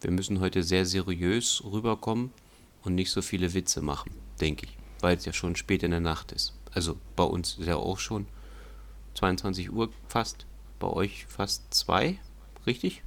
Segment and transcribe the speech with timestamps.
[0.00, 2.30] wir müssen heute sehr seriös rüberkommen
[2.84, 6.00] und nicht so viele Witze machen, denke ich, weil es ja schon spät in der
[6.00, 6.54] Nacht ist.
[6.72, 8.26] Also bei uns ist ja auch schon
[9.14, 10.46] 22 Uhr fast,
[10.78, 12.18] bei euch fast zwei,
[12.66, 13.02] richtig?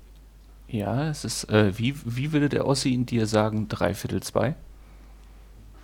[0.68, 4.56] Ja, es ist, äh, wie, wie würde der Ossi in dir sagen, dreiviertel zwei?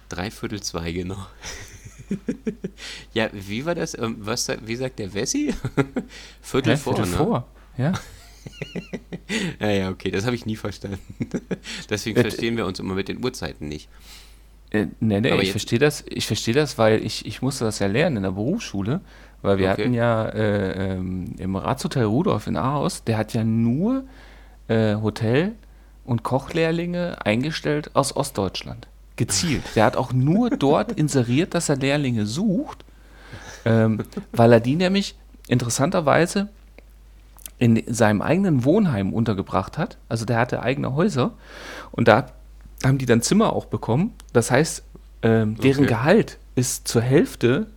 [0.10, 1.26] Dreiviertel zwei, genau.
[3.14, 3.98] ja, wie war das?
[3.98, 5.54] Ähm, was, wie sagt der Wessi?
[6.42, 6.78] Viertel Hä?
[6.78, 7.18] vor, Viertel ne?
[7.18, 7.48] vor,
[7.78, 7.94] ja.
[9.60, 11.00] Ja, ja, okay, das habe ich nie verstanden.
[11.90, 13.90] Deswegen Äh, verstehen wir uns immer mit den Uhrzeiten nicht.
[14.72, 17.80] Äh, nee, nee, Aber ich verstehe das, ich verstehe das, weil ich, ich musste das
[17.80, 19.02] ja lernen in der Berufsschule,
[19.42, 19.82] weil wir Okay.
[19.84, 24.04] hatten ja äh, ähm, im Ratshotel Rudolf in Ahaus, der hat ja nur
[24.68, 25.54] äh, Hotel-
[26.04, 28.88] und Kochlehrlinge eingestellt aus Ostdeutschland.
[29.16, 29.64] Gezielt.
[29.76, 32.84] Der hat auch nur dort inseriert, dass er Lehrlinge sucht,
[33.66, 35.16] ähm, weil er die nämlich
[35.48, 36.50] interessanterweise
[37.58, 39.98] in seinem eigenen Wohnheim untergebracht hat.
[40.10, 41.32] Also der hatte eigene Häuser
[41.92, 42.28] und da
[42.84, 44.14] haben die dann Zimmer auch bekommen.
[44.34, 44.84] Das heißt,
[45.22, 45.88] ähm, deren Okay.
[45.88, 47.68] Gehalt ist zur Hälfte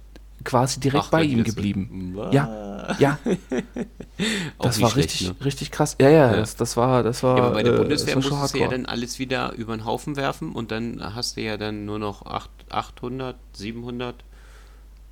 [0.45, 2.13] quasi direkt Ach, bei ihm das so- geblieben.
[2.15, 2.35] Was?
[2.35, 3.19] Ja, ja,
[4.59, 5.45] das war schlecht, richtig, ne?
[5.45, 5.97] richtig krass.
[6.01, 6.37] Ja, ja, Ja.
[6.37, 7.37] Das, das war, das war.
[7.37, 9.77] Ja, aber bei der äh, Bundeswehr das schon musstest du ja dann alles wieder über
[9.77, 14.15] den Haufen werfen und dann hast du ja dann nur noch acht- 800, 700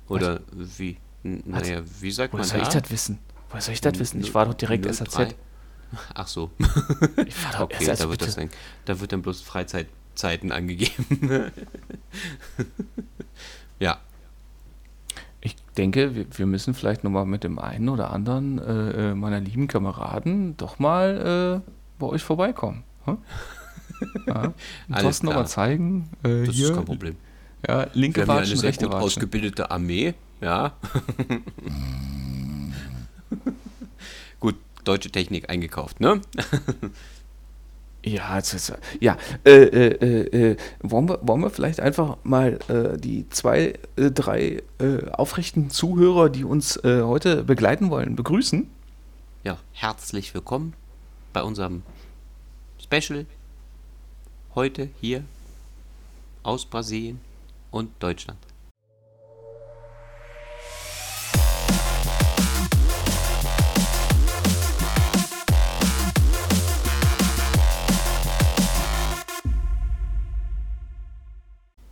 [0.09, 0.97] oder wie?
[1.23, 1.61] N- Was?
[1.67, 2.79] Naja, wie sagt man soll ich da?
[2.81, 3.19] das wissen?
[3.49, 4.19] Woher soll ich das wissen?
[4.21, 4.93] Ich war doch direkt 03.
[4.93, 5.35] SAZ.
[6.13, 6.51] Ach so,
[7.25, 8.25] Ich war doch okay, SAZ, da wird, bitte.
[8.25, 8.49] das dann,
[8.85, 11.21] da wird dann bloß Freizeitzeiten angegeben.
[13.79, 13.97] ja,
[15.39, 19.39] Ich denke, wir, wir müssen vielleicht nochmal mit dem einen oder anderen äh, äh, meiner
[19.39, 22.83] lieben Kameraden doch mal äh, bei euch vorbeikommen.
[23.05, 23.17] Hm?
[24.27, 24.53] Ja.
[24.91, 26.07] Alles nochmal zeigen.
[26.21, 27.15] Äh, das hier, ist kein Problem.
[27.67, 29.01] Ja, linke Watschen, rechte Watschen.
[29.01, 30.73] ausgebildete Armee, ja.
[34.39, 36.21] gut, deutsche Technik eingekauft, ne?
[38.05, 38.39] Ja,
[39.01, 43.73] ja äh, äh, äh, äh, wollen, wir, wollen wir vielleicht einfach mal äh, die zwei,
[43.97, 44.63] äh, drei
[45.11, 48.69] aufrechten Zuhörer, die uns heute begleiten wollen, begrüßen?
[49.43, 50.73] Ja, herzlich willkommen
[51.33, 51.83] bei unserem
[52.81, 53.25] Special
[54.55, 55.23] heute hier
[56.43, 57.19] aus Brasilien
[57.71, 58.39] und Deutschland.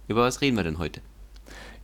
[0.08, 1.02] Über was reden wir denn heute?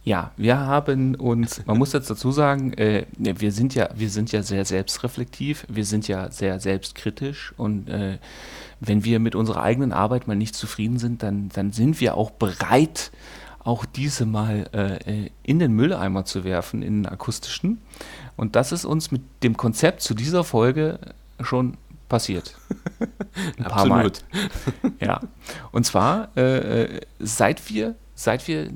[0.04, 4.10] Ja, wir haben uns, man muss jetzt dazu sagen, äh, ne, wir sind ja, wir
[4.10, 8.18] sind ja sehr selbstreflektiv, wir sind ja sehr selbstkritisch und äh,
[8.80, 12.32] wenn wir mit unserer eigenen Arbeit mal nicht zufrieden sind, dann, dann sind wir auch
[12.32, 13.12] bereit,
[13.60, 17.80] auch diese mal äh, äh, in den Mülleimer zu werfen, in den akustischen.
[18.36, 20.98] Und das ist uns mit dem Konzept zu dieser Folge
[21.42, 21.78] schon
[22.10, 22.56] passiert.
[23.58, 24.12] Ein paar Mal.
[25.00, 25.22] Ja.
[25.72, 28.70] Und zwar, äh, äh, seit wir, seit wir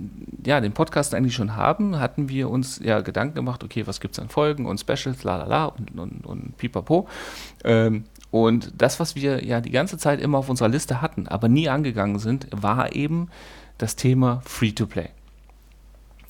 [0.46, 4.16] ja, den Podcast eigentlich schon haben, hatten wir uns ja Gedanken gemacht, okay, was gibt
[4.16, 7.07] es an Folgen und Specials, la la la und, und, und pipapo.
[7.63, 11.47] Ähm, und das, was wir ja die ganze Zeit immer auf unserer Liste hatten, aber
[11.47, 13.29] nie angegangen sind, war eben
[13.78, 15.09] das Thema Free-to-Play.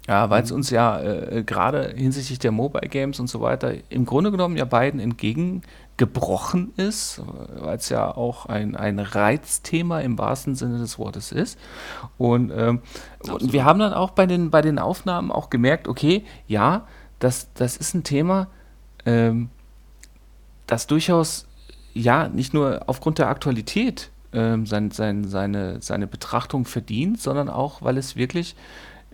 [0.08, 4.06] Ja, weil es uns ja äh, gerade hinsichtlich der Mobile Games und so weiter im
[4.06, 7.24] Grunde genommen ja beiden entgegengebrochen ist,
[7.58, 11.58] weil es ja auch ein, ein Reizthema im wahrsten Sinne des Wortes ist.
[12.20, 12.82] Und, ähm,
[13.28, 16.86] und wir haben dann auch bei den, bei den Aufnahmen auch gemerkt, okay, ja,
[17.18, 18.48] das, das ist ein Thema,
[19.08, 19.50] ähm,
[20.68, 21.48] das durchaus
[21.94, 27.82] ja nicht nur aufgrund der Aktualität ähm, sein, sein, seine, seine Betrachtung verdient, sondern auch,
[27.82, 28.56] weil es wirklich,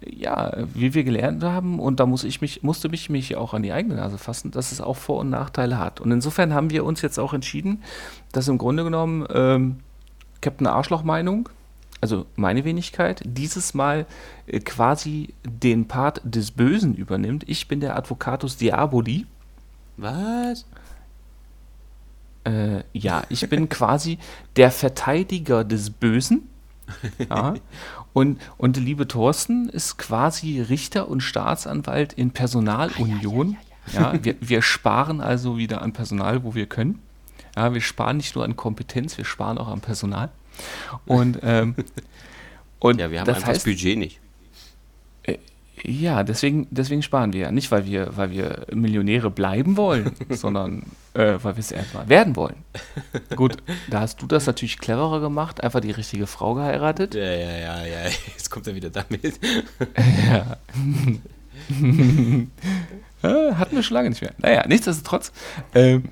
[0.05, 3.63] ja, wie wir gelernt haben, und da muss ich mich, musste mich, mich auch an
[3.63, 5.99] die eigene Nase fassen, dass es auch Vor- und Nachteile hat.
[6.01, 7.83] Und insofern haben wir uns jetzt auch entschieden,
[8.31, 9.77] dass im Grunde genommen ähm,
[10.41, 11.49] Captain Arschloch-Meinung,
[12.01, 14.07] also meine Wenigkeit, dieses Mal
[14.47, 17.43] äh, quasi den Part des Bösen übernimmt.
[17.47, 19.27] Ich bin der Advocatus Diaboli.
[19.97, 20.65] Was?
[22.43, 24.17] Äh, ja, ich bin quasi
[24.55, 26.47] der Verteidiger des Bösen.
[27.29, 27.53] Ja.
[28.13, 33.57] Und, und der liebe Thorsten ist quasi Richter und Staatsanwalt in Personalunion.
[33.93, 36.99] Ja, wir, wir sparen also wieder an Personal, wo wir können.
[37.55, 40.29] Ja, wir sparen nicht nur an Kompetenz, wir sparen auch an Personal.
[41.05, 41.75] Und, ähm,
[42.79, 44.19] und Ja, wir haben das einfach das heißt, Budget nicht.
[45.83, 47.51] Ja, deswegen, deswegen sparen wir ja.
[47.51, 50.83] Nicht, weil wir, weil wir Millionäre bleiben wollen, sondern
[51.13, 52.57] äh, weil wir es erstmal werden wollen.
[53.35, 53.57] Gut,
[53.89, 57.15] da hast du das natürlich cleverer gemacht, einfach die richtige Frau geheiratet.
[57.15, 58.03] Ja, ja, ja, ja.
[58.27, 59.39] Jetzt kommt er wieder damit.
[60.27, 60.57] Ja.
[63.23, 64.33] Äh, Hatten wir schon lange nicht mehr.
[64.39, 65.31] Naja, nichtsdestotrotz,
[65.75, 66.05] ähm,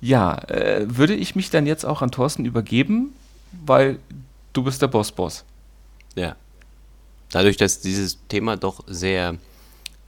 [0.00, 3.12] ja, äh, würde ich mich dann jetzt auch an Thorsten übergeben,
[3.64, 3.98] weil
[4.52, 5.44] du bist der Boss-Boss.
[6.14, 6.36] Ja.
[7.30, 9.36] Dadurch, dass dieses Thema doch sehr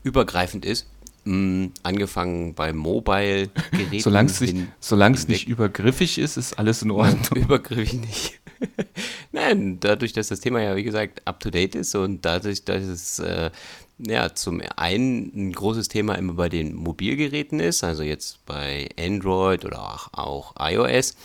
[0.03, 0.87] übergreifend ist,
[1.25, 3.99] mh, angefangen bei Mobile-Geräten.
[3.99, 7.23] Solange es nicht, solang's nicht übergriffig ist, ist alles in Ordnung.
[7.43, 8.39] Übergriffig nicht.
[9.31, 13.51] Nein, dadurch, dass das Thema ja, wie gesagt, up-to-date ist und dadurch, dass es äh,
[13.99, 19.65] ja, zum einen ein großes Thema immer bei den Mobilgeräten ist, also jetzt bei Android
[19.65, 21.15] oder auch, auch iOS,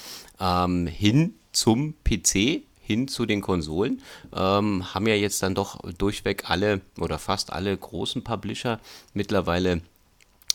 [0.40, 4.02] ähm, hin zum PC, hin zu den Konsolen,
[4.34, 8.80] ähm, haben ja jetzt dann doch durchweg alle oder fast alle großen Publisher
[9.12, 9.82] mittlerweile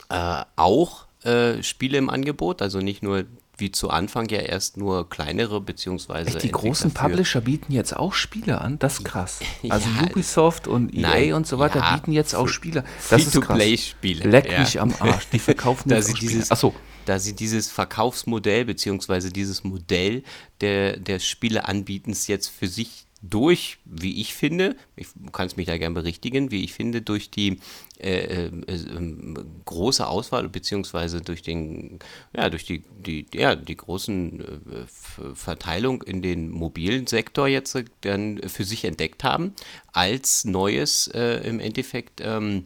[0.09, 3.25] äh, auch äh, Spiele im Angebot, also nicht nur
[3.63, 7.95] wie zu Anfang ja erst nur kleinere beziehungsweise Echt, die großen für- Publisher bieten jetzt
[7.95, 9.39] auch Spiele an, das ist krass.
[9.69, 12.83] Also Ja, Ubisoft und EA nein, und so weiter ja, bieten jetzt auch Spiele.
[13.09, 13.45] Das ist krass.
[13.45, 14.29] Free-to-Play-Spiele.
[14.29, 14.59] Leck ja.
[14.59, 16.31] mich am Arsch, die verkaufen Da jetzt Spiele.
[16.33, 16.75] dieses- Achso,
[17.05, 20.23] da sie dieses Verkaufsmodell beziehungsweise dieses Modell
[20.61, 25.77] der, des Spieleanbietens jetzt für sich durch, wie ich finde, ich kann es mich da
[25.77, 27.59] gern berichtigen, wie ich finde, durch die
[27.97, 29.33] äh, äh, äh,
[29.63, 31.99] große Auswahl beziehungsweise durch den,
[32.35, 37.85] ja, durch die, die, ja, die großen äh, Verteilung in den mobilen Sektor jetzt äh,
[38.01, 39.53] dann für sich entdeckt haben,
[39.93, 42.65] als neues äh, im Endeffekt ähm,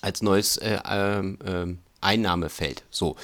[0.00, 2.84] als neues äh, ähm, ähm, Einnahmefeld.
[2.90, 3.16] So,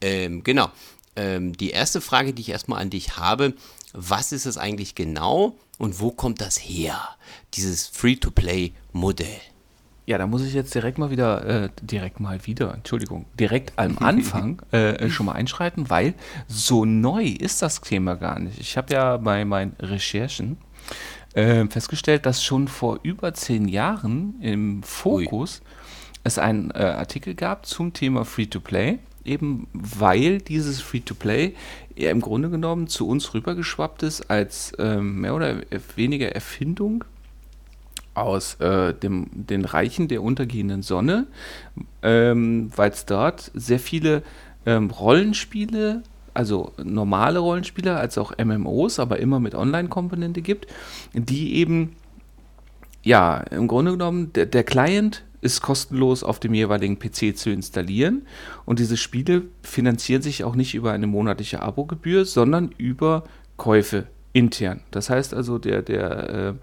[0.00, 0.70] ähm, genau.
[1.16, 3.54] Ähm, die erste Frage, die ich erstmal an dich habe,
[3.92, 7.00] was ist es eigentlich genau und wo kommt das her,
[7.54, 9.40] dieses Free-to-Play-Modell?
[10.08, 13.98] ja, da muss ich jetzt direkt mal wieder, äh, direkt mal wieder, Entschuldigung, direkt am
[14.00, 16.14] Anfang äh, schon mal einschreiten, weil
[16.46, 18.58] so neu ist das Thema gar nicht.
[18.58, 20.56] Ich habe ja bei meinen Recherchen
[21.34, 25.60] äh, festgestellt, dass schon vor über zehn Jahren im Fokus
[26.24, 31.54] es einen äh, Artikel gab zum Thema Free-to-Play, eben weil dieses Free-to-Play
[31.98, 35.56] ja im Grunde genommen zu uns rübergeschwappt ist als ähm, mehr oder
[35.96, 37.04] weniger Erfindung
[38.14, 41.26] aus äh, dem, den Reichen der untergehenden Sonne,
[42.02, 44.22] ähm, weil es dort sehr viele
[44.66, 46.02] ähm, Rollenspiele,
[46.34, 50.66] also normale Rollenspiele, als auch MMOs, aber immer mit Online-Komponente gibt,
[51.14, 51.96] die eben,
[53.02, 58.26] ja, im Grunde genommen, der, der Client ist kostenlos auf dem jeweiligen PC zu installieren
[58.64, 63.24] und diese Spiele finanzieren sich auch nicht über eine monatliche Abogebühr, sondern über
[63.56, 64.80] Käufe intern.
[64.90, 66.54] Das heißt also, der, der äh,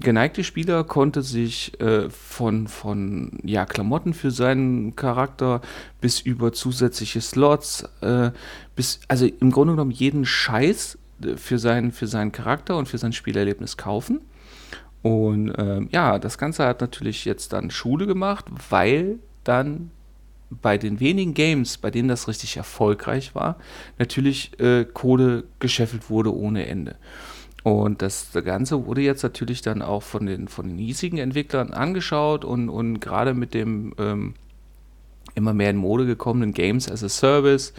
[0.00, 5.60] geneigte Spieler konnte sich äh, von, von ja, Klamotten für seinen Charakter
[6.00, 8.30] bis über zusätzliche Slots, äh,
[8.76, 12.98] bis, also im Grunde genommen jeden Scheiß äh, für seinen, für seinen Charakter und für
[12.98, 14.20] sein Spielerlebnis kaufen.
[15.04, 19.90] Und ähm, ja, das Ganze hat natürlich jetzt dann Schule gemacht, weil dann
[20.62, 23.56] bei den wenigen Games, bei denen das richtig erfolgreich war,
[23.98, 26.96] natürlich äh, Kohle gescheffelt wurde ohne Ende.
[27.64, 32.46] Und das Ganze wurde jetzt natürlich dann auch von den, von den hiesigen Entwicklern angeschaut
[32.46, 34.32] und, und gerade mit dem ähm,
[35.34, 37.74] immer mehr in Mode gekommenen Games as a Service,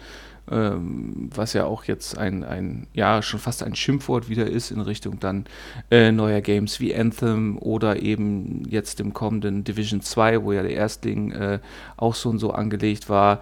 [0.51, 4.79] ähm, was ja auch jetzt ein, ein, ja, schon fast ein Schimpfwort wieder ist in
[4.81, 5.45] Richtung dann
[5.89, 10.73] äh, neuer Games wie Anthem oder eben jetzt dem kommenden Division 2, wo ja der
[10.73, 11.59] Erstling äh,
[11.97, 13.41] auch so und so angelegt war.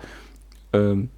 [0.72, 1.10] Ähm,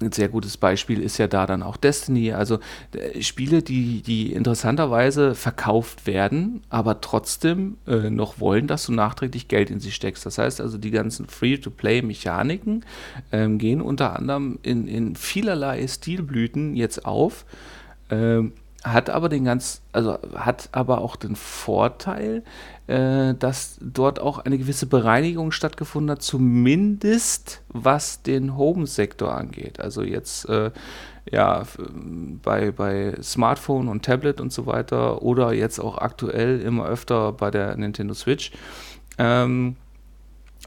[0.00, 2.32] ein sehr gutes Beispiel ist ja da dann auch Destiny.
[2.32, 2.58] Also
[2.92, 9.48] äh, Spiele, die, die interessanterweise verkauft werden, aber trotzdem äh, noch wollen, dass du nachträglich
[9.48, 10.26] Geld in sie steckst.
[10.26, 12.84] Das heißt also, die ganzen Free-to-Play-Mechaniken
[13.32, 17.44] ähm, gehen unter anderem in, in vielerlei Stilblüten jetzt auf.
[18.10, 18.52] Ähm,
[18.84, 22.42] hat aber den ganz, also hat aber auch den Vorteil,
[22.86, 29.80] äh, dass dort auch eine gewisse Bereinigung stattgefunden hat, zumindest was den Home-Sektor angeht.
[29.80, 30.70] Also jetzt äh,
[31.30, 31.64] ja
[32.42, 37.50] bei, bei Smartphone und Tablet und so weiter oder jetzt auch aktuell immer öfter bei
[37.50, 38.52] der Nintendo Switch.
[39.16, 39.76] Ähm,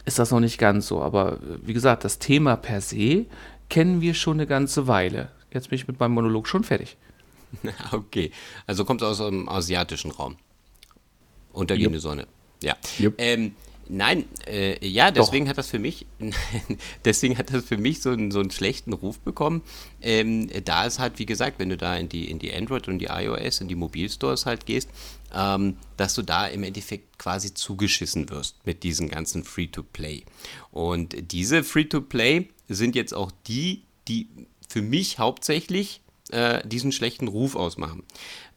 [0.06, 1.02] ist das noch nicht ganz so.
[1.02, 3.26] Aber äh, wie gesagt, das Thema per se
[3.70, 5.30] kennen wir schon eine ganze Weile.
[5.52, 6.98] Jetzt bin ich mit meinem Monolog schon fertig.
[7.92, 8.32] Okay,
[8.66, 10.36] also kommt aus dem asiatischen Raum.
[11.58, 12.28] Untergehende Sonne.
[12.62, 12.76] Ja.
[12.98, 13.16] Jupp.
[13.18, 13.56] Ähm,
[13.90, 16.06] nein, äh, ja, deswegen hat das für mich,
[17.06, 19.62] deswegen hat das für mich so einen, so einen schlechten Ruf bekommen.
[20.02, 23.00] Ähm, da ist halt, wie gesagt, wenn du da in die, in die Android und
[23.00, 24.90] die iOS, in die Mobilstores halt gehst,
[25.34, 30.24] ähm, dass du da im Endeffekt quasi zugeschissen wirst mit diesen ganzen Free-to-Play.
[30.72, 34.28] Und diese Free-to-Play sind jetzt auch die, die
[34.68, 38.04] für mich hauptsächlich äh, diesen schlechten Ruf ausmachen.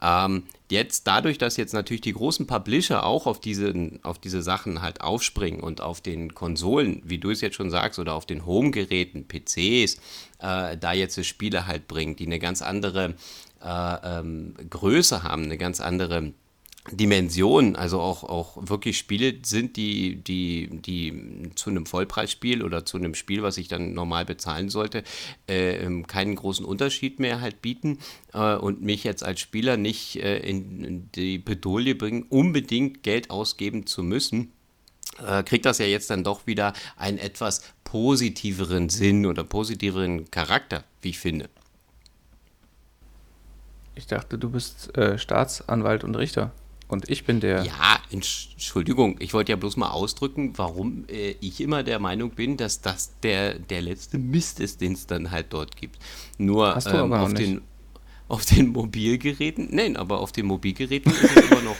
[0.03, 3.73] Ähm, jetzt dadurch, dass jetzt natürlich die großen Publisher auch auf diese,
[4.03, 7.99] auf diese Sachen halt aufspringen und auf den Konsolen, wie du es jetzt schon sagst,
[7.99, 9.97] oder auf den Home-Geräten, PCs,
[10.39, 13.15] äh, da jetzt Spiele halt bringen, die eine ganz andere
[13.63, 16.33] äh, ähm, Größe haben, eine ganz andere
[16.91, 22.97] Dimension, also auch, auch wirklich Spiele sind, die, die, die zu einem Vollpreisspiel oder zu
[22.97, 25.05] einem Spiel, was ich dann normal bezahlen sollte,
[25.49, 27.99] äh, ähm, keinen großen Unterschied mehr halt bieten
[28.33, 33.87] äh, und mich jetzt als Spieler nicht äh, in die Bedolie bringen, unbedingt Geld ausgeben
[33.87, 34.53] zu müssen
[35.27, 40.85] äh, kriegt das ja jetzt dann doch wieder einen etwas positiveren Sinn oder positiveren Charakter,
[41.03, 41.51] wie ich finde.
[43.95, 46.53] Ich dachte, du bist äh, Staatsanwalt und Richter.
[46.91, 47.65] Und ich bin der.
[47.65, 52.57] Ja, Entschuldigung, ich wollte ja bloß mal ausdrücken, warum äh, ich immer der Meinung bin,
[52.57, 55.99] dass das der, der letzte Mist ist, den es dann halt dort gibt.
[56.37, 57.61] Nur Hast du ähm, auf, den,
[58.29, 61.77] auf den Mobilgeräten, nein, aber auf den Mobilgeräten ist es immer noch.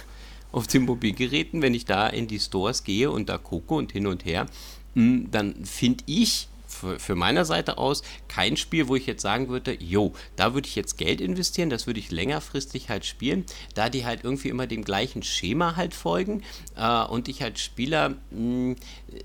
[0.53, 4.07] Auf den Mobilgeräten, wenn ich da in die Stores gehe und da gucke und hin
[4.07, 4.47] und her,
[4.95, 6.49] mh, hm, dann finde ich
[6.81, 10.69] für, für meiner Seite aus kein Spiel, wo ich jetzt sagen würde, jo, da würde
[10.69, 13.45] ich jetzt Geld investieren, das würde ich längerfristig halt spielen,
[13.75, 16.43] da die halt irgendwie immer dem gleichen Schema halt folgen
[16.77, 18.77] äh, und ich als Spieler mh,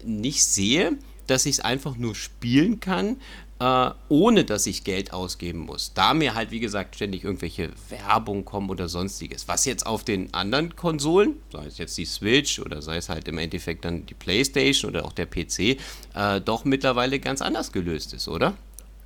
[0.04, 0.98] nicht sehe,
[1.28, 3.18] dass ich es einfach nur spielen kann,
[3.60, 5.94] äh, ohne dass ich Geld ausgeben muss.
[5.94, 9.48] Da mir halt, wie gesagt, ständig irgendwelche Werbung kommen oder sonstiges.
[9.48, 13.28] Was jetzt auf den anderen Konsolen, sei es jetzt die Switch oder sei es halt
[13.28, 15.78] im Endeffekt dann die PlayStation oder auch der PC,
[16.16, 18.56] äh, doch mittlerweile ganz anders gelöst ist, oder?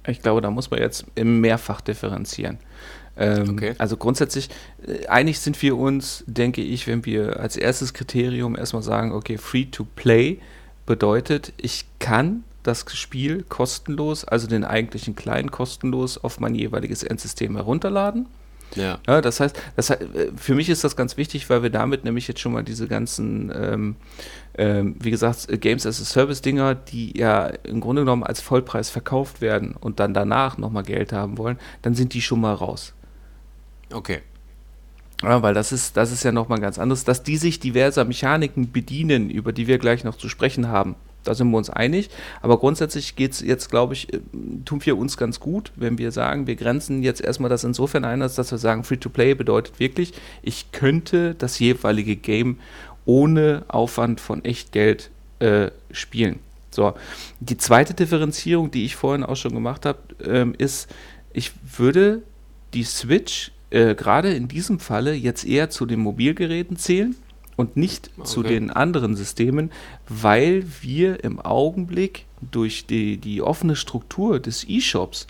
[0.08, 2.58] Ich glaube, da muss man jetzt mehrfach differenzieren.
[3.18, 3.76] Ähm, okay.
[3.78, 4.50] Also grundsätzlich,
[4.88, 9.38] äh, einig sind wir uns, denke ich, wenn wir als erstes Kriterium erstmal sagen, okay,
[9.38, 10.40] free to play
[10.86, 17.56] bedeutet, ich kann das Spiel kostenlos, also den eigentlichen kleinen kostenlos auf mein jeweiliges Endsystem
[17.56, 18.28] herunterladen.
[18.76, 19.00] Ja.
[19.08, 19.22] ja.
[19.22, 19.92] das heißt, das,
[20.36, 23.52] für mich ist das ganz wichtig, weil wir damit nämlich jetzt schon mal diese ganzen,
[23.54, 23.96] ähm,
[24.58, 28.90] ähm, wie gesagt, Games as a Service Dinger, die ja im Grunde genommen als Vollpreis
[28.90, 32.94] verkauft werden und dann danach nochmal Geld haben wollen, dann sind die schon mal raus.
[33.92, 34.20] Okay.
[35.24, 38.72] Ja, weil das ist, das ist ja nochmal ganz anderes, dass die sich diverser Mechaniken
[38.72, 40.96] bedienen, über die wir gleich noch zu sprechen haben.
[41.30, 42.10] Da sind wir uns einig.
[42.42, 44.20] Aber grundsätzlich geht es jetzt, glaube ich, äh,
[44.66, 48.20] tun wir uns ganz gut, wenn wir sagen, wir grenzen jetzt erstmal das insofern ein,
[48.20, 52.58] dass wir sagen, Free-to-Play bedeutet wirklich, ich könnte das jeweilige Game
[53.06, 56.40] ohne Aufwand von echt Geld äh, spielen.
[56.72, 56.94] So,
[57.40, 60.90] die zweite Differenzierung, die ich vorhin auch schon gemacht habe, ähm, ist,
[61.32, 62.24] ich würde
[62.74, 67.16] die Switch äh, gerade in diesem Falle jetzt eher zu den Mobilgeräten zählen
[67.60, 68.26] und nicht okay.
[68.26, 69.70] zu den anderen Systemen,
[70.08, 75.28] weil wir im Augenblick durch die, die offene Struktur des E-Shops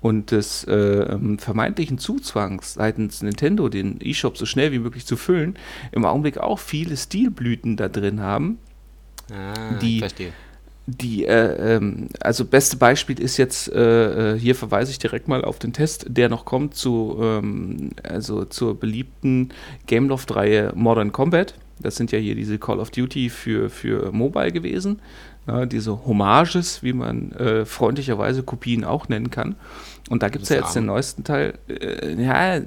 [0.00, 5.16] und des äh, ähm, vermeintlichen Zuzwangs seitens Nintendo, den E-Shop so schnell wie möglich zu
[5.16, 5.58] füllen,
[5.90, 8.58] im Augenblick auch viele Stilblüten da drin haben,
[9.32, 10.04] ah, die,
[10.86, 15.44] die, äh, ähm, also beste Beispiel ist jetzt, äh, äh, hier verweise ich direkt mal
[15.44, 19.48] auf den Test, der noch kommt zu, ähm, also zur beliebten
[19.88, 21.54] Gameloft-Reihe Modern Combat.
[21.80, 25.00] Das sind ja hier diese Call of Duty für, für Mobile gewesen.
[25.46, 29.56] Ja, diese Hommages, wie man äh, freundlicherweise Kopien auch nennen kann.
[30.08, 31.54] Und da gibt es ja jetzt den neuesten Teil.
[31.68, 32.58] Äh, ja,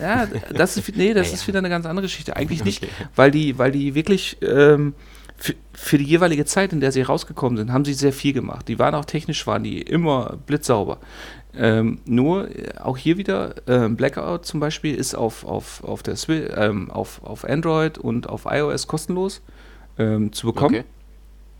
[0.00, 2.34] ja, das ist, nee, das ja, ist wieder eine ganz andere Geschichte.
[2.34, 2.92] Eigentlich nicht, okay.
[3.16, 4.94] weil die, weil die wirklich ähm,
[5.36, 8.66] für, für, die jeweilige Zeit, in der sie rausgekommen sind, haben sie sehr viel gemacht.
[8.68, 11.00] Die waren auch technisch, waren die immer blitzsauber.
[11.54, 16.16] Ähm, nur, äh, auch hier wieder, äh, Blackout zum Beispiel ist auf, auf, auf, der
[16.16, 19.42] Swi ähm, auf, auf Android und auf iOS kostenlos
[19.98, 20.76] ähm, zu bekommen.
[20.76, 20.84] Okay.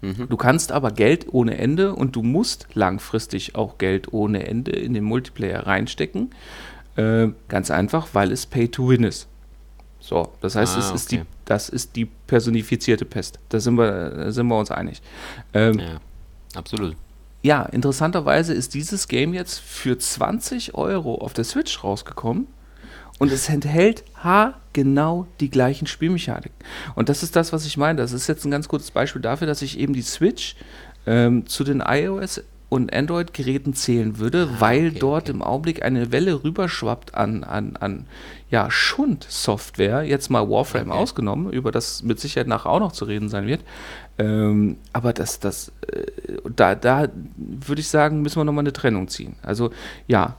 [0.02, 0.28] Mhm.
[0.28, 4.94] Du kannst aber Geld ohne Ende und du musst langfristig auch Geld ohne Ende in
[4.94, 6.30] den Multiplayer reinstecken.
[6.96, 9.28] Äh, ganz einfach, weil es Pay to Win ist.
[10.00, 13.38] So, das heißt, ah, es ist die, das ist die personifizierte Pest.
[13.50, 15.00] Da sind wir, da sind wir uns einig.
[15.54, 16.00] Ähm, ja,
[16.54, 16.96] absolut.
[17.42, 22.46] Ja, interessanterweise ist dieses Game jetzt für 20 Euro auf der Switch rausgekommen
[23.18, 24.04] und es enthält
[24.72, 26.54] genau die gleichen Spielmechaniken.
[26.94, 28.00] Und das ist das, was ich meine.
[28.00, 30.54] Das ist jetzt ein ganz gutes Beispiel dafür, dass ich eben die Switch
[31.06, 35.32] ähm, zu den iOS und Android-Geräten zählen würde, ah, weil okay, dort okay.
[35.32, 38.06] im Augenblick eine Welle rüberschwappt an, an, an
[38.48, 40.98] ja, Schund-Software, jetzt mal Warframe okay.
[40.98, 43.60] ausgenommen, über das mit Sicherheit nachher auch noch zu reden sein wird.
[44.18, 46.06] Ähm, aber das, das, äh,
[46.54, 49.36] da, da würde ich sagen, müssen wir nochmal eine Trennung ziehen.
[49.42, 49.70] Also
[50.06, 50.36] ja,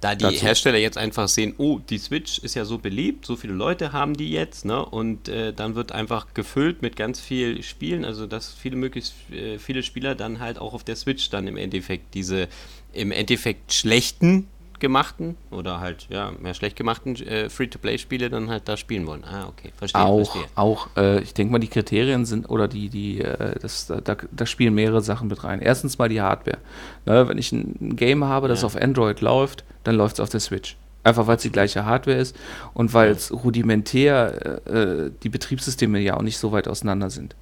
[0.00, 0.42] da die dazu.
[0.42, 4.14] Hersteller jetzt einfach sehen, oh, die Switch ist ja so beliebt, so viele Leute haben
[4.14, 4.84] die jetzt, ne?
[4.84, 9.58] Und äh, dann wird einfach gefüllt mit ganz viel Spielen, also dass viele möglichst äh,
[9.58, 12.48] viele Spieler dann halt auch auf der Switch dann im Endeffekt diese
[12.92, 14.48] im Endeffekt schlechten
[14.80, 19.24] gemachten oder halt ja mehr schlecht gemachten äh, Free-to-Play-Spiele dann halt da spielen wollen.
[19.24, 20.02] Ah, okay, verstehe.
[20.02, 20.50] Auch, verstehe.
[20.54, 24.46] auch äh, ich denke mal, die Kriterien sind oder die, die, äh, das, da, da
[24.46, 25.60] spielen mehrere Sachen mit rein.
[25.60, 26.58] Erstens mal die Hardware.
[27.06, 28.66] Ne, wenn ich ein Game habe, das ja.
[28.66, 30.76] auf Android läuft, dann läuft es auf der Switch.
[31.02, 32.36] Einfach weil es die gleiche Hardware ist
[32.74, 37.34] und weil es rudimentär äh, die Betriebssysteme ja auch nicht so weit auseinander sind.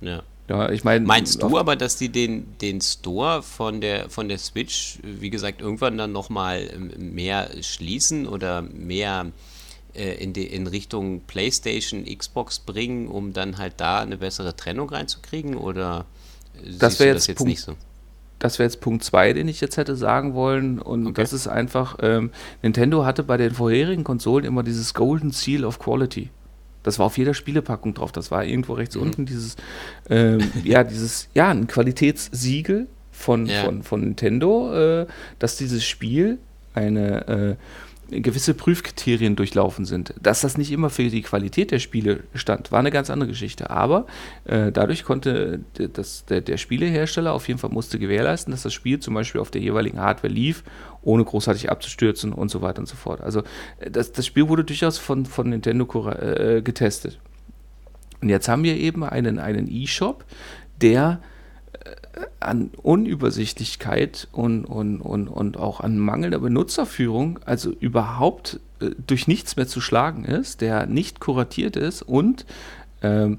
[0.00, 0.22] Ja.
[0.48, 1.04] Ja, ich meine.
[1.04, 5.60] Meinst du aber, dass die den, den Store von der, von der Switch, wie gesagt,
[5.60, 9.26] irgendwann dann nochmal mehr schließen oder mehr
[9.94, 14.88] äh, in, die, in Richtung PlayStation, Xbox bringen, um dann halt da eine bessere Trennung
[14.88, 15.54] reinzukriegen?
[15.54, 16.06] Oder
[16.78, 17.74] das wäre jetzt, jetzt Punkt, nicht so?
[18.38, 20.78] Das wäre jetzt Punkt 2, den ich jetzt hätte sagen wollen.
[20.78, 21.20] Und Okay.
[21.20, 22.30] das ist einfach, ähm,
[22.62, 26.30] Nintendo hatte bei den vorherigen Konsolen immer dieses Golden Seal of Quality.
[26.88, 28.12] Das war auf jeder Spielepackung drauf.
[28.12, 29.02] Das war irgendwo rechts Mhm.
[29.02, 29.56] unten dieses,
[30.08, 33.64] ähm, ja, dieses, ja, ein Qualitätssiegel von, Ja.
[33.64, 35.06] von, von Nintendo, äh,
[35.38, 36.38] dass dieses Spiel
[36.74, 37.56] eine äh,
[38.10, 40.14] gewisse Prüfkriterien durchlaufen sind.
[40.20, 43.70] Dass das nicht immer für die Qualität der Spiele stand, war eine ganz andere Geschichte.
[43.70, 44.06] Aber
[44.44, 49.00] äh, dadurch konnte das, der, der Spielehersteller auf jeden Fall musste gewährleisten, dass das Spiel
[49.00, 50.64] zum Beispiel auf der jeweiligen Hardware lief,
[51.02, 53.20] ohne großartig abzustürzen und so weiter und so fort.
[53.20, 53.42] Also
[53.78, 57.18] äh, das, das Spiel wurde durchaus von, von Nintendo äh, getestet.
[58.20, 60.24] Und jetzt haben wir eben einen, einen E-Shop,
[60.80, 61.20] der
[62.40, 69.56] an Unübersichtlichkeit und, und, und, und auch an mangelnder Benutzerführung, also überhaupt äh, durch nichts
[69.56, 72.46] mehr zu schlagen ist, der nicht kuratiert ist und
[73.02, 73.38] ähm,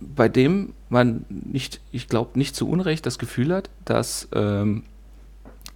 [0.00, 4.84] bei dem man nicht, ich glaube, nicht zu Unrecht das Gefühl hat, dass ähm,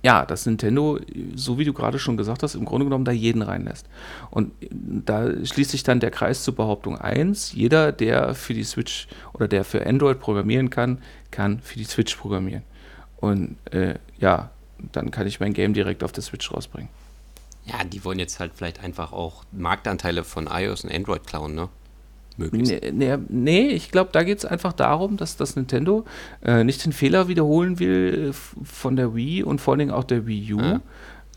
[0.02, 0.98] ja, dass Nintendo,
[1.34, 3.86] so wie du gerade schon gesagt hast, im Grunde genommen da jeden reinlässt.
[4.30, 7.52] Und da schließt sich dann der Kreis zur Behauptung 1.
[7.52, 12.16] Jeder, der für die Switch oder der für Android programmieren kann, kann für die Switch
[12.16, 12.62] programmieren.
[13.18, 14.50] Und äh, ja,
[14.92, 16.88] dann kann ich mein Game direkt auf der Switch rausbringen.
[17.66, 21.68] Ja, die wollen jetzt halt vielleicht einfach auch Marktanteile von iOS und Android klauen, ne?
[22.36, 22.72] Möglichst.
[22.72, 26.04] Nee, nee, nee ich glaube, da geht es einfach darum, dass das Nintendo
[26.42, 30.04] äh, nicht den Fehler wiederholen will äh, von der Wii und vor allen Dingen auch
[30.04, 30.60] der Wii U.
[30.60, 30.80] Ja.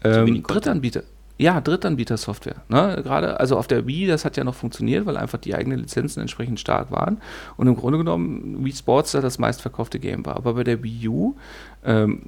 [0.04, 0.44] Ähm.
[0.44, 1.04] Drittanbieter.
[1.40, 2.58] Ja, Drittanbieter-Software.
[2.70, 3.02] Ne?
[3.04, 6.22] Gerade, also auf der Wii, das hat ja noch funktioniert, weil einfach die eigenen Lizenzen
[6.22, 7.18] entsprechend stark waren.
[7.58, 10.36] Und im Grunde genommen Wii Sports da das meistverkaufte Game war.
[10.36, 11.36] Aber bei der Wii U
[11.84, 12.24] ähm,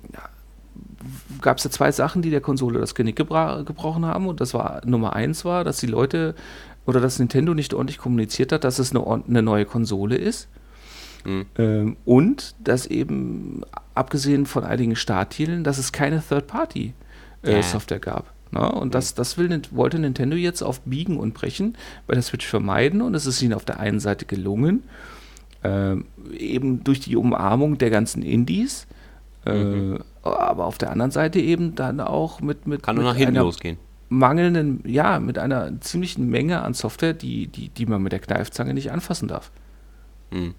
[1.40, 4.28] gab es ja zwei Sachen, die der Konsole das Genick gebrochen haben.
[4.28, 6.34] Und das war Nummer eins war, dass die Leute
[6.86, 10.48] oder dass Nintendo nicht ordentlich kommuniziert hat, dass es eine, eine neue Konsole ist.
[11.26, 11.46] Mhm.
[11.58, 13.62] Ähm, und dass eben,
[13.96, 16.22] abgesehen von einigen Starttiteln, dass es keine Ja.
[16.30, 18.32] Third-Party-Software gab.
[18.52, 18.72] Ne?
[18.72, 21.76] Und das, das will, wollte Nintendo jetzt auf Biegen und Brechen
[22.08, 24.84] bei der Switch vermeiden und es ist ihnen auf der einen Seite gelungen,
[25.64, 26.06] ähm,
[26.38, 28.86] eben durch die Umarmung der ganzen Indies,
[29.46, 30.00] äh, Mhm.
[30.22, 33.36] aber auf der anderen Seite eben dann auch mit, mit, Kann nur mit nach hinten
[33.38, 33.78] einer losgehen.
[34.10, 38.74] Mangelnden, ja, mit einer ziemlichen Menge an Software, die, die, die man mit der Kneifzange
[38.74, 39.52] nicht anfassen darf.
[40.32, 40.54] Mhm.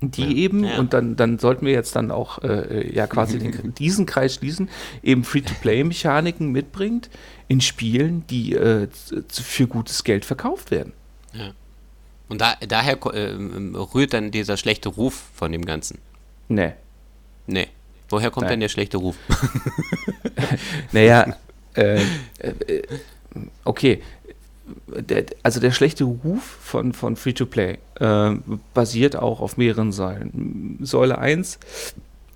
[0.00, 0.28] Die Ja.
[0.30, 0.78] eben, Ja.
[0.78, 4.68] und dann, dann sollten wir jetzt dann auch äh, ja quasi den, diesen Kreis schließen,
[5.02, 7.10] eben Free-to-Play-Mechaniken mitbringt
[7.48, 8.86] in Spielen, die äh,
[9.28, 10.92] für gutes Geld verkauft werden.
[11.32, 11.50] Ja.
[12.28, 15.98] Und da, daher ähm, rührt dann dieser schlechte Ruf von dem Ganzen.
[16.48, 16.74] Nee.
[17.46, 17.66] Nee.
[18.10, 18.52] Woher kommt Nein.
[18.52, 19.16] denn der schlechte Ruf?
[20.92, 21.34] Naja,
[21.78, 22.00] äh,
[22.38, 22.82] äh,
[23.64, 24.02] okay.
[24.86, 28.30] Der, also der schlechte Ruf von, von Free-to-Play äh,
[28.74, 30.78] basiert auch auf mehreren Säulen.
[30.82, 31.58] Säule 1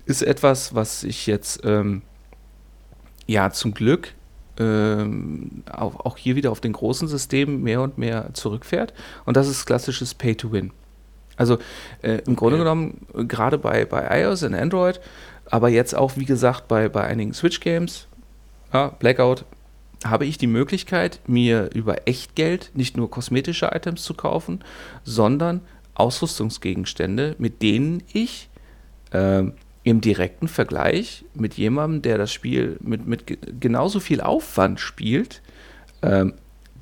[0.05, 2.01] ist etwas, was ich jetzt ähm,
[3.27, 4.13] ja zum Glück
[4.59, 8.93] ähm, auch, auch hier wieder auf den großen Systemen mehr und mehr zurückfährt.
[9.25, 10.71] Und das ist klassisches Pay-to-Win.
[11.35, 11.57] Also
[12.01, 12.63] äh, im Grunde Okay.
[12.63, 14.99] genommen, äh, gerade bei, bei iOS und Android,
[15.49, 18.07] aber jetzt auch, wie gesagt, bei, bei einigen Switch-Games,
[18.73, 19.45] ja, Blackout,
[20.03, 24.59] habe ich die Möglichkeit, mir über Echtgeld nicht nur kosmetische Items zu kaufen,
[25.05, 25.61] sondern
[25.95, 28.49] Ausrüstungsgegenstände, mit denen ich
[29.11, 34.79] ähm, im direkten Vergleich mit jemandem, der das Spiel mit, mit ge- genauso viel Aufwand
[34.79, 35.41] spielt,
[36.01, 36.33] ähm,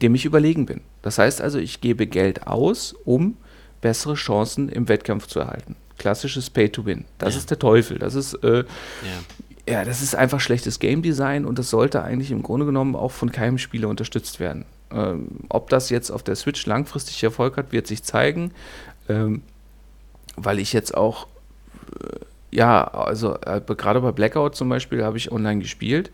[0.02, 0.82] dem ich überlegen bin.
[1.02, 3.38] Das heißt also, ich gebe Geld aus, um
[3.82, 5.76] bessere Chancen im Wettkampf zu erhalten.
[5.98, 7.06] Klassisches Pay-to-Win.
[7.18, 7.40] Das Ja.
[7.40, 7.98] ist der Teufel.
[8.00, 8.66] Das ist äh, ja.
[9.72, 13.12] Ja, das ist einfach schlechtes Game Design und das sollte eigentlich im Grunde genommen auch
[13.12, 14.66] von keinem Spieler unterstützt werden.
[14.92, 18.52] Ähm, ob das jetzt auf der Switch langfristig Erfolg hat, wird sich zeigen,
[19.08, 19.44] ähm,
[20.36, 21.28] weil ich jetzt auch,
[22.04, 22.18] äh,
[22.52, 26.12] ja, also äh, gerade bei Blackout zum Beispiel habe ich online gespielt.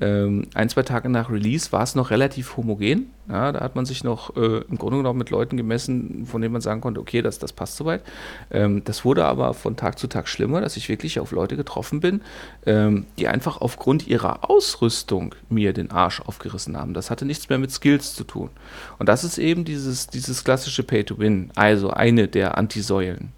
[0.00, 3.10] Ähm, ein, zwei Tage nach Release war es noch relativ homogen.
[3.28, 6.52] Ja, da hat man sich noch äh, im Grunde genommen mit Leuten gemessen, von denen
[6.52, 8.02] man sagen konnte, okay, das, das passt soweit.
[8.50, 12.00] Ähm, das wurde aber von Tag zu Tag schlimmer, dass ich wirklich auf Leute getroffen
[12.00, 12.22] bin,
[12.64, 16.94] ähm, die einfach aufgrund ihrer Ausrüstung mir den Arsch aufgerissen haben.
[16.94, 18.50] Das hatte nichts mehr mit Skills zu tun.
[18.98, 23.32] Und das ist eben dieses, dieses klassische Pay-to-Win, also eine der Antisäulen.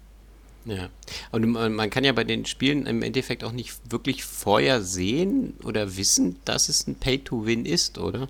[0.65, 0.89] Ja,
[1.31, 5.97] und man kann ja bei den Spielen im Endeffekt auch nicht wirklich vorher sehen oder
[5.97, 8.27] wissen, dass es ein Pay-to-Win ist, oder?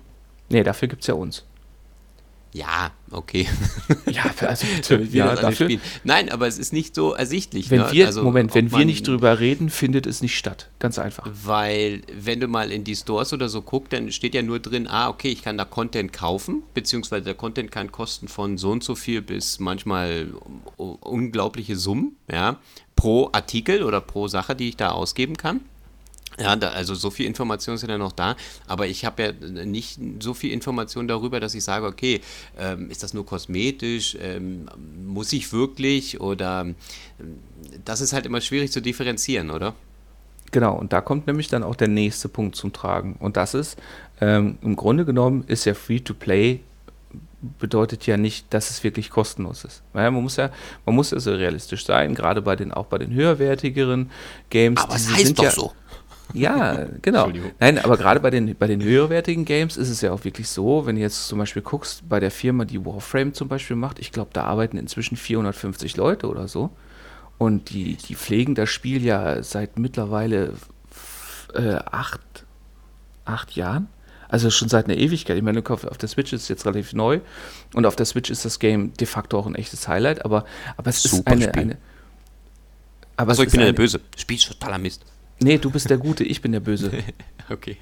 [0.48, 1.44] Nee, dafür gibt es ja uns.
[2.54, 3.48] Ja, okay.
[4.10, 5.78] Ja, also bitte, ja, dafür.
[6.04, 7.70] Nein, aber es ist nicht so ersichtlich.
[7.70, 7.92] Wenn ne?
[7.92, 10.68] wir, also, Moment, wenn wir nicht drüber reden, findet es nicht statt.
[10.78, 11.26] Ganz einfach.
[11.44, 14.86] Weil, wenn du mal in die Stores oder so guckst, dann steht ja nur drin,
[14.86, 18.84] ah, okay, ich kann da Content kaufen, beziehungsweise der Content kann kosten von so und
[18.84, 20.28] so viel bis manchmal
[20.76, 22.58] unglaubliche Summen, ja,
[22.96, 25.60] pro Artikel oder pro Sache, die ich da ausgeben kann.
[26.38, 30.00] Ja, da, also so viel Informationen sind ja noch da, aber ich habe ja nicht
[30.20, 32.20] so viel Information darüber, dass ich sage, okay,
[32.58, 34.66] ähm, ist das nur kosmetisch, ähm,
[35.04, 36.74] muss ich wirklich oder ähm,
[37.84, 39.74] das ist halt immer schwierig zu differenzieren, oder?
[40.52, 43.78] Genau, und da kommt nämlich dann auch der nächste Punkt zum Tragen und das ist,
[44.20, 46.60] ähm, im Grunde genommen ist ja Free-to-Play
[47.58, 49.82] bedeutet ja nicht, dass es wirklich kostenlos ist.
[49.94, 50.50] Ja, man muss ja,
[50.86, 54.10] man muss ja so realistisch sein, gerade bei den, auch bei den höherwertigeren
[54.50, 54.80] Games.
[54.80, 55.72] Aber es heißt doch ja, so.
[56.32, 57.30] Ja, genau.
[57.60, 60.86] Nein, aber gerade bei den, bei den höherwertigen Games ist es ja auch wirklich so,
[60.86, 64.12] wenn du jetzt zum Beispiel guckst, bei der Firma, die Warframe zum Beispiel macht, ich
[64.12, 66.70] glaube, da arbeiten inzwischen 450 Leute oder so.
[67.38, 70.54] Und die, die pflegen das Spiel ja seit mittlerweile
[71.54, 72.20] äh, acht,
[73.24, 73.88] acht Jahren.
[74.28, 75.36] Also schon seit einer Ewigkeit.
[75.36, 77.20] Ich meine, auf der Switch ist es jetzt relativ neu
[77.74, 80.46] und auf der Switch ist das Game de facto auch ein echtes Highlight, aber,
[80.78, 81.54] aber es Super ist eine.
[81.54, 81.78] Eine
[83.16, 84.00] aber Achso, ich bin ja der Böse.
[84.16, 85.04] Spiel ist totaler Mist.
[85.42, 86.90] Nee, du bist der Gute, ich bin der Böse.
[87.50, 87.76] okay.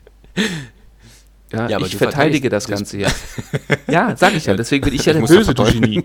[1.52, 3.08] Ja, ja ich verteidige das Ganze ja.
[3.90, 6.04] ja, sag ich ja, deswegen bin ich ja ich der böse du Genie.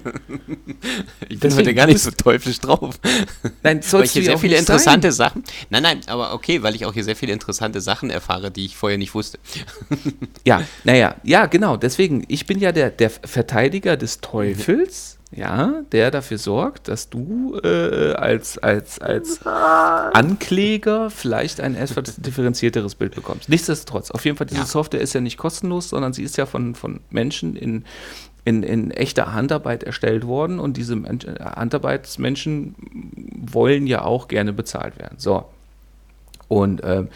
[1.30, 3.00] ich bin heute gar nicht so teuflisch drauf.
[3.62, 5.30] Nein, weil ich hier sehr viele interessante sein.
[5.30, 5.44] Sachen.
[5.70, 8.76] Nein, nein, aber okay, weil ich auch hier sehr viele interessante Sachen erfahre, die ich
[8.76, 9.38] vorher nicht wusste.
[10.46, 11.78] ja, naja, ja, genau.
[11.78, 17.60] Deswegen, ich bin ja der, der Verteidiger des Teufels ja, der dafür sorgt, dass du
[17.64, 23.50] äh, als, als, als Ankläger vielleicht ein etwas differenzierteres Bild bekommst.
[23.50, 24.66] Nichtsdestotrotz, auf jeden Fall, diese ja.
[24.68, 27.86] Software ist ja nicht kostenlos, sondern sie ist ja von, von Menschen in,
[28.46, 32.76] in, in echter Handarbeit erstellt worden und diese Mensch, Handarbeitsmenschen
[33.36, 35.16] wollen ja auch gerne bezahlt werden.
[35.18, 35.46] So.
[36.48, 37.10] Und, ähm,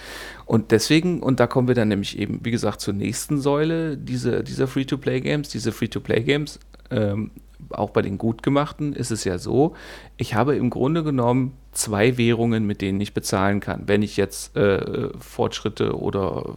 [0.45, 4.43] und deswegen, und da kommen wir dann nämlich eben, wie gesagt, zur nächsten Säule diese,
[4.43, 5.49] dieser Free-to-Play-Games.
[5.49, 6.59] Diese Free-to-Play-Games
[6.91, 7.31] ähm,
[7.71, 9.75] auch bei den gut gemachten ist es ja so,
[10.17, 14.55] ich habe im Grunde genommen zwei Währungen, mit denen ich bezahlen kann, wenn ich jetzt
[14.55, 16.55] äh, Fortschritte oder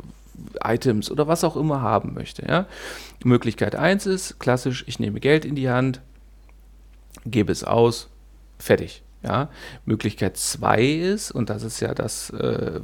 [0.65, 2.47] Items oder was auch immer haben möchte.
[2.47, 2.67] Ja?
[3.25, 6.01] Möglichkeit 1 ist klassisch, ich nehme Geld in die Hand,
[7.27, 8.09] gebe es aus,
[8.59, 9.03] fertig.
[9.23, 9.51] Ja?
[9.85, 12.81] Möglichkeit 2 ist, und das ist ja das, äh,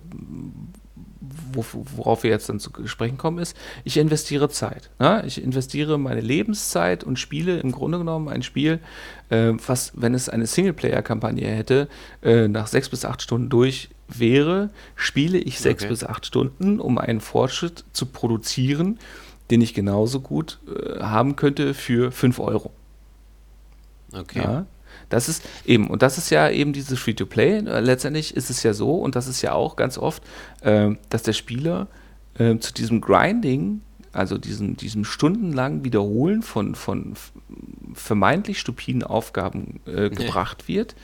[1.52, 4.90] worauf wir jetzt dann zu sprechen kommen, ist, ich investiere Zeit.
[5.00, 5.24] Ja?
[5.24, 8.80] Ich investiere meine Lebenszeit und spiele im Grunde genommen ein Spiel,
[9.30, 11.88] äh, was, wenn es eine Singleplayer-Kampagne hätte,
[12.22, 15.90] äh, nach sechs bis acht Stunden durch wäre, spiele ich sechs okay.
[15.90, 18.98] bis acht Stunden, um einen Fortschritt zu produzieren,
[19.50, 22.70] den ich genauso gut äh, haben könnte für fünf Euro.
[24.12, 24.40] Okay.
[24.42, 24.66] Ja?
[25.08, 27.60] Das ist eben, und das ist ja eben dieses Free-to-Play.
[27.60, 30.22] Letztendlich ist es ja so, und das ist ja auch ganz oft,
[30.60, 31.88] äh, dass der Spieler
[32.38, 33.80] äh, zu diesem Grinding,
[34.12, 37.14] also diesem, diesem stundenlangen Wiederholen von, von
[37.94, 40.74] vermeintlich stupiden Aufgaben äh, gebracht ja.
[40.74, 40.94] wird,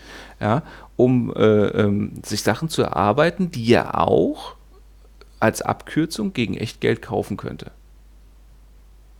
[0.40, 0.62] ja,
[0.96, 4.56] um äh, ähm, sich Sachen zu erarbeiten, die er auch
[5.40, 7.70] als Abkürzung gegen echt Geld kaufen könnte.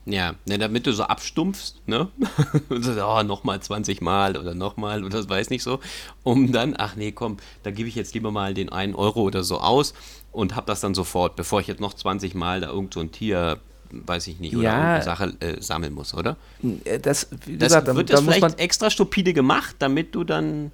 [0.07, 2.09] Ja, ne, damit du so abstumpfst, ne?
[2.69, 5.81] Und so, oh, nochmal 20 Mal oder nochmal oder das weiß nicht so.
[6.23, 9.43] Um dann, ach nee, komm, da gebe ich jetzt lieber mal den einen Euro oder
[9.43, 9.95] so aus
[10.31, 13.13] und hab das dann sofort, bevor ich jetzt noch 20 Mal da irgend so ein
[13.13, 16.37] Tier, weiß ich nicht, oder ja, irgendeine Sache äh, sammeln muss, oder?
[16.85, 20.71] Äh, das, wie das gesagt, wird da, das vielleicht extra stupide gemacht, damit du dann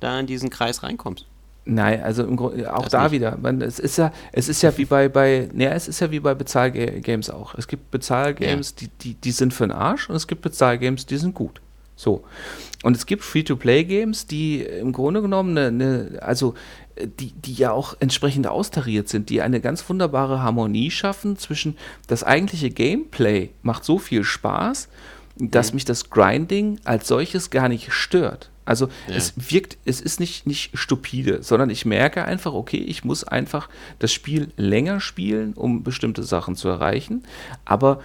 [0.00, 1.26] da in diesen Kreis reinkommst.
[1.66, 3.12] Nein, also im Grunde, auch das da nicht.
[3.12, 3.38] wieder.
[3.40, 6.20] Man, es ist ja, es ist ja wie bei, bei, ne, es ist ja wie
[6.20, 7.54] bei Bezahlgames auch.
[7.54, 8.86] Es gibt Bezahlgames, ja.
[8.86, 11.62] die, die, die sind für den Arsch und es gibt Bezahlgames, die sind gut.
[11.96, 12.24] So.
[12.82, 16.54] Und es gibt Free-to-Play-Games, die im Grunde genommen eine, eine, also
[17.00, 22.24] die, die ja auch entsprechend austariert sind, die eine ganz wunderbare Harmonie schaffen zwischen das
[22.24, 24.88] eigentliche Gameplay macht so viel Spaß,
[25.36, 25.76] dass mhm.
[25.76, 28.50] mich das Grinding als solches gar nicht stört.
[28.64, 29.14] Also ja.
[29.14, 33.68] es wirkt, es ist nicht, nicht stupide, sondern ich merke einfach, okay, ich muss einfach
[33.98, 37.24] das Spiel länger spielen, um bestimmte Sachen zu erreichen.
[37.64, 38.00] Aber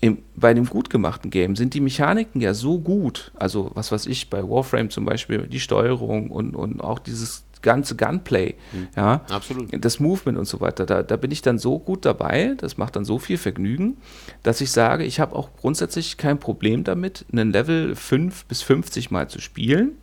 [0.00, 3.32] im, bei dem gut gemachten Game sind die Mechaniken ja so gut.
[3.34, 7.96] Also was weiß ich, bei Warframe zum Beispiel die Steuerung und, und auch dieses ganze
[7.96, 8.88] Gunplay, mhm.
[8.94, 9.68] ja, absolut.
[9.84, 12.94] das Movement und so weiter, da, da bin ich dann so gut dabei, das macht
[12.94, 13.96] dann so viel Vergnügen,
[14.44, 19.10] dass ich sage, ich habe auch grundsätzlich kein Problem damit, einen Level 5 bis 50
[19.10, 19.98] mal zu spielen.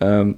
[0.00, 0.36] Ähm,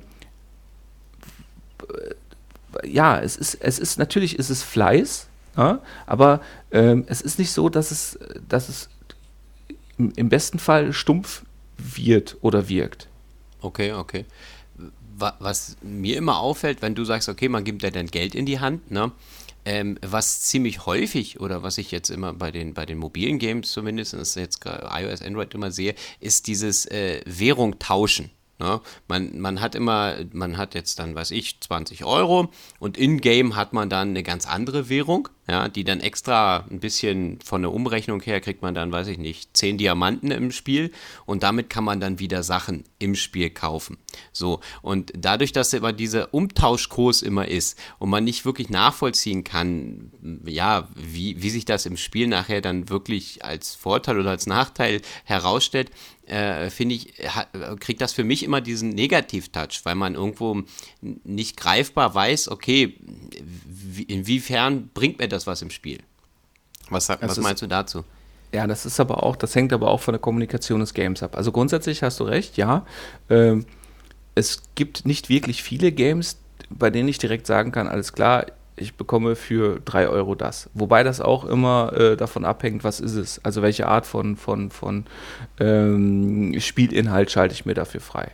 [2.82, 5.26] äh, ja, es ist, es ist, natürlich ist es Fleiß,
[5.56, 8.88] ja, aber ähm, es ist nicht so, dass es, dass es
[9.96, 11.42] im, im besten Fall stumpf
[11.78, 13.08] wird oder wirkt.
[13.60, 14.24] Okay, okay.
[15.18, 18.60] Was mir immer auffällt, wenn du sagst, okay, man gibt ja dann Geld in die
[18.60, 19.12] Hand, ne?
[19.64, 23.70] Ähm, was ziemlich häufig oder was ich jetzt immer bei den, bei den mobilen Games
[23.70, 28.30] zumindest, das ist jetzt iOS, Android immer sehe, ist dieses äh, Währung tauschen.
[28.58, 28.80] Ne?
[29.06, 33.72] Man, man hat immer, man hat jetzt dann, weiß ich, 20 Euro und in-game hat
[33.72, 38.20] man dann eine ganz andere Währung, ja, die dann extra ein bisschen von der Umrechnung
[38.20, 40.90] her kriegt man dann, weiß ich nicht, 10 Diamanten im Spiel
[41.24, 43.96] und damit kann man dann wieder Sachen im Spiel kaufen.
[44.32, 50.10] So, und dadurch, dass immer dieser Umtauschkurs immer ist und man nicht wirklich nachvollziehen kann,
[50.44, 55.00] ja, wie, wie sich das im Spiel nachher dann wirklich als Vorteil oder als Nachteil
[55.24, 55.92] herausstellt,
[56.28, 57.48] äh, finde ich, hat,
[57.80, 60.62] kriegt das für mich immer diesen Negativ-Touch, weil man irgendwo
[61.00, 62.98] nicht greifbar weiß, okay,
[64.06, 65.98] inwiefern bringt mir das was im Spiel?
[66.90, 68.04] Was, was meinst du dazu?
[68.52, 71.36] Ja, das ist aber auch, das hängt aber auch von der Kommunikation des Games ab.
[71.36, 72.86] Also grundsätzlich hast du recht, ja.
[73.28, 73.66] Ähm,
[74.34, 76.38] es gibt nicht wirklich viele Games,
[76.70, 78.46] bei denen ich direkt sagen kann, alles klar,
[78.80, 80.70] ich bekomme für 3 Euro das.
[80.74, 83.44] Wobei das auch immer äh, davon abhängt, was ist es.
[83.44, 85.04] Also welche Art von, von, von
[85.60, 88.32] ähm, Spielinhalt schalte ich mir dafür frei.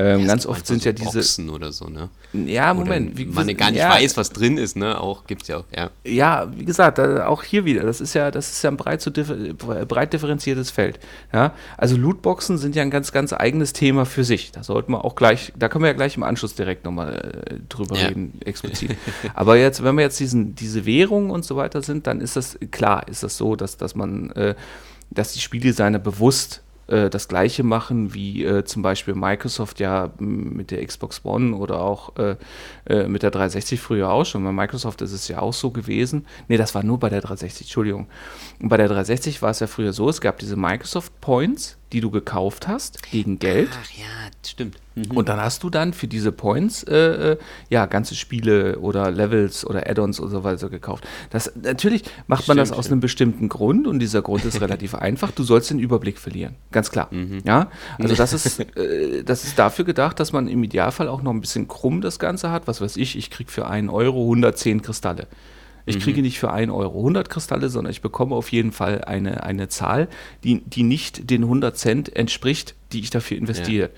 [0.00, 1.18] Ähm, ja, ganz oft sind ja diese.
[1.18, 2.08] Boxen oder so, ne?
[2.32, 3.10] Ja, Moment.
[3.10, 5.00] Oder wie, man gar nicht ja, weiß, was drin ist, ne?
[5.00, 5.90] Auch gibt's ja auch, ja.
[6.04, 7.82] Ja, wie gesagt, auch hier wieder.
[7.82, 11.00] Das ist ja, das ist ja ein breit, so differ breit differenziertes Feld.
[11.32, 11.52] Ja?
[11.76, 14.52] Also Lootboxen sind ja ein ganz, ganz eigenes Thema für sich.
[14.52, 17.54] Da sollten wir auch gleich, da können wir ja gleich im Anschluss direkt nochmal äh,
[17.68, 18.06] drüber ja.
[18.06, 18.96] reden, explizit.
[19.34, 22.56] Aber jetzt, wenn wir jetzt diesen, diese Währung und so weiter sind, dann ist das,
[22.70, 24.54] klar, ist das so, dass, dass man, äh,
[25.10, 30.70] dass die Spieldesigner bewusst äh, das gleiche machen, wie äh, zum Beispiel Microsoft ja mit
[30.70, 32.36] der Xbox One oder auch äh,
[32.86, 34.44] äh mit der 360 früher auch schon.
[34.44, 36.26] Bei Microsoft ist es ja auch so gewesen.
[36.48, 38.06] Ne, das war nur bei der 360, Entschuldigung.
[38.60, 42.00] Und bei der 360 war es ja früher so, es gab diese Microsoft Points, die
[42.00, 43.70] du gekauft hast gegen Geld.
[43.72, 44.76] Ach ja, stimmt.
[44.94, 45.16] Mhm.
[45.16, 47.38] Und dann hast du dann für diese Points äh, äh,
[47.70, 51.06] ja ganze Spiele oder Levels oder Add-ons oder so weiter gekauft.
[51.30, 52.92] Das natürlich macht man das aus stimmt.
[52.92, 55.30] einem bestimmten Grund und dieser Grund ist relativ einfach.
[55.30, 57.08] Du sollst den Überblick verlieren, ganz klar.
[57.10, 57.40] Mhm.
[57.44, 61.32] Ja, also das ist äh, das ist dafür gedacht, dass man im Idealfall auch noch
[61.32, 62.66] ein bisschen krumm das Ganze hat.
[62.66, 65.26] Was weiß ich, ich krieg für einen Euro 110 Kristalle.
[65.88, 66.00] Ich mhm.
[66.00, 69.68] kriege nicht für 1 Euro 100 Kristalle, sondern ich bekomme auf jeden Fall eine, eine
[69.68, 70.08] Zahl,
[70.44, 73.90] die, die nicht den 100 Cent entspricht, die ich dafür investiere.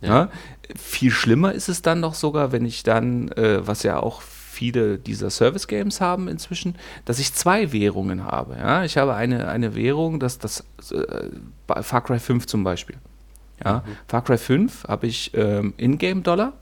[0.00, 0.08] Ja.
[0.08, 0.08] Ja.
[0.08, 0.30] Ja?
[0.76, 4.98] Viel schlimmer ist es dann noch sogar, wenn ich dann, äh, was ja auch viele
[4.98, 6.74] dieser Service Games haben inzwischen,
[7.04, 8.56] dass ich zwei Währungen habe.
[8.56, 8.84] Ja?
[8.84, 12.96] Ich habe eine, eine Währung, das, das äh, Far Cry 5 zum Beispiel.
[13.64, 13.82] Ja?
[13.86, 13.96] Mhm.
[14.06, 16.52] Far Cry 5 habe ich ähm, Ingame-Dollar.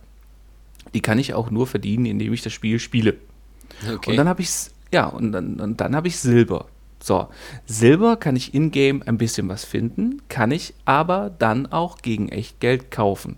[0.94, 3.16] Die kann ich auch nur verdienen, indem ich das Spiel spiele.
[3.86, 4.10] Okay.
[4.10, 4.50] Und dann habe ich
[4.92, 6.66] ja, und dann, und dann habe ich Silber.
[7.00, 7.28] So,
[7.66, 12.90] Silber kann ich in-game ein bisschen was finden, kann ich aber dann auch gegen Echtgeld
[12.90, 13.36] kaufen.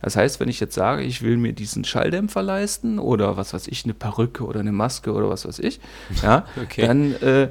[0.00, 3.66] Das heißt, wenn ich jetzt sage, ich will mir diesen Schalldämpfer leisten oder was weiß
[3.68, 5.80] ich, eine Perücke oder eine Maske oder was weiß ich,
[6.22, 6.86] ja, okay.
[6.86, 7.48] dann äh,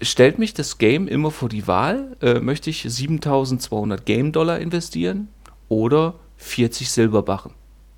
[0.00, 5.28] stellt mich das Game immer vor die Wahl, äh, möchte ich 7200 Game-Dollar investieren
[5.68, 7.52] oder 40 Silberbarren.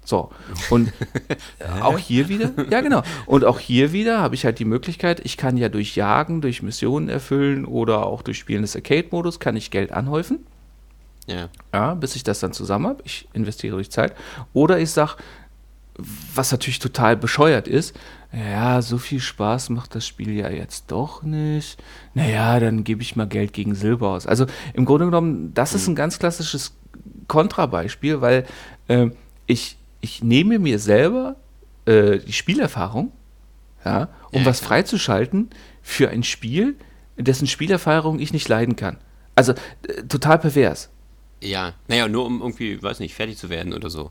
[0.07, 0.31] So,
[0.71, 0.92] und
[1.83, 5.37] auch hier wieder, ja genau, und auch hier wieder habe ich halt die Möglichkeit, ich
[5.37, 9.73] kann ja durch Jagen, durch Missionen erfüllen oder auch durch Spielen des Arcade-Modus, kann ich
[9.73, 10.47] Geld anhäufen.
[11.27, 11.49] Ja.
[11.75, 11.95] ja.
[11.95, 13.03] Bis ich das dann zusammen habe.
[13.05, 14.14] Ich investiere durch Zeit.
[14.53, 15.16] Oder ich sage,
[16.35, 17.97] was natürlich total bescheuert ist,
[18.33, 21.83] ja, so viel Spaß macht das Spiel ja jetzt doch nicht.
[22.14, 24.27] Naja, dann gebe ich mal Geld gegen Silber aus.
[24.29, 25.92] Also im Grunde genommen, das ist hm.
[25.92, 26.77] ein ganz klassisches
[27.27, 28.47] Kontrabeispiel, weil
[28.88, 29.09] äh,
[29.47, 31.37] ich ich nehme mir selber
[31.85, 33.12] äh, die Spielerfahrung,
[33.85, 35.50] ja, um ja, was freizuschalten
[35.82, 36.76] für ein Spiel,
[37.16, 38.98] dessen Spielerfahrung ich nicht leiden kann.
[39.35, 40.90] Also äh, total pervers.
[41.42, 44.11] Ja, naja, nur um irgendwie, weiß nicht, fertig zu werden oder so.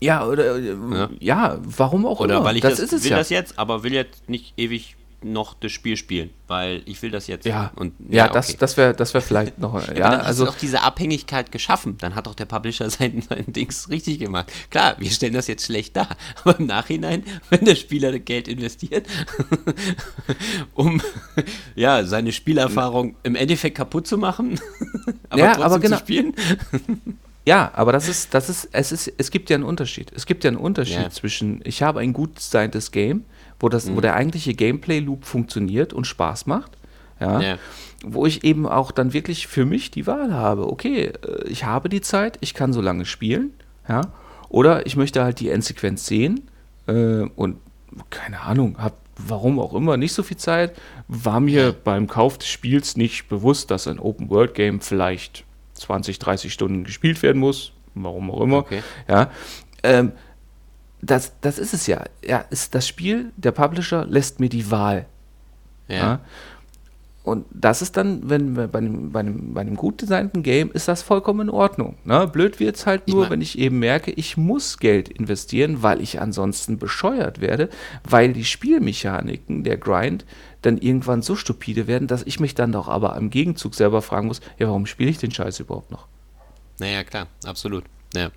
[0.00, 2.44] Ja, oder äh, ja, ja warum auch oder immer.
[2.44, 3.16] weil ich das, das will ja.
[3.18, 7.26] das jetzt, aber will jetzt nicht ewig noch das Spiel spielen, weil ich will das
[7.26, 7.46] jetzt.
[7.46, 8.56] Ja, und, ja, ja das, okay.
[8.60, 9.74] das wäre das wär vielleicht noch.
[9.88, 11.96] ja, ja dann also doch diese Abhängigkeit geschaffen.
[11.98, 14.52] Dann hat doch der Publisher sein, sein Dings richtig gemacht.
[14.70, 16.08] Klar, wir stellen das jetzt schlecht dar,
[16.44, 19.06] aber im Nachhinein, wenn der Spieler Geld investiert,
[20.74, 21.00] um
[21.74, 24.60] ja seine Spielerfahrung im Endeffekt kaputt zu machen,
[25.30, 25.96] aber ja, trotzdem aber genau.
[25.96, 26.34] zu spielen.
[27.44, 30.12] Ja, aber das ist, das ist, es ist, es gibt ja einen Unterschied.
[30.14, 31.10] Es gibt ja einen Unterschied ja.
[31.10, 33.24] zwischen, ich habe ein gut designtes Game
[33.62, 33.96] wo, das, mhm.
[33.96, 36.72] wo der eigentliche Gameplay-Loop funktioniert und Spaß macht.
[37.20, 37.58] Ja, ja.
[38.04, 41.88] Wo ich eben auch dann wirklich für mich die Wahl habe, okay, äh, ich habe
[41.88, 43.54] die Zeit, ich kann so lange spielen,
[43.88, 44.02] ja,
[44.48, 46.50] oder ich möchte halt die Endsequenz sehen,
[46.88, 47.56] äh, und
[48.10, 50.74] keine Ahnung, habe warum auch immer nicht so viel Zeit,
[51.06, 55.44] war mir beim Kauf des Spiels nicht bewusst, dass ein Open-World-Game vielleicht
[55.74, 58.58] 20, 30 Stunden gespielt werden muss, warum auch immer.
[58.58, 58.82] Okay.
[59.08, 59.30] Ja,
[59.82, 60.12] ähm,
[61.02, 62.04] das, das ist es ja.
[62.24, 65.06] ja ist das Spiel, der Publisher lässt mir die Wahl.
[65.88, 65.96] Ja.
[65.96, 66.20] Ja.
[67.24, 70.72] Und das ist dann, wenn wir bei einem, bei einem, bei einem gut designten Game
[70.72, 71.96] ist das vollkommen in Ordnung.
[72.04, 72.26] Ne?
[72.26, 75.82] Blöd wird es halt Ich nur, mein- wenn ich eben merke, ich muss Geld investieren,
[75.84, 77.68] weil ich ansonsten bescheuert werde,
[78.02, 80.24] weil die Spielmechaniken, der Grind,
[80.62, 84.26] dann irgendwann so stupide werden, dass ich mich dann doch aber im Gegenzug selber fragen
[84.26, 86.06] muss, ja, warum spiele ich den Scheiß überhaupt noch?
[86.80, 87.84] Naja, klar, absolut.
[88.16, 88.30] Ja.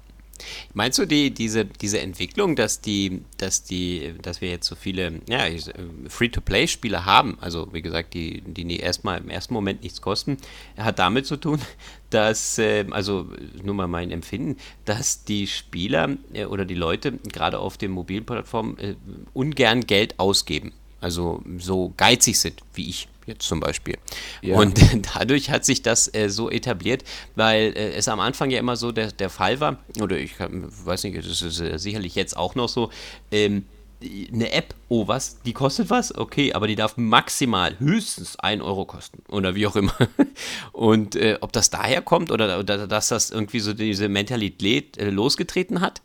[0.73, 5.21] Meinst du die, diese, diese Entwicklung, dass die, dass die, dass wir jetzt so viele
[5.29, 5.59] ja, äh,
[6.07, 10.37] Free-to-Play-Spiele haben, also wie gesagt, die, die erstmal im ersten Moment nichts kosten,
[10.77, 11.59] hat damit zu tun,
[12.09, 13.27] dass, äh, also
[13.63, 18.77] nur mal mein Empfinden, dass die Spieler äh, oder die Leute gerade auf den Mobilplattformen
[18.77, 18.95] äh,
[19.33, 20.73] ungern Geld ausgeben.
[21.01, 23.97] Also so geizig sind, wie ich jetzt zum Beispiel.
[24.41, 24.57] Ja.
[24.57, 24.79] Und
[25.15, 27.03] dadurch hat sich das äh, so etabliert,
[27.35, 30.71] weil äh, es am Anfang ja immer so der, der Fall war, oder ich kann,
[30.85, 32.89] weiß nicht, das ist äh, sicherlich jetzt auch noch so,
[33.31, 33.65] ähm,
[34.01, 36.15] eine App, oh was, die kostet was?
[36.15, 39.95] Okay, aber die darf maximal höchstens 1 Euro kosten oder wie auch immer.
[40.71, 45.09] Und äh, ob das daher kommt oder, oder dass das irgendwie so diese Mentalität äh,
[45.09, 46.01] losgetreten hat?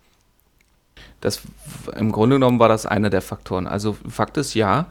[1.20, 1.42] Das,
[1.96, 3.66] Im Grunde genommen war das einer der Faktoren.
[3.66, 4.87] Also Fakt ist ja,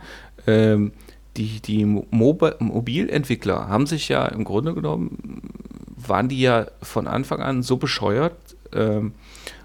[0.45, 0.91] ähm,
[1.39, 5.41] die, die Mobi Mobilentwickler haben sich ja im Grunde genommen,
[5.95, 8.35] waren die ja von Anfang an so bescheuert,
[8.73, 9.13] ähm,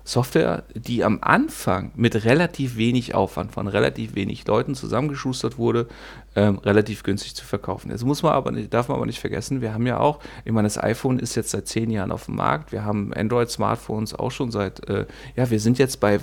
[0.06, 5.88] Software, die am Anfang mit relativ wenig Aufwand von relativ wenig Leuten zusammengeschustert wurde,
[6.37, 7.88] ähm, relativ günstig zu verkaufen.
[7.88, 9.62] Das muss man aber nicht, darf man aber nicht vergessen.
[9.62, 12.37] Wir haben ja auch, ich meine, das iPhone ist jetzt seit zehn Jahren auf dem
[12.37, 12.70] Markt.
[12.70, 15.06] Wir haben Android-Smartphones auch schon seit, äh,
[15.37, 16.20] ja, wir sind jetzt bei,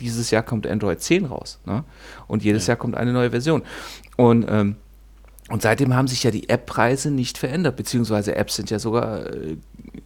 [0.00, 1.60] dieses Jahr kommt Android 10 raus.
[1.66, 1.84] Ne?
[2.26, 3.62] Und jedes Jahr kommt eine neue Version.
[4.16, 4.76] Und ähm,
[5.50, 9.58] und seitdem haben sich ja die App-Preise nicht verändert, beziehungsweise Apps sind ja sogar äh,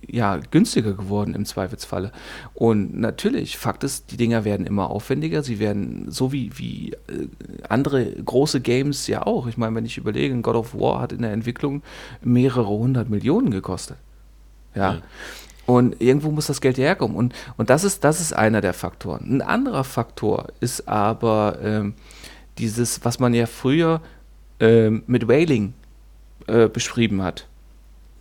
[0.08, 2.10] ja, günstiger geworden im Zweifelsfalle.
[2.54, 5.44] Und natürlich, Fakt ist, die Dinger werden immer aufwendiger.
[5.44, 7.28] Sie werden so wie, wie äh,
[7.68, 9.46] andere große Games ja auch.
[9.46, 11.82] Ich meine, wenn ich überlege, God of War hat in der Entwicklung
[12.20, 13.98] mehrere hundert Millionen gekostet.
[14.74, 14.94] Ja.
[14.94, 15.02] Ja.
[15.68, 17.14] Und irgendwo muss das Geld herkommen.
[17.14, 19.26] Und, und das, ist, das ist einer der Faktoren.
[19.36, 21.92] Ein anderer Faktor ist aber ähm,
[22.56, 24.00] dieses, was man ja früher
[24.60, 25.74] ähm, mit Whaling
[26.46, 27.46] äh, beschrieben hat.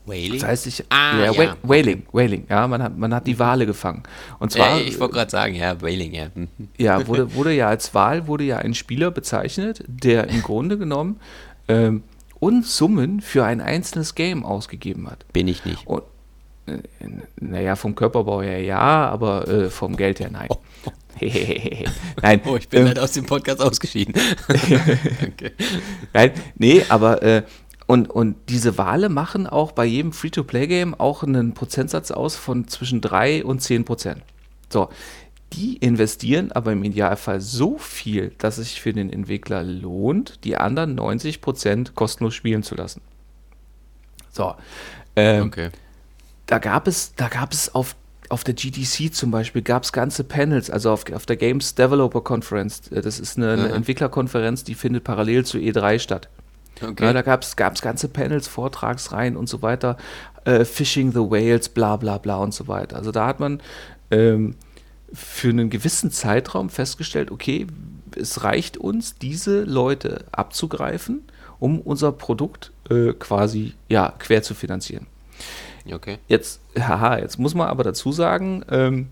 [0.06, 0.34] Whaling?
[0.34, 3.40] Das heißt, ich, Ah, ja, ja, Wha- Whaling, Whaling, ja, man hat, man hat die
[3.40, 4.04] Wale gefangen.
[4.40, 6.28] Und zwar, äh, ich wollte gerade sagen, ja, Whaling, ja.
[6.36, 6.48] Mhm.
[6.78, 11.20] ja, wurde, wurde ja als Wal wurde ja ein Spieler bezeichnet, der im Grunde genommen
[11.70, 12.04] ähm,
[12.40, 15.26] Unsummen für ein einzelnes Game ausgegeben hat.
[15.32, 15.88] Bin ich nicht.
[15.88, 16.04] Und,
[17.40, 20.50] naja, vom Körperbau her ja, aber äh, vom Geld her nein.
[22.22, 24.14] nein, Oh, ich bin ähm, leider aus dem Podcast ausgeschieden.
[25.22, 25.54] Danke.
[26.14, 27.44] Nein, nee, aber äh,
[27.88, 33.02] und, und diese Wale machen auch bei jedem Free-to-Play-Game auch einen Prozentsatz aus von zwischen
[33.02, 34.22] 3 und 10 Prozent.
[34.70, 34.90] So,
[35.54, 40.58] die investieren aber im Idealfall so viel, dass es sich für den Entwickler lohnt, die
[40.58, 43.02] anderen 90 Prozent kostenlos spielen zu lassen.
[44.32, 44.56] So,
[45.16, 45.70] ähm, Okay.
[46.48, 47.96] Da gab es, da gab es auf,
[48.30, 52.22] auf der GDC zum Beispiel, gab es ganze Panels, also auf, auf der Games Developer
[52.22, 53.70] Conference, äh, das ist eine, eine.
[53.70, 56.30] Entwicklerkonferenz, die findet parallel zu E3 statt.
[56.82, 57.06] okay.
[57.06, 59.98] Ja, da gab es ganze Panels, Vortragsreihen und so weiter,
[60.46, 62.96] äh, Fishing the Whales, bla bla bla und so weiter.
[62.96, 63.62] Also da hat man
[64.10, 64.56] ähm,
[65.14, 67.68] für einen gewissen Zeitraum festgestellt, okay,
[68.16, 71.24] es reicht uns, diese Leute abzugreifen,
[71.60, 75.08] um unser Produkt äh, quasi ja, quer zu finanzieren.
[75.94, 76.20] Okay.
[76.28, 79.08] Jetzt, haha, jetzt muss man aber dazu sagen, ähm,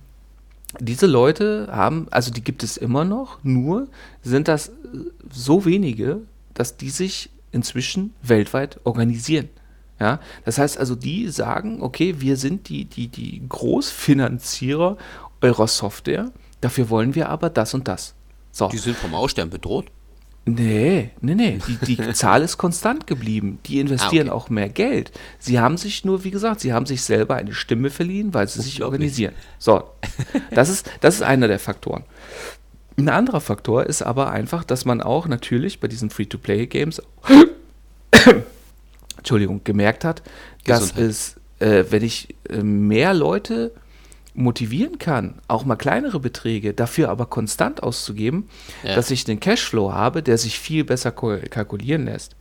[0.79, 3.87] diese Leute haben, also die gibt es immer noch, nur
[4.21, 4.71] sind das äh,
[5.31, 6.21] so wenige,
[6.53, 9.49] dass die sich inzwischen weltweit organisieren.
[9.99, 14.97] Ja, das heißt also, die sagen, okay, wir sind die, die, die Großfinanzierer
[15.41, 18.13] eurer Software, dafür wollen wir aber das und das.
[18.51, 18.67] So.
[18.67, 19.85] Die sind vom Aussterben bedroht.
[20.47, 21.59] Nee, nee, nee.
[21.67, 23.57] Die, die Zahl ist konstant geblieben.
[23.65, 24.37] Die investieren Ah, okay.
[24.45, 25.11] auch mehr Geld.
[25.39, 28.61] Sie haben sich nur, wie gesagt, sie haben sich selber eine Stimme verliehen, weil sie
[28.61, 29.33] sich organisieren.
[29.57, 29.83] So,
[30.51, 32.03] das ist, das ist einer der Faktoren.
[32.97, 37.01] Ein anderer Faktor ist aber einfach, dass man auch natürlich bei diesen Free-to-Play-Games,
[39.17, 40.21] Entschuldigung, gemerkt hat,
[40.65, 41.09] dass Gesundheit.
[41.09, 43.71] es, äh, wenn ich äh, mehr Leute
[44.35, 48.49] motivieren kann, auch mal kleinere Beträge, dafür aber konstant auszugeben,
[48.83, 48.95] Ja.
[48.95, 52.35] dass ich einen Cashflow habe, der sich viel besser kalkulieren lässt.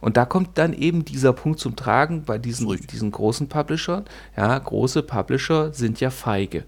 [0.00, 2.90] Und da kommt dann eben dieser Punkt zum Tragen bei diesen, Richtig.
[2.90, 4.04] diesen großen Publishern.
[4.36, 6.64] Ja, große Publisher sind ja feige.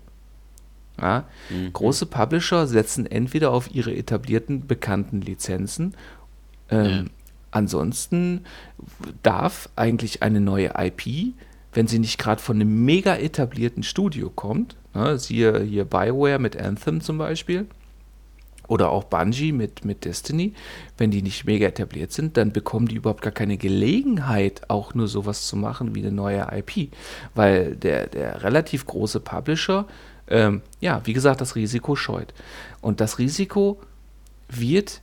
[1.00, 1.24] Ja?
[1.50, 1.72] Mhm.
[1.72, 5.94] Große Publisher setzen entweder auf ihre etablierten, bekannten Lizenzen.
[6.70, 7.04] Ähm, ja.
[7.50, 8.44] Ansonsten
[9.22, 11.34] darf eigentlich eine neue IP,
[11.72, 16.56] wenn sie nicht gerade von einem mega etablierten Studio kommt, ne, siehe hier Bioware mit
[16.56, 17.66] Anthem zum Beispiel,
[18.68, 20.54] oder auch Bungie mit, mit Destiny,
[20.96, 25.08] wenn die nicht mega etabliert sind, dann bekommen die überhaupt gar keine Gelegenheit, auch nur
[25.08, 26.90] sowas zu machen wie eine neue IP.
[27.34, 29.86] Weil der, der relativ große Publisher,
[30.28, 32.32] ähm, ja, wie gesagt, das Risiko scheut.
[32.80, 33.78] Und das Risiko
[34.48, 35.02] wird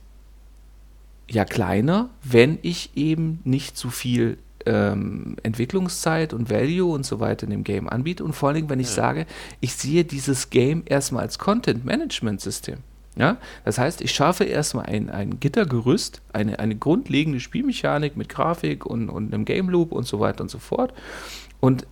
[1.28, 7.44] ja kleiner, wenn ich eben nicht zu viel ähm, Entwicklungszeit und Value und so weiter
[7.44, 8.24] in dem Game anbiete.
[8.24, 8.94] Und vor allen Dingen, wenn ich ja.
[8.94, 9.26] sage,
[9.60, 12.78] ich sehe dieses Game erstmal als Content-Management-System.
[13.16, 13.36] Ja?
[13.64, 19.08] Das heißt, ich schaffe erstmal ein, ein Gittergerüst, eine, eine grundlegende Spielmechanik mit Grafik und,
[19.08, 20.92] und einem Game Loop und so weiter und so fort
[21.60, 21.86] und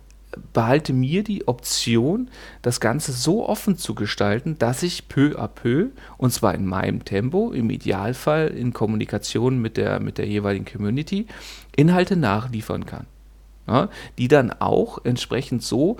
[0.53, 2.29] behalte mir die Option,
[2.61, 7.05] das Ganze so offen zu gestalten, dass ich peu à peu, und zwar in meinem
[7.05, 11.27] Tempo, im Idealfall in Kommunikation mit der, mit der jeweiligen Community,
[11.75, 13.05] Inhalte nachliefern kann.
[13.67, 15.97] Ja, die dann auch entsprechend so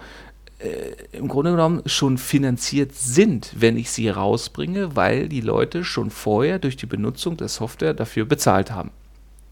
[0.59, 6.09] äh, im Grunde genommen schon finanziert sind, wenn ich sie rausbringe, weil die Leute schon
[6.09, 8.91] vorher durch die Benutzung der Software dafür bezahlt haben.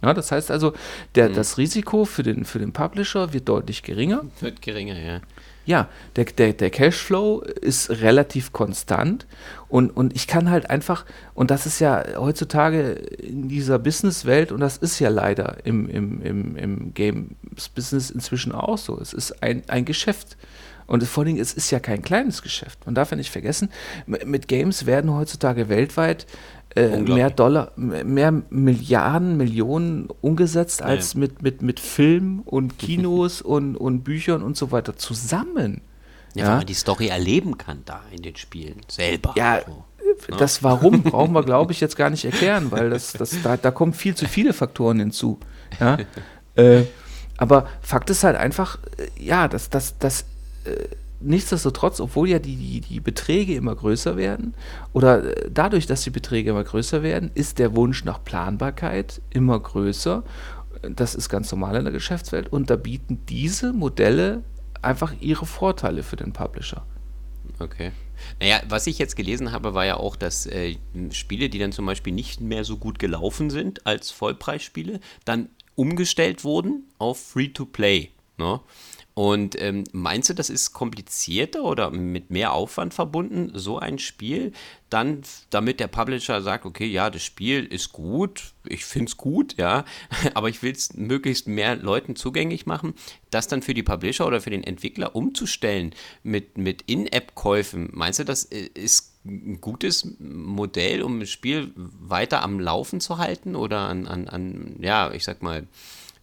[0.01, 0.73] Ja, das heißt also,
[1.15, 1.33] der, mhm.
[1.33, 4.23] das Risiko für den, für den Publisher wird deutlich geringer.
[4.39, 5.21] Wird geringer, ja.
[5.65, 9.27] Ja, der, der, der Cashflow ist relativ konstant
[9.67, 14.61] und, und ich kann halt einfach, und das ist ja heutzutage in dieser Businesswelt, und
[14.61, 19.63] das ist ja leider im, im, im, im Games-Business inzwischen auch so, es ist ein,
[19.67, 20.37] ein Geschäft.
[20.85, 22.85] Und vor allen Dingen, es ist ja kein kleines Geschäft.
[22.85, 23.69] Man darf ja nicht vergessen,
[24.05, 26.25] mit Games werden heutzutage weltweit
[26.77, 31.21] äh, mehr Dollar, mehr Milliarden, Millionen umgesetzt als ja.
[31.21, 35.81] mit, mit, mit Film und Kinos und, und Büchern und so weiter zusammen.
[36.35, 39.33] Ja, ja, weil man die Story erleben kann da in den Spielen selber.
[39.35, 39.71] Ja, so.
[39.71, 40.37] Ne?
[40.37, 43.71] das Warum brauchen wir, glaube ich, jetzt gar nicht erklären, weil das, das, da, da
[43.71, 45.39] kommen viel zu viele Faktoren hinzu.
[45.79, 45.97] Ja?
[46.55, 46.83] äh,
[47.37, 50.25] aber Fakt ist halt einfach, äh, ja, dass das, das
[50.65, 50.87] äh,
[51.19, 54.53] nichtsdestotrotz, obwohl ja die, die, die Beträge immer größer werden
[54.93, 59.59] oder äh, dadurch, dass die Beträge immer größer werden, ist der Wunsch nach Planbarkeit immer
[59.59, 60.23] größer.
[60.81, 64.43] Das ist ganz normal in der Geschäftswelt und da bieten diese Modelle
[64.81, 66.85] einfach ihre Vorteile für den Publisher.
[67.59, 67.91] Okay.
[68.39, 70.75] Naja, was ich jetzt gelesen habe, war ja auch, dass äh,
[71.11, 76.43] Spiele, die dann zum Beispiel nicht mehr so gut gelaufen sind als Vollpreisspiele, dann umgestellt
[76.43, 78.09] wurden auf Free-to-Play.
[78.37, 78.59] Ne?
[79.17, 84.51] Und ähm, meinst du, das ist komplizierter oder mit mehr Aufwand verbunden, so ein Spiel,
[84.91, 89.57] dann, damit der Publisher sagt, okay, ja, das Spiel ist gut, ich finde es gut,
[89.57, 89.85] ja,
[90.35, 92.93] aber ich will es möglichst mehr Leuten zugänglich machen,
[93.31, 97.89] das dann für die Publisher oder für den Entwickler umzustellen mit, mit In-App-Käufen.
[97.93, 103.17] Meinst du, das äh, ist ein gutes Modell, um das Spiel weiter am Laufen zu
[103.17, 105.65] halten oder an, an, an ja, ich sag mal,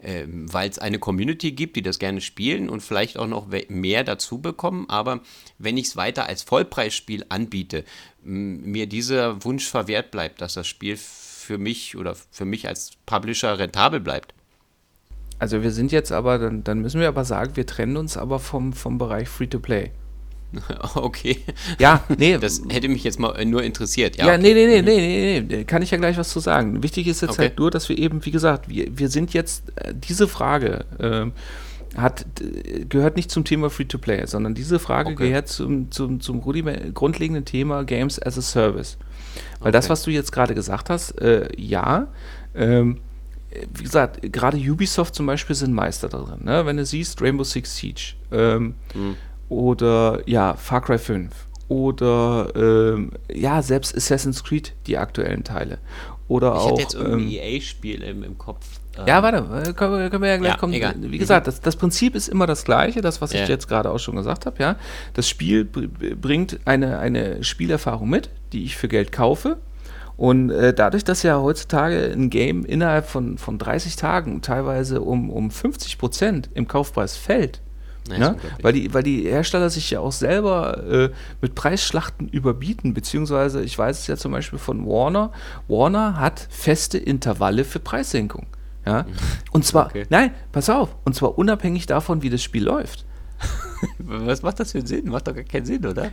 [0.05, 4.05] äh, weil es eine Community gibt, die das gerne spielen und vielleicht auch noch mehr
[4.05, 4.87] dazu bekommen.
[4.89, 5.21] Aber
[5.59, 7.85] wenn ich es weiter als Vollpreisspiel anbiete,
[8.23, 13.59] mir dieser Wunsch verwehrt bleibt, dass das Spiel für mich oder für mich als Publisher
[13.59, 14.35] rentabel bleibt.
[15.39, 18.39] Also wir sind jetzt aber, dann, dann müssen wir aber sagen, wir trennen uns aber
[18.39, 19.91] vom, vom Bereich Free-to-Play.
[20.95, 21.39] Okay.
[21.79, 22.39] Ja, nee.
[22.45, 24.17] Das hätte mich jetzt mal nur interessiert.
[24.17, 26.83] Ja, ja nee, nee, nee, nee, nee, nee, kann ich ja gleich was zu sagen.
[26.83, 27.43] Wichtig ist jetzt okay.
[27.43, 31.31] halt nur, dass wir eben, wie gesagt, wir, wir sind jetzt, äh, diese Frage äh,
[31.99, 32.27] hat,
[32.89, 35.29] gehört nicht zum Thema Free-to-Play, sondern diese Frage okay.
[35.29, 38.99] gehört zum, zum, zum grundlegenden Thema Games as a Service.
[39.61, 39.73] Weil okay.
[39.73, 42.09] das, was du jetzt gerade gesagt hast, äh, ja,
[42.55, 43.01] ähm,
[43.73, 46.45] wie gesagt, gerade Ubisoft zum Beispiel sind Meister darin.
[46.45, 46.67] Ne?
[46.67, 49.17] Wenn du siehst, Rainbow Six Siege, ähm, mhm
[49.49, 51.33] oder ja, Far Cry 5
[51.69, 55.79] oder ähm, ja, selbst Assassin's Creed, die aktuellen Teile.
[56.29, 56.73] Oder ich auch.
[56.73, 58.67] Ich jetzt irgendein ähm, EA-Spiel im, im, Kopf.
[58.97, 60.73] Ähm, ja, warte, äh, können, können wir ja gleich ja, kommen.
[60.73, 60.95] Egal.
[60.99, 63.43] Wie gesagt, das, das, Prinzip ist immer das gleiche, das, was ja.
[63.43, 64.77] ich jetzt gerade auch schon gesagt habe, ja.
[65.15, 69.59] Das Spiel bringt eine, eine Spielerfahrung mit, die ich für Geld kaufe.
[70.17, 75.29] Und äh, dadurch, dass ja heutzutage ein Game innerhalb von, von 30 Tagen teilweise um,
[75.29, 77.61] um 50 Prozent im Kaufpreis fällt,
[78.09, 78.37] ja, ja?
[78.61, 83.79] Weil, die, weil die Hersteller sich ja auch selber äh, mit Preisschlachten überbieten, beziehungsweise ich
[83.79, 85.33] weiß es ja zum Beispiel von Warner.
[85.69, 88.47] Warner hat feste Intervalle für Preissenkung.
[88.85, 89.07] Ja?
[89.53, 90.05] Und zwar, okay.
[90.11, 93.07] nein, pass auf, und zwar unabhängig davon, wie das Spiel läuft.
[93.99, 95.09] Was macht das für einen Sinn?
[95.09, 96.11] Macht doch gar keinen Sinn, oder?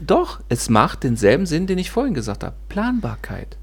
[0.00, 2.56] Doch, es macht denselben Sinn, den ich vorhin gesagt habe.
[2.68, 3.58] Planbarkeit.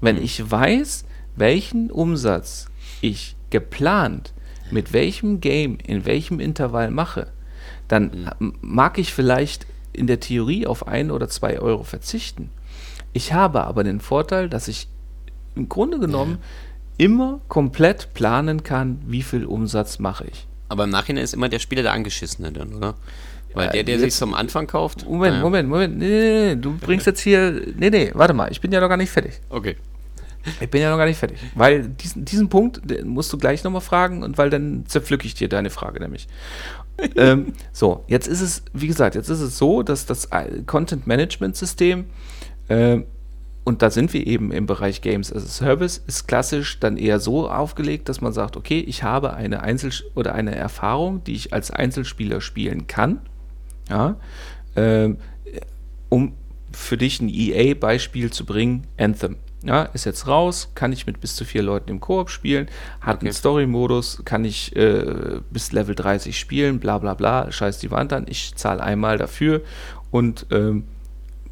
[0.00, 0.24] Wenn hm.
[0.24, 1.04] ich weiß,
[1.36, 2.66] welchen Umsatz
[3.00, 4.32] ich geplant
[4.74, 7.28] mit welchem Game in welchem Intervall mache,
[7.88, 8.54] dann mhm.
[8.60, 12.50] mag ich vielleicht in der Theorie auf ein oder zwei Euro verzichten.
[13.12, 14.88] Ich habe aber den Vorteil, dass ich
[15.54, 16.38] im Grunde genommen
[16.98, 20.46] immer komplett planen kann, wie viel Umsatz mache ich.
[20.68, 22.94] Aber im Nachhinein ist immer der Spieler der Angeschissene dann, oder?
[23.54, 25.06] Weil Ja, der, der sich zum Anfang kauft.
[25.06, 25.42] Moment, naja.
[25.44, 25.98] Moment, Moment.
[25.98, 27.62] Nee, nee, nee, du bringst jetzt hier.
[27.76, 29.40] Nee, nee, warte mal, ich bin ja noch gar nicht fertig.
[29.48, 29.76] Okay.
[30.60, 31.38] Ich bin ja noch gar nicht fertig.
[31.54, 35.48] Weil diesen, diesen Punkt musst du gleich nochmal fragen und weil dann zerpflücke ich dir
[35.48, 36.28] deine Frage nämlich.
[37.16, 41.06] ähm, so, jetzt ist es, wie gesagt, jetzt ist es so, dass das äh, Content
[41.06, 42.06] Management System,
[42.68, 43.04] ähm,
[43.64, 47.18] und da sind wir eben im Bereich Games as a Service, ist klassisch dann eher
[47.18, 51.54] so aufgelegt, dass man sagt, okay, ich habe eine Einzel- oder eine Erfahrung, die ich
[51.54, 53.20] als Einzelspieler spielen kann.
[53.88, 54.16] Ja,
[54.76, 55.16] ähm,
[56.10, 56.34] um
[56.72, 59.36] für dich ein EA-Beispiel zu bringen, Anthem.
[59.66, 62.68] Ja, ist jetzt raus, kann ich mit bis zu vier Leuten im Koop spielen,
[63.00, 63.26] hat Okay.
[63.26, 68.12] einen Story-Modus, kann ich äh, bis Level 30 spielen, bla bla bla, scheiß die Wand
[68.12, 69.62] an, ich zahle einmal dafür
[70.10, 70.84] und ähm,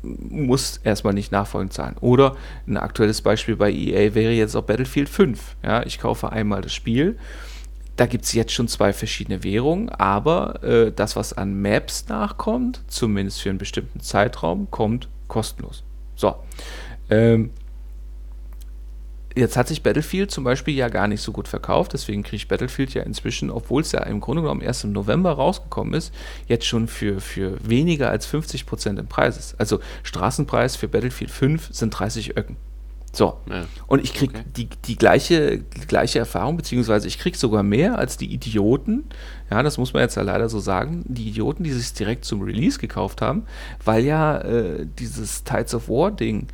[0.02, 1.96] muss erstmal nicht nachfolgend zahlen.
[2.00, 2.36] Oder
[2.66, 5.56] ein aktuelles Beispiel bei EA wäre jetzt auch Battlefield 5.
[5.62, 7.16] Ja, ich kaufe einmal das Spiel.
[7.96, 12.82] Da gibt es jetzt schon zwei verschiedene Währungen, aber äh, das, was an Maps nachkommt,
[12.88, 15.84] zumindest für einen bestimmten Zeitraum, kommt kostenlos.
[16.16, 16.34] So.
[17.10, 17.50] Ähm,
[19.34, 22.94] Jetzt hat sich Battlefield zum Beispiel ja gar nicht so gut verkauft, deswegen kriegt Battlefield
[22.94, 26.12] ja inzwischen, obwohl es ja im Grunde genommen erst im November rausgekommen ist,
[26.46, 29.58] jetzt schon für, für weniger als 50% im Preis ist.
[29.58, 32.56] Also Straßenpreis für Battlefield 5 sind 30 Öcken.
[33.12, 33.36] So.
[33.48, 33.66] Ja.
[33.86, 34.44] Und ich kriege Okay.
[34.56, 39.04] die, die, gleiche, die gleiche Erfahrung, beziehungsweise ich kriege sogar mehr als die Idioten,
[39.50, 42.40] ja, das muss man jetzt ja leider so sagen, die Idioten, die sich direkt zum
[42.40, 43.44] Release gekauft haben,
[43.84, 46.48] weil ja äh, dieses Tides of War Ding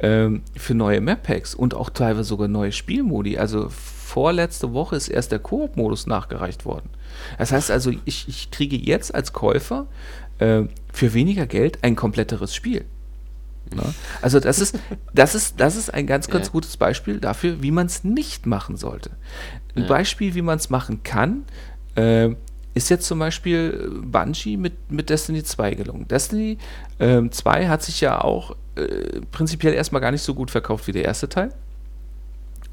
[0.00, 5.30] ähm, für neue Map-Packs und auch teilweise sogar neue Spielmodi, also vorletzte Woche ist erst
[5.32, 6.90] der Koop-Modus nachgereicht worden.
[7.38, 9.86] Das heißt also, ich, ich kriege jetzt als Käufer
[10.38, 12.84] äh, für weniger Geld ein kompletteres Spiel.
[13.74, 13.82] Ne?
[14.20, 14.78] Also das ist,
[15.14, 16.52] das ist, das ist ein ganz, ganz Ja.
[16.52, 19.10] gutes Beispiel dafür, wie man es nicht machen sollte.
[19.76, 19.88] Ein Ja.
[19.88, 21.44] Beispiel, wie man es machen kann,
[21.94, 22.30] äh,
[22.74, 26.06] ist jetzt zum Beispiel Bungie mit, mit Destiny 2 gelungen.
[26.08, 26.58] Destiny
[26.98, 30.92] ähm, 2 hat sich ja auch äh, prinzipiell erstmal gar nicht so gut verkauft wie
[30.92, 31.52] der erste Teil.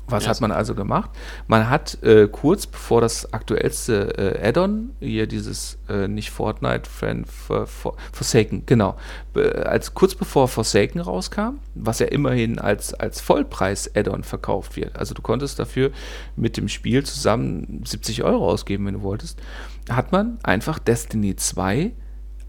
[0.10, 1.10] Was Ja, hat man also gemacht?
[1.48, 7.28] Man hat äh, kurz bevor das aktuellste äh, Add-on, hier dieses äh, nicht Fortnite, Friend,
[7.28, 8.96] for, for, Forsaken, genau,
[9.34, 14.98] be, als kurz bevor Forsaken rauskam, was ja immerhin als, als Vollpreis-Add-on verkauft wird.
[14.98, 15.92] Also du konntest dafür
[16.38, 19.42] mit dem Spiel zusammen 70 Euro ausgeben, wenn du wolltest,
[19.90, 21.94] hat man einfach Destiny 2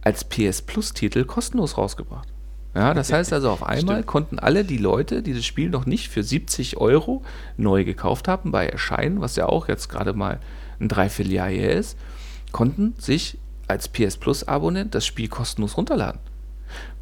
[0.03, 2.29] als PS Plus-Titel kostenlos rausgebracht.
[2.75, 4.07] Ja, das heißt also, auf einmal Stimmt.
[4.07, 7.23] konnten alle die Leute, die das Spiel noch nicht für 70 Euro
[7.57, 10.39] neu gekauft haben, bei Erscheinen, was ja auch jetzt gerade mal
[10.79, 11.99] ein Dreivierteljahr her ist,
[12.53, 16.21] konnten sich als PS Plus-Abonnent das Spiel kostenlos runterladen.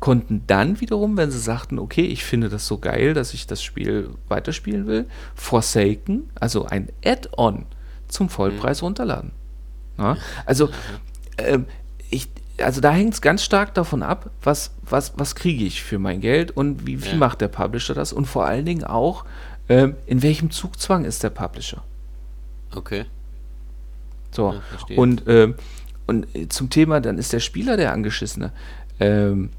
[0.00, 3.62] Konnten dann wiederum, wenn sie sagten, okay, ich finde das so geil, dass ich das
[3.62, 7.66] Spiel weiterspielen will, Forsaken, also ein Add-on
[8.08, 9.32] zum Vollpreis runterladen.
[9.98, 10.70] Ja, also,
[11.38, 11.66] ähm,
[12.10, 12.28] ich,
[12.60, 16.20] also da hängt es ganz stark davon ab, was, was, was kriege ich für mein
[16.20, 17.16] Geld und wie, wie Ja.
[17.16, 19.24] macht der Publisher das und vor allen Dingen auch,
[19.68, 21.82] ähm, in welchem Zugzwang ist der Publisher.
[22.74, 23.06] Okay.
[24.32, 24.54] So.
[24.88, 25.54] Ja, und, ähm,
[26.06, 28.52] und äh, zum Thema, dann ist der Spieler der Angeschissene.
[29.00, 29.50] Ähm,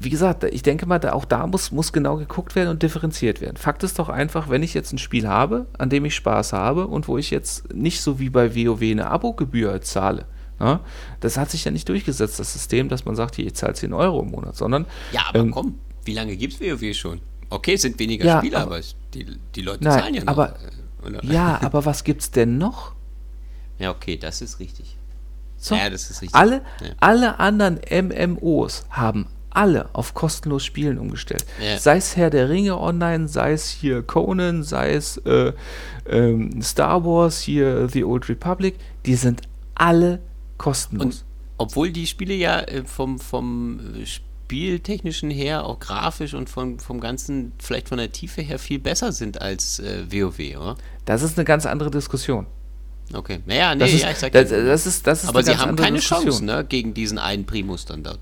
[0.00, 3.40] wie gesagt, ich denke mal, da, auch da muss, muss genau geguckt werden und differenziert
[3.40, 3.56] werden.
[3.56, 6.86] Fakt ist doch einfach, wenn ich jetzt ein Spiel habe, an dem ich Spaß habe
[6.86, 10.26] und wo ich jetzt nicht so wie bei WoW eine Abogebühr zahle,
[10.60, 10.80] ja,
[11.20, 13.92] das hat sich ja nicht durchgesetzt, das System, dass man sagt, hier, ich zahle 10
[13.92, 17.20] Euro im Monat, sondern Ja, aber Ähm, komm, wie lange gibt es WoW schon?
[17.50, 20.24] Okay, es sind weniger Ja, Spieler, aber- aber, es- die, die Leute Nein, zahlen ja
[20.24, 20.32] noch.
[20.32, 20.54] aber-
[21.04, 21.24] äh, oder?
[21.24, 22.92] ja, aber was gibt's denn noch?
[23.78, 24.96] Ja, okay, das ist richtig.
[25.56, 26.36] So, Ja, das ist richtig.
[26.38, 26.90] alle, Ja.
[27.00, 29.26] alle anderen MMOs haben
[29.58, 31.44] alle auf kostenlos Spielen umgestellt.
[31.60, 31.78] Ja.
[31.78, 35.52] Sei es Herr der Ringe online, sei es hier Conan, sei es äh,
[36.08, 39.42] ähm, Star Wars, hier The Old Republic, die sind
[39.74, 40.20] alle
[40.58, 41.04] kostenlos.
[41.04, 41.24] Und
[41.56, 47.00] obwohl die Spiele ja äh, vom, vom äh, Spieltechnischen her, auch grafisch und vom, vom
[47.00, 50.76] Ganzen, vielleicht von der Tiefe her viel besser sind als äh, WoW, oder?
[51.04, 52.46] das ist eine ganz andere Diskussion.
[53.12, 53.40] Okay.
[53.44, 55.74] Naja, nee, Das ist, ja, ich sag das, das ist, das ist aber sie haben
[55.74, 56.30] keine Diskussion.
[56.30, 58.20] Chance, ne, gegen diesen einen Primus dann dort.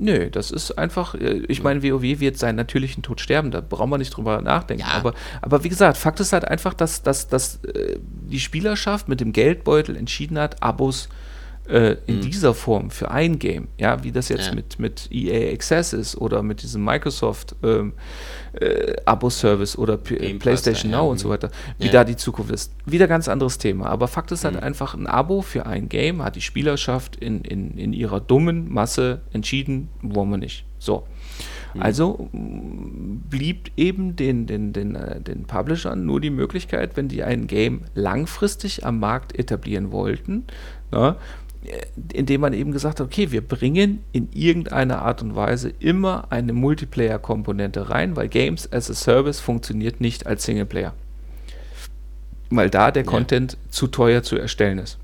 [0.00, 3.90] Nö, das ist einfach, äh, ich meine, WoW wird seinen natürlichen Tod sterben, da brauchen
[3.90, 4.84] wir nicht drüber nachdenken.
[4.88, 4.96] Ja.
[4.96, 9.20] Aber, aber wie gesagt, Fakt ist halt einfach, dass, dass, dass äh, die Spielerschaft mit
[9.20, 11.29] dem Geldbeutel entschieden hat, Abos äh,
[11.66, 12.20] in mhm.
[12.22, 14.54] dieser Form für ein Game, ja, wie das jetzt ja.
[14.54, 17.92] mit, mit EA Access ist oder mit diesem Microsoft ähm,
[18.54, 21.92] äh, Abo-Service oder P Game PlayStation Now ja, und so weiter, wie ja.
[21.92, 22.72] da die Zukunft ist.
[22.86, 23.86] Wieder ganz anderes Thema.
[23.86, 24.62] Aber Fakt ist halt mhm.
[24.62, 29.20] einfach, ein Abo für ein Game hat die Spielerschaft in, in, in ihrer dummen Masse
[29.32, 30.64] entschieden, wollen wir nicht.
[30.78, 31.06] So.
[31.74, 31.82] Mhm.
[31.82, 37.46] Also blieb eben den, den, den, äh, den Publishern nur die Möglichkeit, wenn die ein
[37.46, 40.44] Game langfristig am Markt etablieren wollten,
[40.90, 41.16] na, ne,
[42.12, 46.52] indem man eben gesagt hat, okay, wir bringen in irgendeiner Art und Weise immer eine
[46.52, 50.94] Multiplayer-Komponente rein, weil Games as a Service funktioniert nicht als Singleplayer.
[52.48, 53.10] Weil da der ja.
[53.10, 54.98] Content zu teuer zu erstellen ist.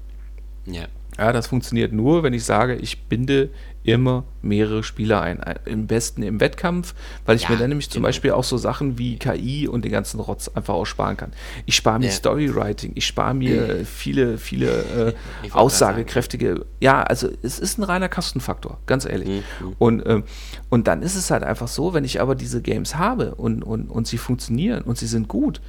[0.65, 0.87] Ja.
[1.19, 3.49] Ja, das funktioniert nur, wenn ich sage, ich binde
[3.87, 5.41] immer mehrere Spieler ein.
[5.65, 8.09] Im besten im Wettkampf, weil ich ja, mir dann nämlich zum genau.
[8.09, 11.33] Beispiel auch so Sachen wie KI und den ganzen Rotz einfach aussparen kann.
[11.67, 12.13] Ich spare mir ja.
[12.13, 15.15] Storywriting, ich spare mir viele, viele
[15.47, 16.67] äh, aussagekräftige.
[16.81, 19.29] Ja, also es ist ein reiner Kostenfaktor, ganz ehrlich.
[19.29, 19.73] Mhm.
[19.79, 20.25] Und, ähm,
[20.69, 23.89] und dann ist es halt einfach so, wenn ich aber diese Games habe und, und,
[23.89, 25.61] und sie funktionieren und sie sind gut,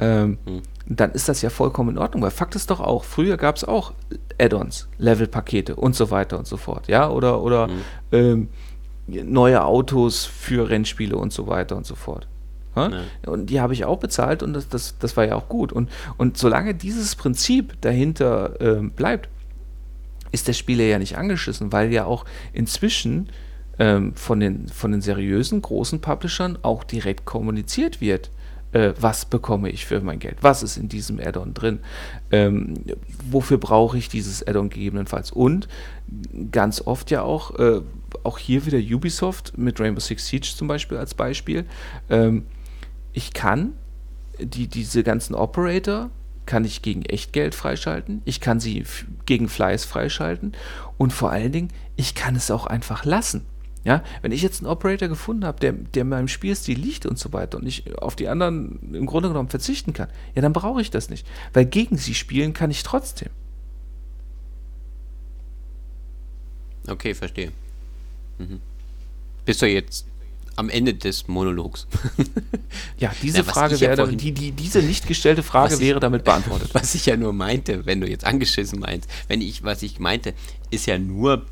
[0.00, 0.62] ähm, hm.
[0.86, 2.22] Dann ist das ja vollkommen in Ordnung.
[2.22, 3.92] Weil Fakt ist doch auch, früher gab es auch
[4.38, 6.88] Add-ons, Level-Pakete und so weiter und so fort.
[6.88, 7.82] Ja, oder, oder hm.
[8.12, 8.48] ähm,
[9.06, 12.26] neue Autos für Rennspiele und so weiter und so fort.
[12.76, 12.90] Ja?
[12.90, 13.30] Ja.
[13.30, 15.72] Und die habe ich auch bezahlt und das, das, das war ja auch gut.
[15.72, 19.28] Und, und solange dieses Prinzip dahinter ähm, bleibt,
[20.32, 23.28] ist der Spieler ja nicht angeschissen, weil ja auch inzwischen
[23.78, 28.30] ähm, von, den, von den seriösen großen Publishern auch direkt kommuniziert wird
[28.74, 31.78] äh, was bekomme ich für mein Geld, was ist in diesem Add-on drin,
[32.30, 32.74] ähm,
[33.30, 35.30] wofür brauche ich dieses Add-on gegebenenfalls?
[35.30, 35.68] Und
[36.50, 37.80] ganz oft ja auch, äh,
[38.24, 41.64] auch hier wieder Ubisoft mit Rainbow Six Siege zum Beispiel als Beispiel,
[42.10, 42.46] ähm,
[43.12, 43.74] ich kann
[44.40, 46.10] die, diese ganzen Operator
[46.46, 48.84] kann ich gegen Echtgeld freischalten, ich kann sie
[49.24, 50.52] gegen Fleiß freischalten.
[50.98, 53.46] Und vor allen Dingen, ich kann es auch einfach lassen.
[53.84, 57.34] Ja, wenn ich jetzt einen Operator gefunden habe, der, der meinem Spielstil liegt und so
[57.34, 60.90] weiter und ich auf die anderen im Grunde genommen verzichten kann, ja, dann brauche ich
[60.90, 61.26] das nicht.
[61.52, 63.28] Weil gegen sie spielen kann ich trotzdem.
[66.86, 67.52] Okay, verstehe.
[68.38, 68.60] Mhm.
[69.44, 70.06] Bist du jetzt
[70.56, 71.86] am Ende des Monologs?
[72.98, 76.70] ja, diese Na, Frage wäre, ja die, die, diese nicht gestellte Frage wäre damit beantwortet.
[76.74, 80.32] Was ich ja nur meinte, wenn du jetzt angeschissen meinst, wenn ich, was ich meinte,
[80.70, 81.44] ist ja nur,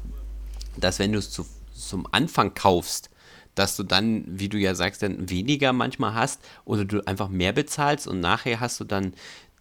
[0.76, 1.46] dass wenn du es zu
[1.88, 3.10] zum Anfang kaufst,
[3.54, 7.52] dass du dann, wie du ja sagst, dann weniger manchmal hast oder du einfach mehr
[7.52, 9.12] bezahlst und nachher hast du dann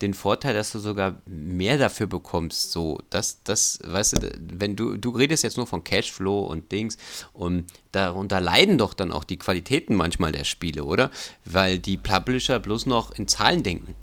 [0.01, 2.72] den Vorteil, dass du sogar mehr dafür bekommst.
[2.72, 6.97] So, das, das, weißt du, wenn du, du redest jetzt nur von Cashflow und Dings
[7.34, 11.11] und darunter leiden doch dann auch die Qualitäten manchmal der Spiele, oder?
[11.45, 13.95] Weil die Publisher bloß noch in Zahlen denken.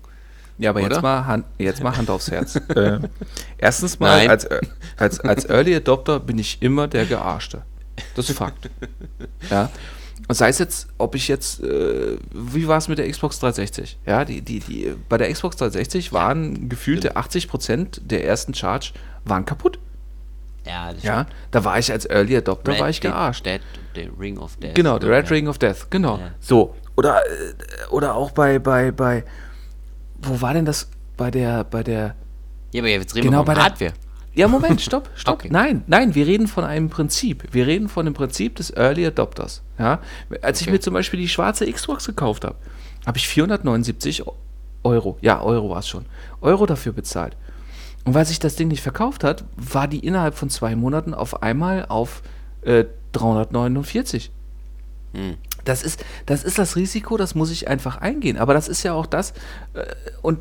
[0.58, 2.56] Ja, aber jetzt mal, Hand, jetzt mal Hand aufs Herz.
[2.74, 2.98] äh,
[3.58, 4.46] erstens mal, als,
[4.96, 7.62] als, als Early Adopter bin ich immer der Gearschte.
[8.14, 8.70] Das ist Fakt.
[9.50, 9.70] ja.
[10.26, 13.98] Und sei es jetzt, ob ich jetzt, äh, wie war es mit der Xbox 360?
[14.04, 18.92] Ja, die, die, die, bei der Xbox 360 waren gefühlte 80% der ersten Charge
[19.24, 19.78] waren kaputt.
[20.66, 23.46] Ja, ja, da war ich als Early Adopter, Red, war ich gearscht.
[23.46, 23.62] Dead,
[23.94, 24.74] the Ring of Death.
[24.74, 25.30] Genau, der Red ja.
[25.30, 26.18] Ring of Death, genau.
[26.18, 26.30] Ja.
[26.40, 29.24] So, oder, äh, oder auch bei, bei, bei,
[30.20, 32.16] wo war denn das bei der, bei der...
[32.72, 33.94] Ja, aber jetzt reden genau, wir von Hardware.
[34.38, 35.34] Ja, Moment, stopp, stopp.
[35.34, 35.48] Okay.
[35.50, 37.48] Nein, nein, wir reden von einem Prinzip.
[37.50, 39.62] Wir reden von dem Prinzip des Early Adopters.
[39.80, 40.00] Ja?
[40.42, 40.68] Als okay.
[40.68, 42.54] ich mir zum Beispiel die schwarze Xbox gekauft habe,
[43.04, 44.22] habe ich 479
[44.84, 46.06] Euro, ja, Euro war es schon,
[46.40, 47.36] Euro dafür bezahlt.
[48.04, 51.42] Und weil sich das Ding nicht verkauft hat, war die innerhalb von zwei Monaten auf
[51.42, 52.22] einmal auf
[52.62, 54.30] äh, 349.
[55.14, 55.36] Hm.
[55.64, 58.38] Das ist, das ist das Risiko, das muss ich einfach eingehen.
[58.38, 59.32] Aber das ist ja auch das,
[59.74, 59.84] äh,
[60.22, 60.38] und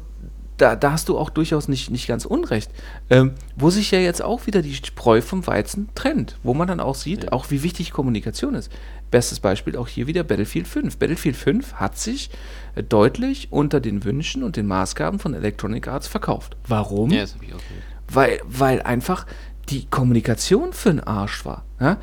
[0.58, 2.72] da, da hast du auch durchaus nicht, nicht ganz unrecht.
[3.10, 6.80] Ähm, wo sich ja jetzt auch wieder die Spreu vom Weizen trennt, wo man dann
[6.80, 7.32] auch sieht, ja.
[7.32, 8.72] auch wie wichtig Kommunikation ist.
[9.12, 10.98] Bestes Beispiel auch hier wieder Battlefield 5.
[10.98, 12.30] Battlefield 5 hat sich
[12.76, 16.58] äh, deutlich unter den Wünschen und den Maßgaben von Electronic Arts verkauft.
[16.68, 17.12] Warum?
[17.12, 17.84] Ja, das habe ich auch gehört.
[18.10, 19.26] Weil, weil einfach
[19.70, 21.66] die Kommunikation für den Arsch war.
[21.80, 21.98] Ja?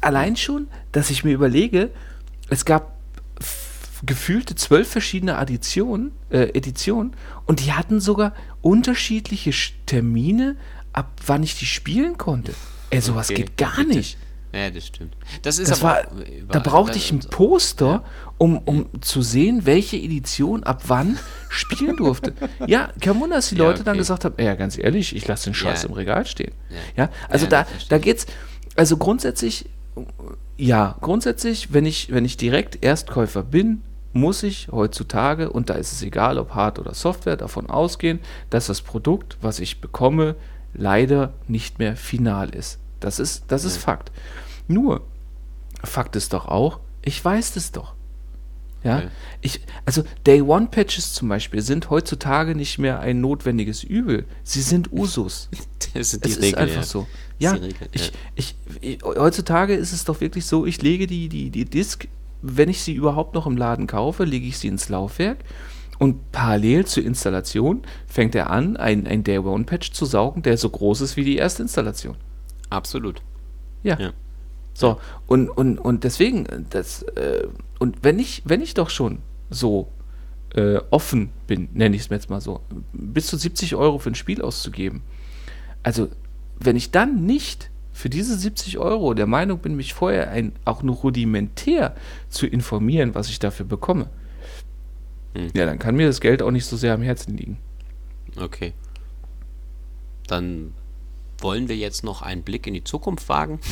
[0.00, 1.90] Allein schon, dass ich mir überlege,
[2.48, 2.95] es gab
[4.04, 7.14] gefühlte zwölf verschiedene Additionen, äh, Editionen
[7.46, 9.52] und die hatten sogar unterschiedliche
[9.86, 10.56] Termine,
[10.92, 12.54] ab wann ich die spielen konnte.
[12.90, 13.42] Ey, sowas okay.
[13.42, 14.18] geht gar nicht.
[14.52, 15.14] Ja, das stimmt.
[15.42, 16.04] Das ist das war,
[16.48, 18.04] da brauchte ich ein Poster, ja.
[18.38, 21.18] um, um zu sehen, welche Edition ab wann
[21.50, 22.32] spielen durfte.
[22.66, 23.84] ja, kein Wunder, dass die Leute ja, okay.
[23.84, 25.88] dann gesagt haben, ja, ganz ehrlich, ich lasse den Scheiß ja.
[25.88, 26.52] im Regal stehen.
[26.96, 28.26] Ja, also da, da geht's,
[28.76, 29.66] also grundsätzlich,
[30.56, 33.82] ja, grundsätzlich, wenn ich, wenn ich direkt Erstkäufer bin,
[34.12, 38.20] muss ich heutzutage, und da ist es egal, ob Hard- oder Software, davon ausgehen,
[38.50, 40.36] dass das Produkt, was ich bekomme,
[40.72, 42.78] leider nicht mehr final ist.
[43.00, 44.10] Das ist, das ist Fakt.
[44.68, 45.02] Nur,
[45.84, 47.94] Fakt ist doch auch, ich weiß das doch.
[48.82, 49.08] Ja, Okay.
[49.40, 54.24] ich, also Day One Patches zum Beispiel sind heutzutage nicht mehr ein notwendiges Übel.
[54.44, 55.48] Sie sind Usus.
[55.94, 56.82] Das sind die Es ist Regeln, einfach ja.
[56.84, 57.06] so.
[57.38, 58.12] Ja, Regel, ich, ja.
[58.34, 62.08] ich, ich, heutzutage ist es doch wirklich so, ich lege die, die, die Disk,
[62.42, 65.38] wenn ich sie überhaupt noch im Laden kaufe, lege ich sie ins Laufwerk
[65.98, 70.56] und parallel zur Installation fängt er an, ein, ein Day One Patch zu saugen, der
[70.56, 72.16] so groß ist wie die erste Installation.
[72.70, 73.22] Absolut.
[73.82, 73.98] Ja.
[73.98, 74.12] Ja.
[74.74, 77.46] So, und, und, und deswegen, das, äh,
[77.78, 79.88] und wenn ich, wenn ich doch schon so
[80.54, 82.60] äh, offen bin, nenne ich es mir jetzt mal so,
[82.92, 85.02] bis zu 70 Euro für ein Spiel auszugeben,
[85.82, 86.08] also
[86.58, 90.82] wenn ich dann nicht für diese 70 Euro der Meinung bin, mich vorher ein, auch
[90.82, 91.94] nur rudimentär
[92.28, 94.10] zu informieren, was ich dafür bekomme,
[95.36, 95.50] Hm.
[95.54, 97.58] ja, dann kann mir das Geld auch nicht so sehr am Herzen liegen.
[98.36, 98.72] Okay.
[100.26, 100.72] Dann
[101.38, 103.60] wollen wir jetzt noch einen Blick in die Zukunft wagen.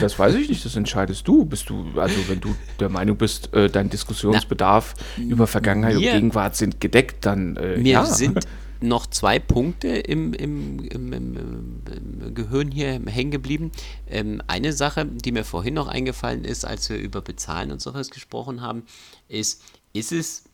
[0.00, 1.44] Das weiß ich nicht, das entscheidest du.
[1.44, 6.56] Bist du, also wenn du der Meinung bist, äh, dein Diskussionsbedarf über Vergangenheit und Gegenwart
[6.56, 8.04] sind gedeckt, dann äh, Mir ja.
[8.06, 8.40] sind
[8.80, 13.72] noch zwei Punkte im, im, im, im, Gehirn hier hängen geblieben.
[14.08, 18.10] Ähm, eine Sache, die mir vorhin noch eingefallen ist, als wir über Bezahlen und sowas
[18.10, 18.84] gesprochen haben,
[19.28, 19.62] ist,
[19.92, 20.44] ist es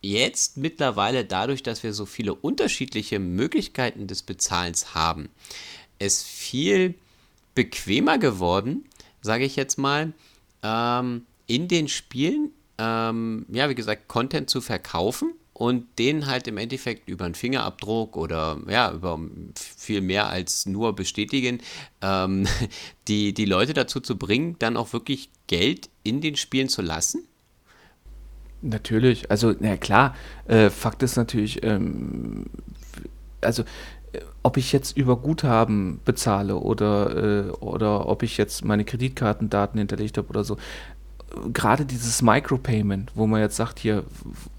[0.00, 5.28] jetzt mittlerweile dadurch, dass wir so viele unterschiedliche Möglichkeiten des Bezahlens haben,
[5.98, 6.94] es viel
[7.54, 8.84] bequemer geworden,
[9.22, 10.12] sage ich jetzt mal,
[10.62, 16.58] ähm, in den Spielen, ähm, ja, wie gesagt, Content zu verkaufen und den halt im
[16.58, 19.18] Endeffekt über einen Fingerabdruck oder ja, über
[19.54, 21.60] viel mehr als nur bestätigen,
[22.02, 22.46] ähm,
[23.08, 27.26] die, die Leute dazu zu bringen, dann auch wirklich Geld in den Spielen zu lassen?
[28.62, 30.16] Natürlich, also na klar,
[30.48, 32.46] äh, Fakt ist natürlich, ähm,
[33.40, 33.62] also
[34.12, 39.78] äh, ob ich jetzt über Guthaben bezahle oder, äh, oder ob ich jetzt meine Kreditkartendaten
[39.78, 40.56] hinterlegt habe oder so,
[41.52, 44.04] gerade dieses Micropayment, wo man jetzt sagt, hier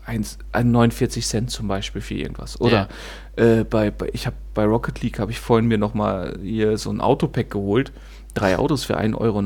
[0.05, 2.59] eins- ein 49 Cent zum Beispiel für irgendwas.
[2.61, 2.87] Oder
[3.35, 6.89] äh, bei, bei, ich habe bei Rocket League habe ich vorhin mir nochmal hier so
[6.89, 7.91] ein Autopack geholt,
[8.33, 9.39] drei Autos für 1,19 Euro.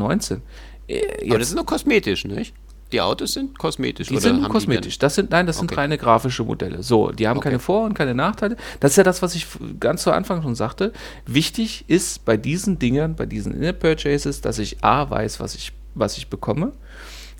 [0.88, 2.54] Äh, Aber das ist nur kosmetisch, nicht?
[2.92, 4.08] Die Autos sind kosmetisch.
[4.08, 4.98] Die sind haben die kosmetisch.
[4.98, 5.82] Das sind, nein, das sind Okay.
[5.82, 6.82] reine grafische Modelle.
[6.82, 7.50] So, die haben Okay.
[7.50, 8.58] keine Vor- und keine Nachteile.
[8.80, 9.46] Das ist ja das, was ich
[9.80, 10.92] ganz zu Anfang schon sagte.
[11.28, 16.18] Wichtig ist bei diesen Dingern, bei diesen In-App-Purchases, dass ich A, weiß, was ich, was
[16.18, 16.72] ich bekomme.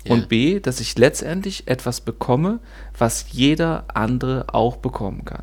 [0.04, 0.12] Ja.
[0.12, 2.60] Und B, dass ich letztendlich etwas bekomme,
[2.96, 5.42] was jeder andere auch bekommen kann.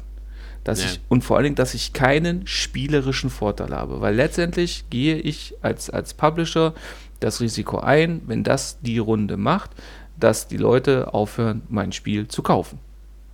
[0.64, 0.88] Dass Ja.
[0.88, 4.02] ich, und vor allen Dingen, dass ich keinen spielerischen Vorteil habe.
[4.02, 6.74] Weil letztendlich gehe ich als, als Publisher
[7.20, 9.72] das Risiko ein, wenn das die Runde macht,
[10.20, 12.80] dass die Leute aufhören, mein Spiel zu kaufen.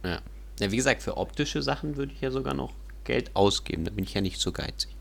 [0.03, 0.19] Ja.
[0.59, 2.73] ja, wie gesagt, für optische Sachen würde ich ja sogar noch
[3.05, 3.85] Geld ausgeben.
[3.85, 4.92] Da bin ich ja nicht so geizig.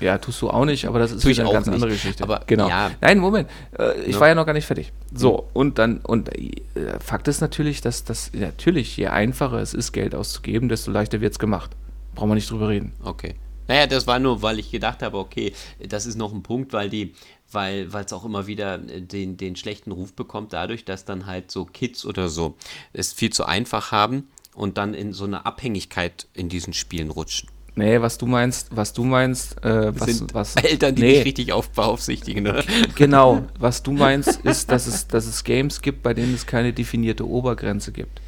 [0.00, 1.74] Ja, tust du auch nicht, aber das ist Tue ich eine ganz nicht.
[1.74, 2.22] andere Geschichte.
[2.22, 2.68] Aber genau.
[2.68, 2.90] ja.
[3.00, 3.48] Nein, Moment.
[3.78, 4.20] Äh, ich Ja.
[4.20, 4.92] war ja noch gar nicht fertig.
[5.14, 6.52] So, und dann, und äh,
[7.00, 11.32] Fakt ist natürlich, dass das natürlich, je einfacher es ist, Geld auszugeben, desto leichter wird
[11.32, 11.70] es gemacht.
[12.14, 12.92] Brauchen wir nicht drüber reden.
[13.02, 13.34] Okay.
[13.68, 15.52] Naja, das war nur, weil ich gedacht habe, okay,
[15.86, 17.14] das ist noch ein Punkt, weil die,
[17.52, 21.26] weil weil es auch immer wieder äh, den, den schlechten Ruf bekommt, dadurch, dass dann
[21.26, 22.56] halt so Kids oder so
[22.94, 27.48] es viel zu einfach haben und dann in so eine Abhängigkeit in diesen Spielen rutschen.
[27.78, 31.24] Nee, was du meinst, was du meinst, äh, was, sind was Eltern, die nee, nicht
[31.26, 32.64] richtig auf, beaufsichtigen, oder?
[32.96, 36.72] Genau, was du meinst, ist, dass es, dass es Games gibt, bei denen es keine
[36.72, 38.20] definierte Obergrenze gibt.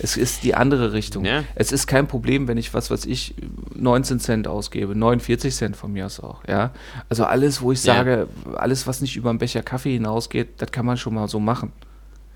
[0.00, 1.24] Es ist die andere Richtung.
[1.24, 1.44] Ja.
[1.54, 3.34] Es ist kein Problem, wenn ich, was weiß ich,
[3.74, 6.70] 19 Cent ausgebe, 49 Cent von mir aus auch, ja.
[7.08, 7.94] Also alles, wo ich Ja.
[7.94, 11.40] sage, alles, was nicht über einen Becher Kaffee hinausgeht, das kann man schon mal so
[11.40, 11.72] machen.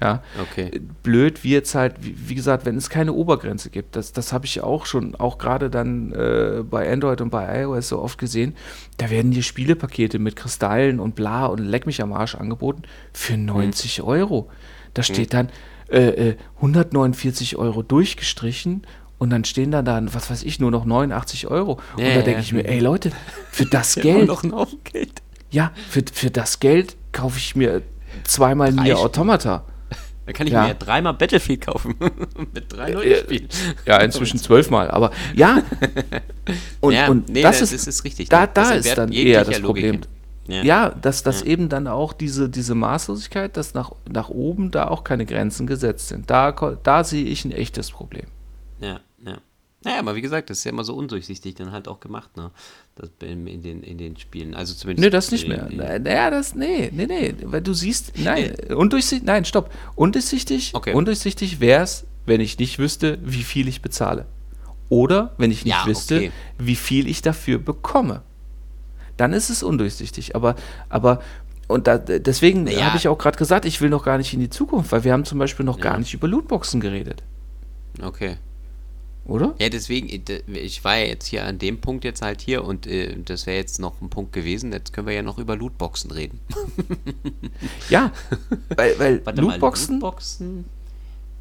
[0.02, 0.22] Ja.
[0.40, 0.80] Okay.
[1.02, 3.94] Blöd wird es halt, wie, wie gesagt, wenn es keine Obergrenze gibt.
[3.94, 7.88] Das, das habe ich auch schon, auch gerade dann äh, bei Android und bei iOS
[7.88, 8.54] so oft gesehen.
[8.96, 12.82] Da werden dir Spielepakete mit Kristallen und bla und leck mich am Arsch angeboten
[13.12, 14.50] für 90 Euro.
[14.94, 15.50] Da steht dann
[15.88, 18.82] äh, äh, 149 Euro durchgestrichen
[19.18, 21.78] und dann stehen da dann, was weiß ich, nur noch 89 Euro.
[21.96, 22.38] Ja, und da denke ja.
[22.40, 23.12] ich mir, ey Leute,
[23.52, 25.22] für das Geld, noch Haufen Geld.
[25.50, 27.82] ja, für, für das Geld kaufe ich mir
[28.24, 28.98] zweimal Nier Spiele.
[28.98, 29.64] Automata.
[30.26, 30.62] Da kann ich Ja.
[30.62, 31.94] mir ja dreimal Battlefield kaufen.
[32.54, 33.48] Mit drei neuen Äh, Spielen.
[33.86, 35.62] Ja, inzwischen zwölfmal, aber ja.
[36.80, 38.28] Und, ja, und nee, das, das, ist, ist richtig.
[38.28, 40.00] da, Das da ist dann eher das Logik Problem.
[40.48, 40.64] hin.
[40.64, 45.04] Ja, dass, dass eben dann auch diese, diese Maßlosigkeit, dass nach, nach oben da auch
[45.04, 46.28] keine Grenzen gesetzt sind.
[46.30, 48.26] Da, da sehe ich ein echtes Problem.
[48.80, 49.00] Ja, ja.
[49.84, 52.50] Naja, aber wie gesagt, das ist ja immer so undurchsichtig dann halt auch gemacht, ne?
[52.94, 54.54] Das in, in, den, in den Spielen.
[54.54, 55.04] Also zumindest.
[55.04, 55.68] Nee, das nicht mehr.
[55.70, 57.34] Naja, das, nee, nee, nee.
[57.42, 59.70] Weil du siehst, nein, undurchsichtig, nein, stopp.
[59.96, 60.92] Undurchsichtig, Okay.
[60.94, 64.26] undurchsichtig wäre es, wenn ich nicht wüsste, wie viel ich bezahle.
[64.88, 66.32] Oder, wenn ich nicht Ja, wüsste, okay.
[66.58, 68.22] wie viel ich dafür bekomme.
[69.16, 70.36] Dann ist es undurchsichtig.
[70.36, 70.54] Aber,
[70.88, 71.22] aber
[71.68, 72.84] und da, deswegen Ja.
[72.86, 75.12] habe ich auch gerade gesagt, ich will noch gar nicht in die Zukunft, weil wir
[75.12, 75.98] haben zum Beispiel noch gar Ja.
[75.98, 77.22] nicht über Lootboxen geredet.
[78.02, 78.36] Okay.
[79.24, 79.54] Oder?
[79.60, 82.64] Ja, deswegen, ich- d- ich war ja jetzt hier an dem Punkt jetzt halt hier
[82.64, 84.72] und äh, das wäre jetzt noch ein Punkt gewesen.
[84.72, 86.40] Jetzt können wir ja noch über Lootboxen reden.
[87.88, 88.10] Ja,
[88.76, 90.64] weil, weil Warte Lootboxen, mal, Lootboxen.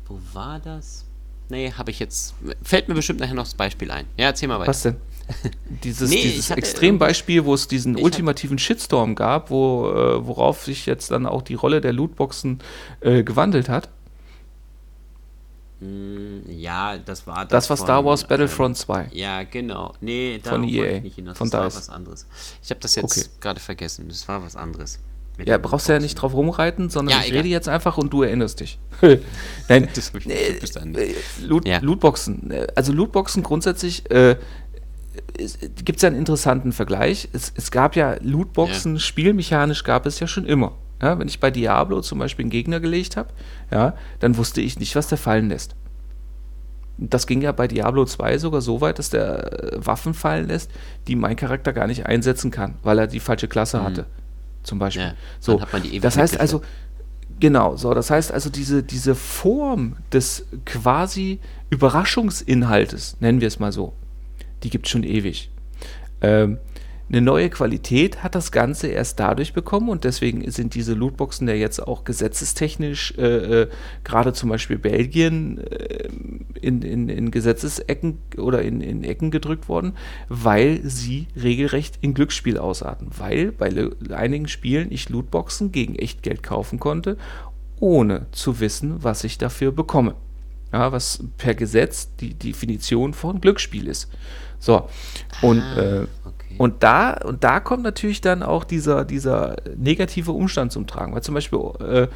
[0.08, 1.06] Wo war das?
[1.50, 2.34] Nee, habe ich jetzt.
[2.64, 4.06] Fällt mir bestimmt nachher noch das Beispiel ein.
[4.18, 4.70] Ja, erzähl mal weiter.
[4.70, 4.96] was denn?
[5.84, 11.12] Dieses, Nee, dieses Extrembeispiel, wo es diesen ultimativen Shitstorm gab, wo, äh, worauf sich jetzt
[11.12, 12.60] dann auch die Rolle der Lootboxen
[13.00, 13.90] äh, gewandelt hat.
[15.82, 19.10] Hm, ja, das war Das war von, Star Wars ähm, Battlefront 2.
[19.14, 19.94] Ja, genau.
[20.00, 21.38] Nee, da Von EA, ich nicht hinaus.
[21.38, 21.78] von das war DICE.
[21.78, 22.28] was anderes.
[22.64, 23.26] Ich habe das jetzt Okay.
[23.40, 24.06] gerade vergessen.
[24.08, 25.00] Das war was anderes.
[25.44, 27.40] Ja, brauchst du ja nicht drauf rumreiten, sondern Ja, ich egal.
[27.40, 28.78] rede jetzt einfach und du erinnerst dich.
[29.02, 30.94] Nein, Das ich äh, dann.
[30.94, 31.80] äh, Loot, Ja.
[31.80, 32.54] Lootboxen.
[32.76, 34.36] Also Lootboxen grundsätzlich äh,
[35.84, 37.28] gibt es ja einen interessanten Vergleich.
[37.34, 40.74] Es, es gab ja Lootboxen, spielmechanisch gab es ja schon immer.
[41.02, 43.30] Ja, wenn ich bei Diablo zum Beispiel einen Gegner gelegt habe,
[43.72, 45.76] ja, dann wusste ich nicht, was der fallen lässt.
[46.98, 50.70] Das ging ja bei Diablo 2 sogar so weit, dass der äh, Waffen fallen lässt,
[51.08, 54.06] die mein Charakter gar nicht einsetzen kann, weil er die falsche Klasse hatte.
[54.62, 55.06] Zum Beispiel.
[55.06, 55.10] Mhm.
[55.10, 56.62] Ja, so, dann hat man die ewig das heißt also,
[57.40, 61.40] genau, so, das heißt also, diese, diese Form des quasi
[61.72, 63.94] Überraschungsinhaltes, nennen wir es mal so,
[64.62, 65.50] die gibt es schon ewig.
[66.22, 66.60] Ähm,
[67.12, 71.54] eine neue Qualität hat das Ganze erst dadurch bekommen und deswegen sind diese Lootboxen ja
[71.54, 73.70] jetzt auch gesetzestechnisch, äh, äh,
[74.06, 76.08] gerade zum Beispiel Belgien, äh,
[76.62, 79.94] in, in, in Gesetzesecken oder in, in Ecken gedrückt worden,
[80.30, 83.10] weil sie regelrecht in Glücksspiel ausarten.
[83.18, 83.72] Weil bei
[84.12, 87.18] einigen Spielen ich Lootboxen gegen Echtgeld kaufen konnte,
[87.80, 90.16] ohne zu wissen, was ich dafür bekomme.
[90.72, 94.10] Ja, was per Gesetz die Definition von Glücksspiel ist.
[94.60, 94.88] So,
[95.42, 96.41] und, äh, okay.
[96.62, 101.12] Und, da, und da kommt natürlich dann auch dieser, dieser negative Umstand zum Tragen.
[101.12, 102.08] Weil zum Beispiel, äh, äh,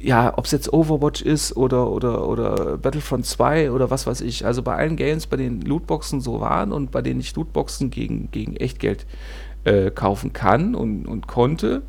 [0.00, 4.46] ja, ob es jetzt Overwatch ist oder, oder, oder Battlefront 2 oder was weiß ich.
[4.46, 8.30] Also bei allen Games, bei denen Lootboxen so waren und bei denen ich Lootboxen gegen,
[8.30, 9.04] gegen Echtgeld
[9.64, 11.82] äh, kaufen kann und, und konnte,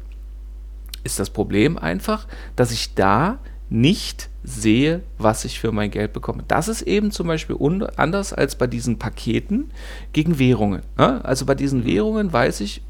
[1.04, 2.26] ist das Problem einfach,
[2.56, 3.38] dass ich da
[3.70, 6.44] nicht sehe, was ich für mein Geld bekomme.
[6.48, 7.58] Das ist eben zum Beispiel
[7.98, 9.72] anders als bei diesen Paketen
[10.14, 10.84] gegen Währungen.
[10.98, 11.24] Ne?
[11.26, 12.82] Also bei diesen Währungen weiß ich,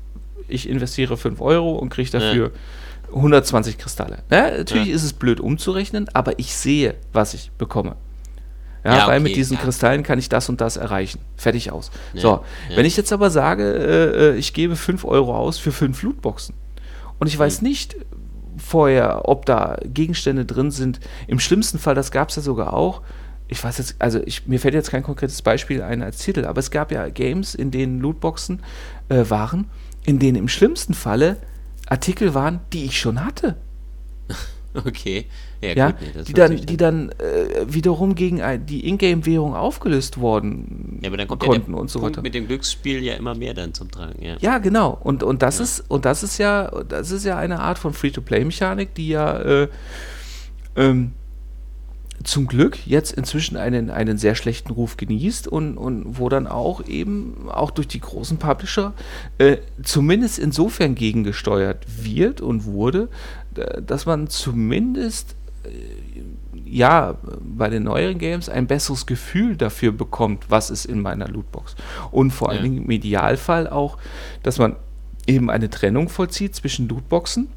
[0.47, 2.51] ich investiere 5 Euro und kriege dafür
[3.13, 4.19] 120 Kristalle.
[4.29, 4.53] Ne?
[4.59, 4.95] Natürlich Ja.
[4.95, 7.95] ist es blöd umzurechnen, aber ich sehe, was ich bekomme.
[8.83, 9.63] Ja, Ja, weil okay, mit diesen ja.
[9.63, 11.19] Kristallen kann ich das und das erreichen.
[11.35, 11.89] Fertig aus.
[12.13, 12.27] Ja, so,
[12.69, 12.77] ja.
[12.77, 16.53] wenn ich jetzt aber sage, äh, äh, ich gebe 5 Euro aus für 5 Lootboxen
[17.19, 17.95] und ich weiß nicht
[18.67, 23.01] vorher, ob da Gegenstände drin sind, im schlimmsten Fall, das gab es ja sogar auch,
[23.47, 26.59] ich weiß jetzt, also ich, mir fällt jetzt kein konkretes Beispiel ein als Titel, aber
[26.59, 28.61] es gab ja Games, in denen Lootboxen
[29.07, 29.69] äh, waren,
[30.05, 31.37] in denen im schlimmsten Falle
[31.87, 33.55] Artikel waren, die ich schon hatte.
[34.85, 35.25] Okay.
[35.61, 40.19] Ja, Ja, gut, nee, die dann, die dann äh, wiederum gegen ein, die Ingame-Währung aufgelöst
[40.19, 42.23] worden Ja, aber dann kommt konnten ja und so Punkt weiter.
[42.23, 44.37] mit dem Glücksspiel ja immer mehr dann zum Tragen, ja.
[44.39, 44.97] Ja, genau.
[45.01, 48.93] Und, und das ist und das ist ja das ist ja eine Art von Free-to-Play-Mechanik,
[48.93, 49.67] die ja äh,
[50.75, 51.13] ähm,
[52.23, 56.85] zum Glück jetzt inzwischen einen, einen sehr schlechten Ruf genießt und, und wo dann auch
[56.87, 58.93] eben auch durch die großen Publisher
[59.37, 63.09] äh, zumindest insofern gegengesteuert wird und wurde,
[63.81, 65.35] dass man zumindest
[66.65, 71.75] ja, bei den neueren Games ein besseres Gefühl dafür bekommt, was ist in meiner Lootbox.
[72.11, 72.63] Und vor allen Ja.
[72.63, 73.97] Dingen im Idealfall auch,
[74.43, 74.75] dass man
[75.27, 77.49] eben eine Trennung vollzieht zwischen Lootboxen,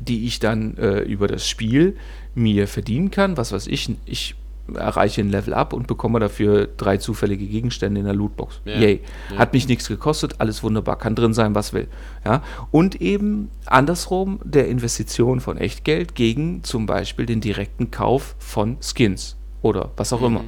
[0.00, 1.96] die ich dann äh, über das Spiel
[2.34, 3.36] mir verdienen kann.
[3.36, 4.34] Was weiß ich, ich
[4.76, 8.60] erreiche ein Level up und bekomme dafür drei zufällige Gegenstände in der Lootbox.
[8.64, 9.00] Ja, Yay.
[9.32, 9.38] ja.
[9.38, 11.88] Hat mich nichts gekostet, alles wunderbar, kann drin sein, was will.
[12.24, 12.42] Ja?
[12.70, 19.36] Und eben andersrum der Investition von Echtgeld gegen zum Beispiel den direkten Kauf von Skins
[19.62, 20.26] oder was auch Mhm.
[20.26, 20.44] immer.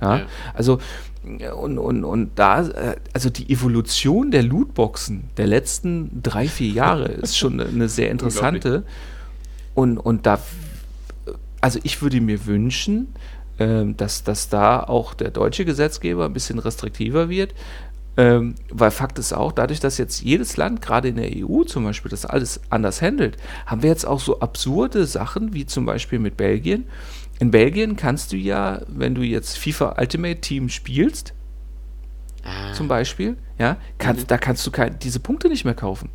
[0.00, 0.16] Ja?
[0.18, 0.26] Ja.
[0.54, 0.78] Also
[1.60, 7.04] und, und, und da, äh, also die Evolution der Lootboxen der letzten drei, vier Jahre
[7.08, 8.84] ist schon eine sehr interessante.
[9.74, 10.38] Und, und da,
[11.60, 13.08] also ich würde mir wünschen,
[13.96, 17.54] dass, dass da auch der deutsche Gesetzgeber ein bisschen restriktiver wird.
[18.16, 21.84] Ähm, weil Fakt ist auch, dadurch, dass jetzt jedes Land, gerade in der EU zum
[21.84, 23.36] Beispiel, das alles anders handelt,
[23.66, 26.84] haben wir jetzt auch so absurde Sachen wie zum Beispiel mit Belgien.
[27.38, 31.32] In Belgien kannst du ja, wenn du jetzt FIFA Ultimate Team spielst,
[32.44, 34.26] Ah, zum Beispiel, ja, kannst, Mhm.
[34.28, 36.08] da kannst du kein, diese Punkte nicht mehr kaufen.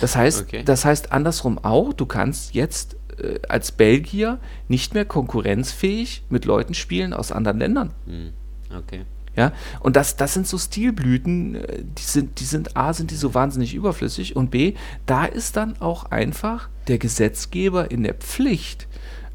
[0.00, 0.62] Das heißt, Okay.
[0.64, 4.38] das heißt andersrum auch, du kannst jetzt äh, als Belgier
[4.68, 7.92] nicht mehr konkurrenzfähig mit Leuten spielen aus anderen Ländern.
[8.06, 8.32] Hm.
[8.76, 9.02] Okay.
[9.36, 13.16] Ja, und das, das sind so Stilblüten, äh, die sind, die sind, A, sind die
[13.16, 18.88] so wahnsinnig überflüssig und B, da ist dann auch einfach der Gesetzgeber in der Pflicht,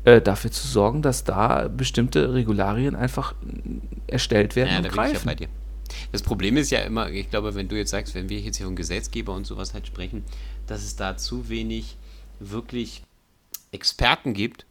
[0.04, 4.90] äh, dafür zu sorgen, dass da bestimmte Regularien einfach äh, erstellt werden Ja, und da
[4.90, 5.26] bin ich ja greifen.
[5.28, 5.48] bei dir.
[6.12, 8.66] Das Problem ist ja immer, ich glaube, wenn du jetzt sagst, wenn wir jetzt hier
[8.66, 10.24] von Gesetzgeber und sowas halt sprechen,
[10.66, 11.98] dass es da zu wenig
[12.40, 13.04] wirklich
[13.72, 14.66] Experten gibt,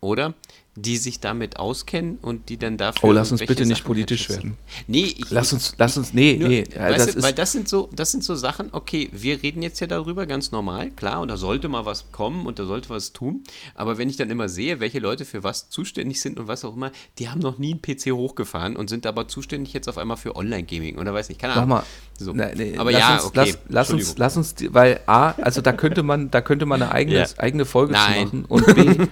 [0.00, 0.34] oder?
[0.76, 3.10] Die sich damit auskennen und die dann dafür.
[3.10, 4.42] Oh, lass uns bitte nicht Sachen politisch einschätzen.
[4.42, 4.58] werden.
[4.86, 7.68] Nee, ich, Lass uns, lass uns, nee, Nur, nee, weißt das du, weil das sind
[7.68, 11.28] so, das sind so Sachen, okay, wir reden jetzt ja darüber, ganz normal, klar, und
[11.28, 13.42] da sollte mal was kommen und da sollte was tun.
[13.74, 16.74] Aber wenn ich dann immer sehe, welche Leute für was zuständig sind und was auch
[16.76, 20.16] immer, die haben noch nie einen PC hochgefahren und sind aber zuständig jetzt auf einmal
[20.16, 21.68] für Online-Gaming oder weiß nicht, keine Ahnung.
[21.68, 21.84] mal,
[22.20, 22.32] So.
[22.34, 23.38] na, nee, aber lass ja, uns, okay.
[23.38, 26.92] lass, lass uns, lass uns, weil A, also da könnte man, da könnte man eine
[26.92, 27.26] eigene, Ja.
[27.38, 29.06] eigene Folge zu machen und B,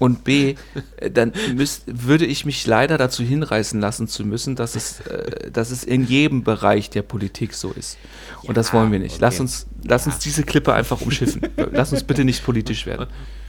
[0.00, 0.56] und B,
[0.96, 5.48] äh, dann müsst, würde ich mich leider dazu hinreißen lassen zu müssen, dass es, äh,
[5.52, 7.98] dass es in jedem Bereich der Politik so ist.
[8.42, 9.20] Und das Ja, wollen wir nicht.
[9.20, 9.42] Lass okay.
[9.42, 11.42] uns, lass uns diese Klippe einfach umschiffen.
[11.70, 13.06] lass uns bitte nicht politisch werden.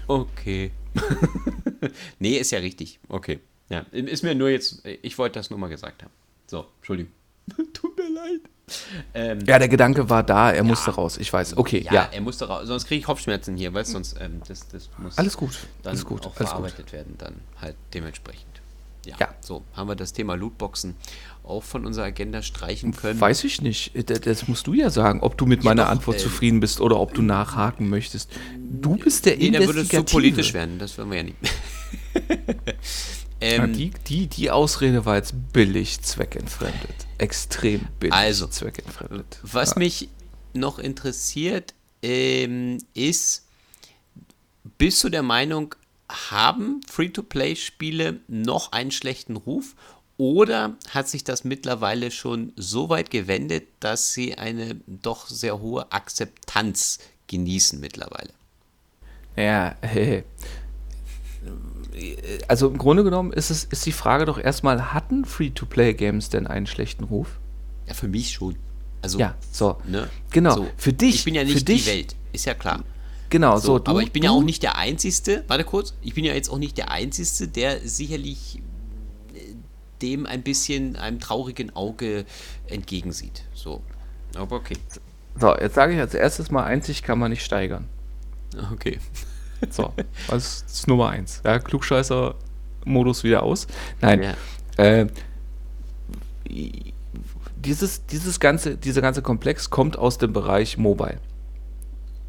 [0.07, 0.71] Okay.
[2.19, 2.99] nee, ist ja richtig.
[3.09, 3.39] Okay.
[3.69, 6.11] Ja, ist mir nur jetzt, ich wollte das nur mal gesagt haben.
[6.45, 7.11] So, Entschuldigung.
[7.73, 8.41] Tut mir leid.
[9.13, 11.17] Ähm, Ja, der Gedanke war da, er musste raus.
[11.17, 11.57] Ich weiß.
[11.57, 12.09] Okay, ja, ja.
[12.11, 15.37] er musste raus, sonst kriege ich Kopfschmerzen hier, weil sonst ähm, das, das muss Alles
[15.37, 15.51] gut.
[15.83, 16.21] dann Alles gut.
[16.21, 16.47] auch Alles gut.
[16.47, 18.45] verarbeitet werden, dann halt dementsprechend.
[19.05, 19.35] Ja, Ja.
[19.39, 20.95] so haben wir das Thema Lootboxen
[21.43, 23.21] auch von unserer Agenda streichen können.
[23.21, 23.91] Weiß ich nicht.
[24.09, 26.59] Das, das musst du ja sagen, ob du mit Ja, meiner doch, Antwort äh, zufrieden
[26.59, 28.31] bist oder ob du nachhaken möchtest.
[28.57, 30.11] Du bist der nee, dann würde es zu Investigative.
[30.11, 31.37] politisch werden, das wollen wir ja nicht.
[33.41, 37.07] Ja, ähm, die, die, die Ausrede war jetzt billig zweckentfremdet.
[37.17, 39.39] Extrem billig Also, zweckentfremdet.
[39.43, 39.79] Was ja.
[39.79, 40.09] mich
[40.53, 43.45] noch interessiert, ähm, ist,
[44.77, 45.75] bist du der Meinung,
[46.09, 49.75] haben Free-to-Play-Spiele noch einen schlechten Ruf?
[50.17, 55.91] Oder hat sich das mittlerweile schon so weit gewendet, dass sie eine doch sehr hohe
[55.91, 58.31] Akzeptanz genießen mittlerweile?
[59.35, 60.23] Ja, äh,
[62.47, 66.67] also im Grunde genommen ist, es, ist die Frage doch erstmal, hatten Free-to-Play-Games denn einen
[66.67, 67.39] schlechten Ruf?
[67.87, 68.55] Ja, für mich schon.
[69.01, 69.77] Also, Ja, so.
[69.87, 70.09] ne?
[70.31, 70.55] Genau.
[70.55, 70.67] So.
[70.77, 71.15] Für dich.
[71.15, 72.83] Ich bin ja für nicht dich, die Welt, ist ja klar.
[73.29, 73.67] Genau, so.
[73.67, 76.23] So, du, aber ich bin ja du- auch nicht der Einzige, warte kurz, ich bin
[76.25, 78.61] ja jetzt auch nicht der Einzige, der sicherlich
[79.33, 79.39] äh,
[80.01, 82.25] dem ein bisschen einem traurigen Auge
[82.67, 83.43] entgegensieht.
[83.53, 83.81] So.
[84.35, 84.77] Aber okay.
[85.39, 87.87] So, jetzt sage ich als erstes mal, einzig kann man nicht steigern.
[88.73, 88.99] Okay.
[89.69, 89.93] So,
[90.27, 91.41] das ist Nummer eins.
[91.45, 93.67] Ja, Klugscheißer-Modus wieder aus.
[94.01, 94.23] Nein,
[94.77, 94.83] Ja.
[94.83, 95.07] äh,
[97.55, 101.19] dieses, dieses ganze, dieser ganze Komplex kommt aus dem Bereich Mobile.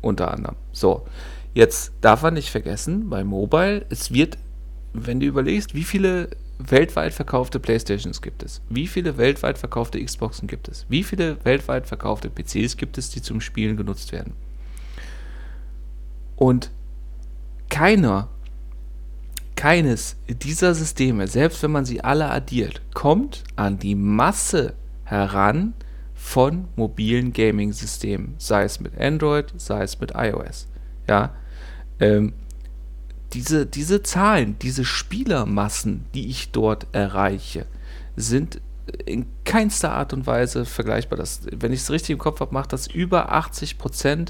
[0.01, 0.57] Unter anderem.
[0.73, 1.07] So,
[1.55, 4.39] jetzt darf man nicht vergessen, bei Mobile, es wird,
[4.93, 10.49] wenn du überlegst, wie viele weltweit verkaufte Playstations gibt es, wie viele weltweit verkaufte Xboxen
[10.49, 14.33] gibt es, wie viele weltweit verkaufte PCs gibt es, die zum Spielen genutzt werden.
[16.37, 16.71] Und
[17.77, 18.29] keiner,
[19.55, 24.73] keines dieser Systeme, selbst wenn man sie alle addiert, kommt an die Masse
[25.05, 25.75] heran
[26.15, 30.69] von mobilen Gaming-Systemen, sei es mit Android, sei es mit iOS.
[31.07, 31.35] Ja,
[32.01, 32.33] ähm,
[33.35, 37.67] diese, diese Zahlen, diese Spielermassen, die ich dort erreiche,
[38.17, 38.63] sind
[39.05, 41.19] in keinster Art und Weise vergleichbar.
[41.19, 44.29] Das, wenn ich es richtig im Kopf habe, macht das über 80%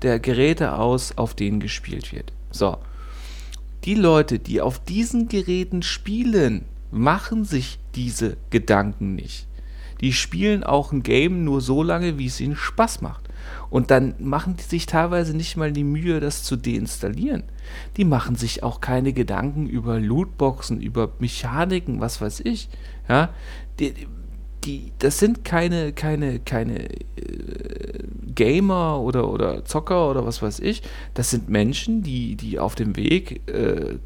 [0.00, 2.32] der Geräte aus, auf denen gespielt wird.
[2.56, 2.78] So.
[3.84, 9.46] Die Leute, die auf diesen Geräten spielen, machen sich diese Gedanken nicht.
[10.00, 13.26] Die spielen auch ein Game nur so lange, wie es ihnen Spaß macht.
[13.70, 17.44] Und dann machen die sich teilweise nicht mal die Mühe, das zu deinstallieren.
[17.96, 22.68] Die machen sich auch keine Gedanken über Lootboxen, über Mechaniken, was weiß ich.
[23.08, 23.30] Ja,
[23.78, 23.94] die,
[24.66, 28.02] die, das sind keine, keine, keine äh,
[28.34, 30.82] Gamer oder, oder Zocker oder was weiß ich.
[31.14, 33.98] Das sind Menschen, die, die auf dem Weg äh,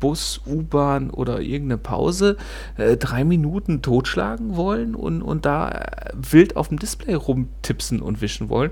[0.00, 2.36] Bus, U-Bahn oder irgendeine Pause
[2.76, 8.20] äh, drei Minuten totschlagen wollen und, und da äh, wild auf dem Display rumtipsen und
[8.20, 8.70] wischen wollen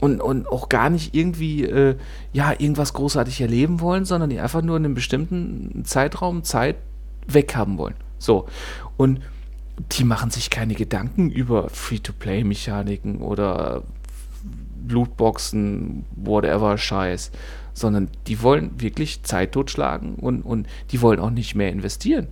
[0.00, 1.96] und, und auch gar nicht irgendwie äh,
[2.32, 6.76] ja, irgendwas großartig erleben wollen, sondern die einfach nur in einem bestimmten Zeitraum Zeit
[7.28, 7.94] weghaben wollen.
[8.18, 8.46] So.
[8.96, 9.20] Und
[9.78, 13.82] die machen sich keine Gedanken über Free-to-Play-Mechaniken oder
[14.88, 17.30] Lootboxen, whatever Scheiß,
[17.72, 22.28] sondern die wollen wirklich Zeit totschlagen und, und die wollen auch nicht mehr investieren.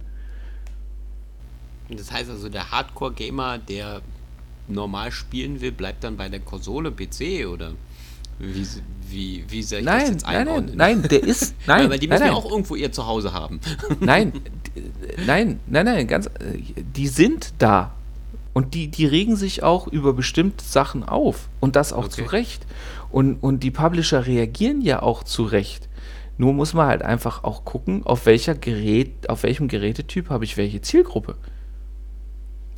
[1.89, 4.03] Das heißt also, der Hardcore-Gamer, der
[4.69, 7.73] normal spielen will, bleibt dann bei der Konsole, PC oder
[8.43, 8.67] Wie,
[9.09, 10.77] wie, wie soll ich nein, das jetzt nein, einordnen?
[10.77, 13.61] nein, nein, der ist, nein, Weil die nein, müssen ja auch irgendwo ihr Zuhause haben.
[14.01, 14.33] Nein,
[15.27, 16.59] nein, nein, nein, ganz, äh,
[16.97, 17.95] die sind da.
[18.53, 21.49] Und die, die regen sich auch über bestimmte Sachen auf.
[21.61, 22.11] Und das auch Okay.
[22.11, 22.67] zu Recht.
[23.11, 25.89] Und, und die Publisher reagieren ja auch zu Recht.
[26.37, 30.57] Nur muss man halt einfach auch gucken, auf welcher Gerät, auf welchem Gerätetyp habe ich
[30.57, 31.37] welche Zielgruppe.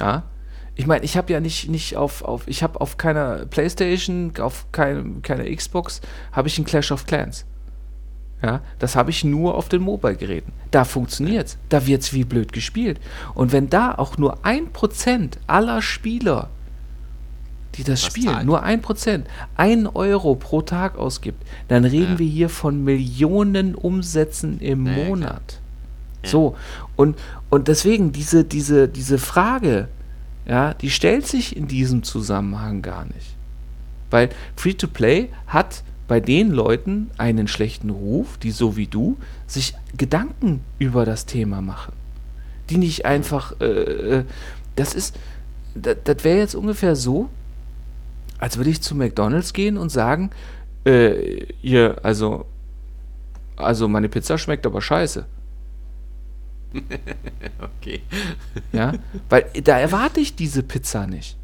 [0.00, 0.24] Ja.
[0.76, 4.66] Ich meine, ich habe ja nicht, nicht auf, auf, ich habe auf keiner Playstation, auf
[4.72, 6.00] keinem, keiner Xbox,
[6.32, 7.44] habe ich ein Clash of Clans.
[8.42, 10.52] Ja, das habe ich nur auf den Mobile-Geräten.
[10.70, 11.56] Da funktioniert's.
[11.70, 13.00] Da wird's wie blöd gespielt.
[13.34, 16.50] Und wenn da auch nur ein Prozent aller Spieler,
[17.76, 18.46] die das Was spielen, zahlt?
[18.46, 22.18] nur ein Prozent, ein Euro pro Tag ausgibt, dann reden Ja.
[22.18, 24.92] wir hier von Millionen Umsätzen im Ja.
[25.04, 25.60] Monat.
[26.24, 26.28] Ja.
[26.30, 26.56] So,
[26.96, 27.16] und,
[27.48, 29.88] und deswegen diese, diese, diese Frage,
[30.46, 33.34] ja, die stellt sich in diesem Zusammenhang gar nicht.
[34.10, 39.16] Weil Free-to-Play hat bei den Leuten einen schlechten Ruf, die so wie du
[39.46, 41.92] sich Gedanken über das Thema machen.
[42.70, 44.24] Die nicht einfach, äh, äh,
[44.76, 45.16] das ist,
[45.74, 47.30] das, das wäre jetzt ungefähr so,
[48.38, 50.30] als würde ich zu McDonalds gehen und sagen,
[50.84, 52.44] äh, ihr, also,
[53.56, 55.24] also meine Pizza schmeckt aber scheiße.
[57.80, 58.02] Okay.
[58.72, 58.92] Ja,
[59.28, 61.36] weil da erwarte ich diese Pizza nicht.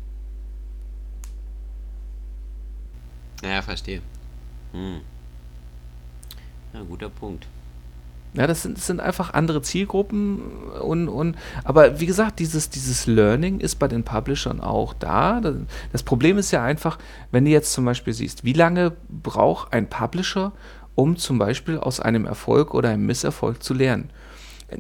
[3.43, 4.01] Ja, verstehe.
[4.73, 5.01] Hm.
[6.75, 7.47] Ja, guter Punkt.
[8.35, 10.41] Ja, das sind, das sind einfach andere Zielgruppen
[10.83, 15.41] und, und aber wie gesagt, dieses, dieses Learning ist bei den Publishern auch da.
[15.41, 15.57] Das-
[15.91, 16.99] Das Problem ist ja einfach,
[17.33, 20.53] wenn du jetzt zum Beispiel siehst, wie lange braucht ein Publisher,
[20.95, 24.11] um zum Beispiel aus einem Erfolg oder einem Misserfolg zu lernen?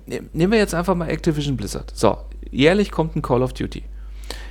[0.06, 1.92] Ne- Nehmen wir jetzt einfach mal Activision Blizzard.
[1.94, 2.18] So,
[2.50, 3.84] jährlich kommt ein Call of Duty.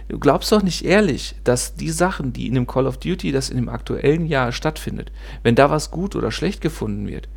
[0.08, 3.50] Du glaubst doch nicht ehrlich, dass die Sachen, die in dem Call of Duty, das
[3.50, 5.12] in dem aktuellen Jahr stattfindet,
[5.44, 7.30] wenn da was gut oder schlecht gefunden wird,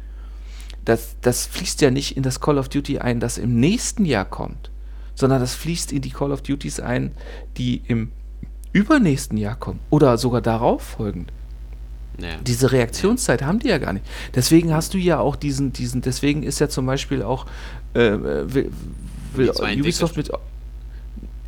[0.85, 4.25] das, das fließt ja nicht in das Call of Duty ein, das im nächsten Jahr
[4.25, 4.71] kommt,
[5.15, 7.13] sondern das fließt in die Call of Duties ein,
[7.57, 8.11] die im
[8.73, 11.31] übernächsten Jahr kommen oder sogar darauf folgend.
[12.19, 12.37] Ja.
[12.43, 14.05] Diese Reaktionszeit haben die ja gar nicht.
[14.35, 17.47] Deswegen hast du ja auch diesen, diesen, deswegen ist ja zum Beispiel auch
[17.95, 18.73] äh, will,
[19.35, 20.31] will zwei Ubisoft mit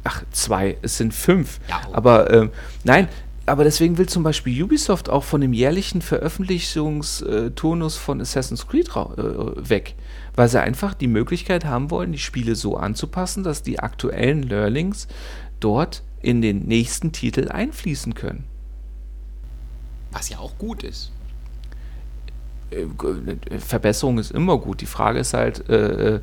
[0.04, 1.60] ach, zwei, es sind fünf.
[1.68, 1.94] Ja, oh.
[1.94, 2.50] Aber ähm,
[2.84, 3.08] nein,
[3.46, 9.68] aber deswegen will zum Beispiel Ubisoft auch von dem jährlichen Veröffentlichungsturnus von Assassin's Creed äh,
[9.68, 9.96] weg,
[10.34, 15.08] weil sie einfach die Möglichkeit haben wollen, die Spiele so anzupassen, dass die aktuellen Learnings
[15.60, 18.44] dort in den nächsten Titel einfließen können.
[20.12, 21.10] Was ja auch gut ist.
[22.74, 24.80] Äh, Verbesserung ist immer gut.
[24.80, 26.20] Die Frage ist halt, äh, äh,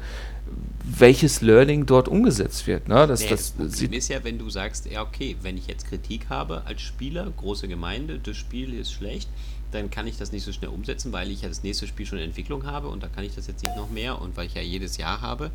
[0.83, 2.87] welches Learning dort umgesetzt wird.
[2.87, 3.07] Ne?
[3.07, 5.87] Das, Nee, das, das Problem ist ja, wenn du sagst, ja okay, wenn ich jetzt
[5.87, 9.29] Kritik habe als Spieler, große Gemeinde, das Spiel ist schlecht,
[9.71, 12.17] dann kann ich das nicht so schnell umsetzen, weil ich ja das nächste Spiel schon
[12.17, 14.53] in Entwicklung habe und da kann ich das jetzt nicht noch mehr und weil ich
[14.53, 15.51] ja jedes Jahr habe,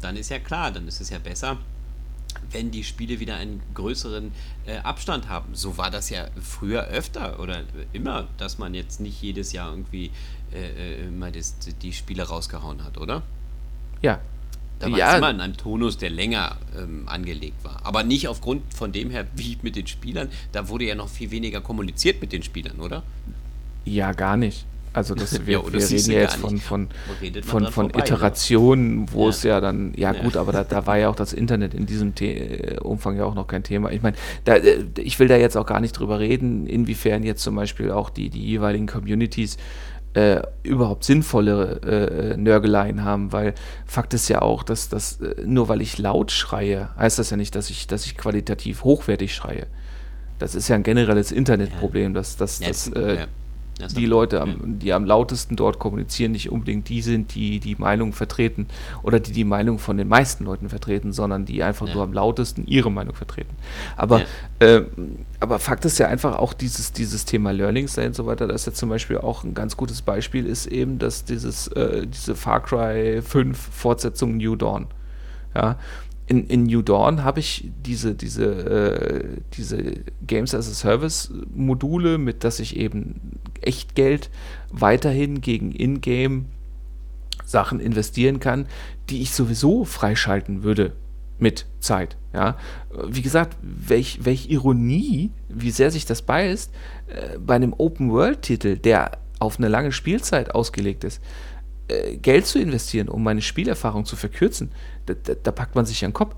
[0.00, 1.58] dann ist ja klar, dann ist es ja besser,
[2.50, 4.32] wenn die Spiele wieder einen größeren
[4.66, 5.54] äh, Abstand haben.
[5.54, 10.10] So war das ja früher öfter oder immer, dass man jetzt nicht jedes Jahr irgendwie
[10.54, 13.22] äh, äh, mal das, die Spiele rausgehauen hat, oder?
[14.02, 14.18] ja.
[14.78, 15.10] Da war Ja.
[15.12, 17.80] es immer in einem Tonus, der länger ähm, angelegt war.
[17.84, 20.30] Aber nicht aufgrund von dem her, wie mit den Spielern.
[20.52, 23.02] Da wurde ja noch viel weniger kommuniziert mit den Spielern, oder?
[23.84, 24.64] Ja, gar nicht.
[24.94, 26.88] Also das, wir, Ja, wir reden ja jetzt von, von,
[27.42, 29.28] von, von vorbei, Iterationen, wo Ja.
[29.28, 30.22] es ja dann, ja, Ja.
[30.22, 33.26] gut, aber da, da war ja auch das Internet in diesem The äh, Umfang ja
[33.26, 33.90] auch noch kein Thema.
[33.92, 37.54] Ich meine, äh, ich will da jetzt auch gar nicht drüber reden, inwiefern jetzt zum
[37.54, 39.58] Beispiel auch die, die jeweiligen Communities
[40.14, 43.54] äh, überhaupt sinnvolle äh, Nörgeleien haben, weil
[43.86, 47.36] Fakt ist ja auch, dass das äh, nur weil ich laut schreie, heißt das ja
[47.36, 49.66] nicht, dass ich, dass ich qualitativ hochwertig schreie.
[50.38, 53.00] Das ist ja ein generelles Internetproblem, dass, dass, Ja, dass ja.
[53.00, 53.28] äh, Das
[53.88, 54.42] die Leute, ja.
[54.42, 58.66] am, die am lautesten dort kommunizieren, nicht unbedingt die sind, die die Meinung vertreten
[59.02, 61.94] oder die die Meinung von den meisten Leuten vertreten, sondern die einfach Ja.
[61.94, 63.54] nur am lautesten ihre Meinung vertreten.
[63.96, 64.22] Aber,
[64.60, 64.86] ähm,
[65.40, 68.66] aber Fakt ist ja einfach auch dieses, dieses Thema Learnings und so weiter, das ist
[68.66, 72.62] ja zum Beispiel auch ein ganz gutes Beispiel, ist eben, dass dieses, äh, diese Far
[72.62, 74.86] Cry 5 Fortsetzung New Dawn,
[75.54, 75.76] ja,
[76.30, 79.94] in, in New Dawn habe ich diese, diese, äh, diese
[80.24, 84.30] Games as a Service Module, mit dass ich eben Echtgeld
[84.70, 86.44] weiterhin gegen Ingame
[87.44, 88.66] Sachen investieren kann,
[89.08, 90.92] die ich sowieso freischalten würde
[91.40, 92.16] mit Zeit.
[92.32, 92.56] Ja,
[93.08, 96.72] wie gesagt, welch, welch Ironie, wie sehr sich das beißt,
[97.08, 101.20] äh, bei einem Open-World-Titel, der auf eine lange Spielzeit ausgelegt ist,
[101.90, 104.70] äh, Geld zu investieren, um meine Spielerfahrung zu verkürzen,
[105.06, 106.34] da, da, da packt man sich an den Kopf.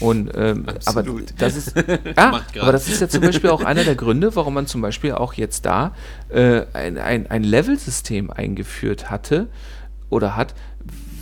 [0.00, 1.04] Und ähm, aber
[1.38, 1.76] das ist
[2.16, 5.12] ja, aber das ist ja zum Beispiel auch einer der Gründe, warum man zum Beispiel
[5.12, 5.94] auch jetzt da
[6.28, 9.48] äh, ein, ein, ein Level-System eingeführt hatte
[10.10, 10.54] oder hat,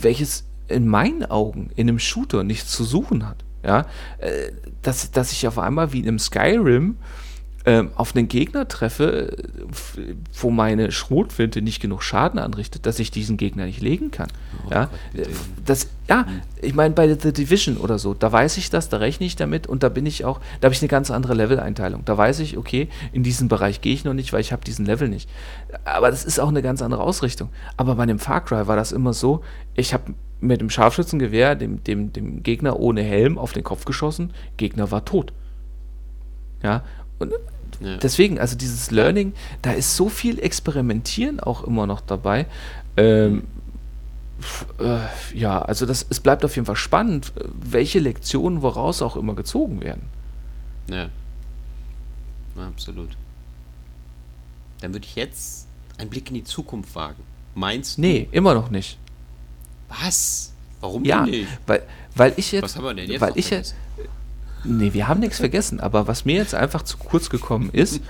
[0.01, 3.43] welches in meinen Augen in einem Shooter nichts zu suchen hat.
[3.63, 3.85] Ja,
[4.17, 6.97] äh, dass, dass ich auf einmal wie in einem Skyrim
[7.95, 9.35] auf einen Gegner treffe,
[10.33, 14.29] wo meine Schrotflinte nicht genug Schaden anrichtet, dass ich diesen Gegner nicht legen kann.
[14.65, 14.89] Oh ja,
[15.63, 16.25] das, ja,
[16.59, 19.67] ich meine bei The Division oder so, da weiß ich das, da rechne ich damit
[19.67, 22.03] und da bin ich auch, da habe ich eine ganz andere Level-Einteilung.
[22.03, 24.85] Da weiß ich, okay, in diesen Bereich gehe ich noch nicht, weil ich habe diesen
[24.87, 25.29] Level nicht.
[25.85, 27.49] Aber das ist auch eine ganz andere Ausrichtung.
[27.77, 29.43] Aber bei einem Far Cry war das immer so,
[29.75, 34.33] ich habe mit dem Scharfschützengewehr dem, dem, dem Gegner ohne Helm auf den Kopf geschossen,
[34.57, 35.31] Gegner war tot.
[36.63, 36.83] Ja,
[37.21, 37.33] und
[37.79, 37.97] ja.
[37.97, 42.45] deswegen, also dieses Learning, da ist so viel Experimentieren auch immer noch dabei.
[42.97, 43.43] Ähm,
[44.79, 44.99] äh,
[45.37, 47.31] ja, also das, es bleibt auf jeden Fall spannend,
[47.61, 50.03] welche Lektionen woraus auch immer gezogen werden.
[50.89, 51.09] Ja.
[52.57, 53.09] Absolut.
[54.81, 55.67] Dann würde ich jetzt
[55.97, 57.23] einen Blick in die Zukunft wagen.
[57.55, 58.01] Meinst du?
[58.01, 58.97] Nee, immer noch nicht.
[59.89, 60.53] Was?
[60.79, 61.47] Warum ja, nicht?
[61.67, 61.83] Weil,
[62.15, 62.63] weil ich jetzt.
[62.63, 63.21] Was haben wir denn jetzt?
[63.21, 63.75] Weil ich jetzt.
[64.63, 68.01] Nee, wir haben nichts vergessen, aber was mir jetzt einfach zu kurz gekommen ist,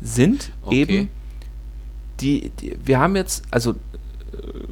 [0.00, 0.80] sind okay.
[0.80, 1.08] eben
[2.20, 3.74] die, die, wir haben jetzt, also äh,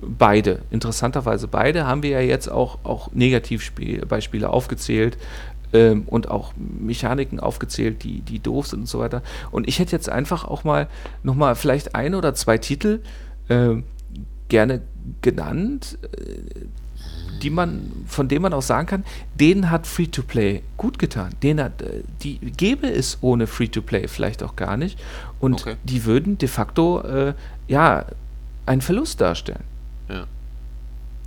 [0.02, 5.18] beide, interessanterweise beide, haben wir ja jetzt auch, auch Negativbeispiele aufgezählt
[5.72, 9.22] ähm, und auch Mechaniken aufgezählt, die, die doof sind und so weiter.
[9.50, 10.88] Und ich hätte jetzt einfach auch mal
[11.22, 13.02] nochmal vielleicht ein oder zwei Titel
[13.48, 13.76] äh,
[14.48, 14.82] gerne
[15.20, 16.66] genannt, äh,
[17.44, 19.04] die man, von denen man auch sagen kann,
[19.34, 21.34] denen hat Free-to-Play gut getan.
[21.42, 24.98] Denen hat, äh, die gäbe es ohne Free-to-Play vielleicht auch gar nicht.
[25.40, 25.76] Und okay.
[25.84, 27.34] die würden de facto äh,
[27.68, 28.06] ja
[28.64, 29.64] einen Verlust darstellen.
[30.08, 30.24] Ja.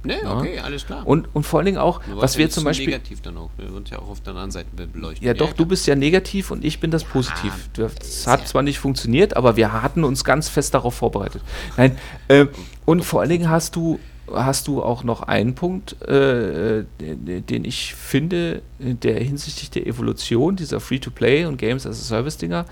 [0.03, 0.63] Nee, okay, ja.
[0.63, 1.05] alles klar.
[1.05, 2.87] Und, und vor allen Dingen auch, was wir zum Beispiel.
[2.87, 3.49] negativ dann auch.
[3.57, 5.23] Wir wird ja auch auf der anderen Seite beleuchtet.
[5.23, 7.69] Ja, doch, ja, du bist ja negativ und ich bin das positiv.
[7.73, 11.43] Das hat zwar nicht funktioniert, aber wir hatten uns ganz fest darauf vorbereitet.
[11.75, 12.47] Nein, äh,
[12.85, 13.99] und vor allen Dingen hast du
[14.33, 20.79] hast du auch noch einen Punkt, äh, den ich finde, der hinsichtlich der Evolution dieser
[20.79, 22.65] Free-to-Play und Games as a Service-Dinger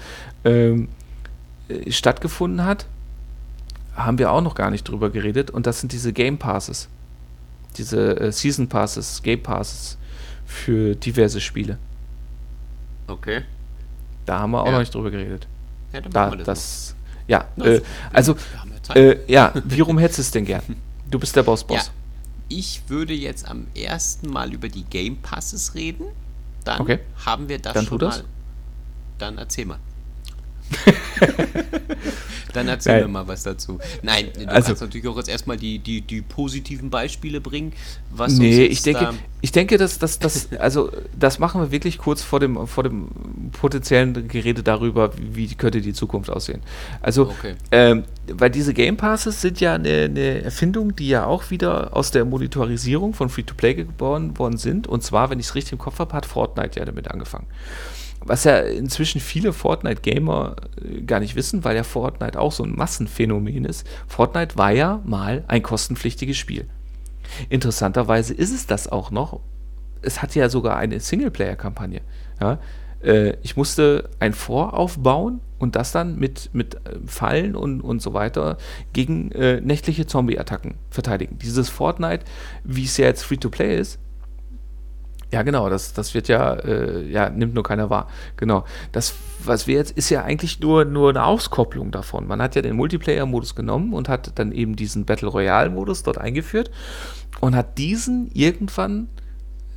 [0.43, 0.89] ähm,
[1.69, 2.85] äh, stattgefunden hat.
[3.95, 5.51] Haben wir auch noch gar nicht drüber geredet.
[5.51, 6.89] Und das sind diese Game Passes.
[7.77, 9.97] Diese äh, Season Passes, Game Passes
[10.45, 11.77] für diverse Spiele.
[13.07, 13.43] Okay.
[14.25, 14.71] Da haben wir auch ja.
[14.73, 15.47] noch nicht drüber geredet.
[15.93, 16.45] Ja, dann da, das.
[16.45, 16.95] das
[17.27, 18.35] ja, äh, also,
[18.93, 20.61] äh, ja, wie rum hättest du es denn gern?
[21.09, 21.87] Du bist der Boss-Boss.
[21.87, 21.93] Ja,
[22.49, 26.05] ich würde jetzt am ersten Mal über die Game Passes reden.
[26.63, 26.99] Dann okay.
[27.25, 28.07] haben wir das Dann schon mal.
[28.07, 28.23] Das.
[29.17, 29.79] Dann erzähl mal.
[32.55, 33.03] Dann erzähl Nein.
[33.03, 33.79] mir mal was dazu.
[34.01, 37.73] Nein, du also, kannst natürlich auch jetzt erstmal die, die, die positiven Beispiele bringen.
[38.11, 39.09] Was nee, ich denke,
[39.41, 40.19] ich denke, dass das,
[40.57, 40.89] also
[41.19, 43.09] das machen wir wirklich kurz vor dem, vor dem
[43.51, 46.61] potenziellen Gerede darüber, wie könnte die Zukunft aussehen.
[47.01, 47.55] Also, okay.
[47.71, 52.11] ähm, weil diese Game Passes sind ja eine, eine, Erfindung, die ja auch wieder aus
[52.11, 54.87] der Monitorisierung von Free-to-Play geboren worden sind.
[54.87, 57.47] Und zwar, wenn ich es richtig im Kopf habe, hat Fortnite ja damit angefangen
[58.25, 62.75] was ja inzwischen viele Fortnite-Gamer äh, gar nicht wissen, weil ja Fortnite auch so ein
[62.75, 63.87] Massenphänomen ist.
[64.07, 66.67] Fortnite war ja mal ein kostenpflichtiges Spiel.
[67.49, 69.39] Interessanterweise ist es das auch noch.
[70.01, 72.01] Es hatte ja sogar eine Singleplayer-Kampagne.
[72.41, 72.59] Ja?
[73.01, 78.01] Äh, ich musste ein Fort aufbauen und das dann mit, mit äh, Fallen und, und
[78.01, 78.57] so weiter
[78.93, 81.37] gegen äh, nächtliche Zombie-Attacken verteidigen.
[81.39, 82.25] Dieses Fortnite,
[82.63, 83.99] wie es ja jetzt Free-to-Play ist,
[85.35, 88.07] ja, genau, das, das wird ja, äh, ja, nimmt nur keiner wahr.
[88.37, 88.63] Genau.
[88.93, 92.25] Das, was wir jetzt, ist ja eigentlich nur, nur eine Auskopplung davon.
[92.25, 96.71] Man hat ja den Multiplayer-Modus genommen und hat dann eben diesen Battle Royale-Modus dort eingeführt
[97.41, 99.09] und hat diesen irgendwann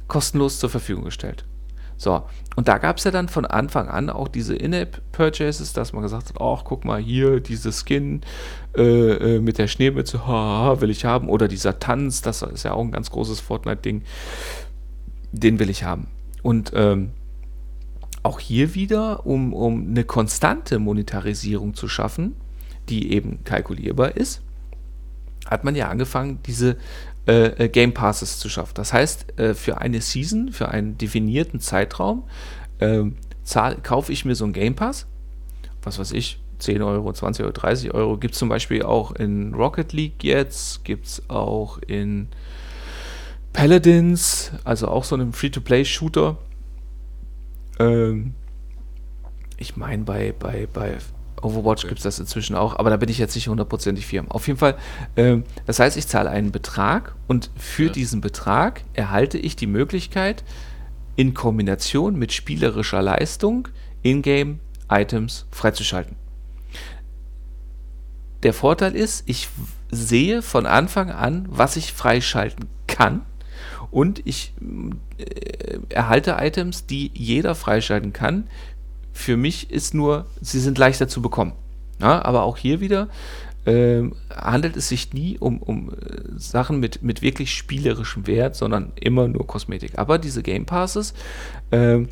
[0.06, 1.44] kostenlos zur Verfügung gestellt.
[1.96, 2.22] So,
[2.54, 6.28] und da gab es ja dann von Anfang an auch diese In-App-Purchases, dass man gesagt
[6.28, 8.20] hat, ach, guck mal hier, diese Skin
[8.76, 11.28] äh, äh, mit der Schneemütze, haha, will ich haben.
[11.28, 14.04] Oder dieser Tanz, das ist ja auch ein ganz großes Fortnite-Ding
[15.32, 16.08] den will ich haben.
[16.42, 17.10] Und ähm,
[18.22, 22.36] auch hier wieder, um, um eine konstante Monetarisierung zu schaffen,
[22.88, 24.42] die eben kalkulierbar ist,
[25.46, 26.76] hat man ja angefangen, diese
[27.26, 28.74] äh, äh Game Passes zu schaffen.
[28.74, 32.24] Das heißt, äh, für eine Season, für einen definierten Zeitraum,
[32.78, 33.04] äh,
[33.44, 35.06] zahl, kaufe ich mir so einen Game Pass,
[35.82, 38.18] was weiß ich, 10 Euro, 20 Euro, 30 Euro.
[38.18, 42.28] Gibt es zum Beispiel auch in Rocket League jetzt, gibt es auch in
[43.52, 46.36] Paladins, also auch so einem Free-to-Play-Shooter.
[47.78, 48.34] Ähm,
[49.56, 50.98] ich meine, bei, bei, bei
[51.42, 51.88] Overwatch okay.
[51.88, 54.30] gibt es das inzwischen auch, aber da bin ich jetzt nicht hundertprozentig firm.
[54.30, 54.76] Auf jeden Fall,
[55.16, 57.92] ähm, das heißt, ich zahle einen Betrag und für ja.
[57.92, 60.44] diesen Betrag erhalte ich die Möglichkeit,
[61.16, 63.68] in Kombination mit spielerischer Leistung
[64.02, 66.16] in-game Items freizuschalten.
[68.44, 69.48] Der Vorteil ist, ich
[69.90, 73.22] sehe von Anfang an, was ich freischalten kann
[73.90, 74.52] und ich
[75.18, 78.44] äh, erhalte Items, die jeder freischalten kann.
[79.12, 81.52] Für mich ist nur, sie sind leichter zu bekommen.
[82.00, 83.08] Ja, aber auch hier wieder
[83.64, 84.04] äh,
[84.34, 85.94] handelt es sich nie um, um äh,
[86.36, 89.98] Sachen mit, mit wirklich spielerischem Wert, sondern immer nur Kosmetik.
[89.98, 91.12] Aber diese Game Passes
[91.70, 92.04] äh,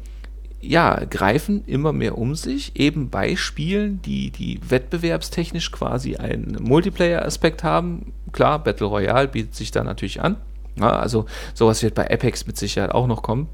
[0.60, 7.62] ja, greifen immer mehr um sich, eben bei Spielen, die, die wettbewerbstechnisch quasi einen Multiplayer-Aspekt
[7.62, 8.12] haben.
[8.32, 10.36] Klar, Battle Royale bietet sich da natürlich an.
[10.78, 13.48] Ja, also sowas wird bei Apex mit Sicherheit auch noch kommen.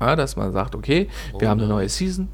[0.00, 2.28] Ja, dass man sagt, okay, oh, wir haben eine neue Season.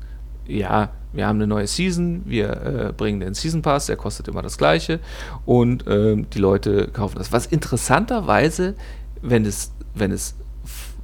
[0.47, 4.43] Ja, wir haben eine neue Season, wir äh, bringen den Season Pass, der kostet immer
[4.43, 5.01] das gleiche
[5.47, 7.33] und ähm, die Leute kaufen das.
[7.33, 8.75] Was interessanterweise,
[9.23, 10.35] wenn es, wenn es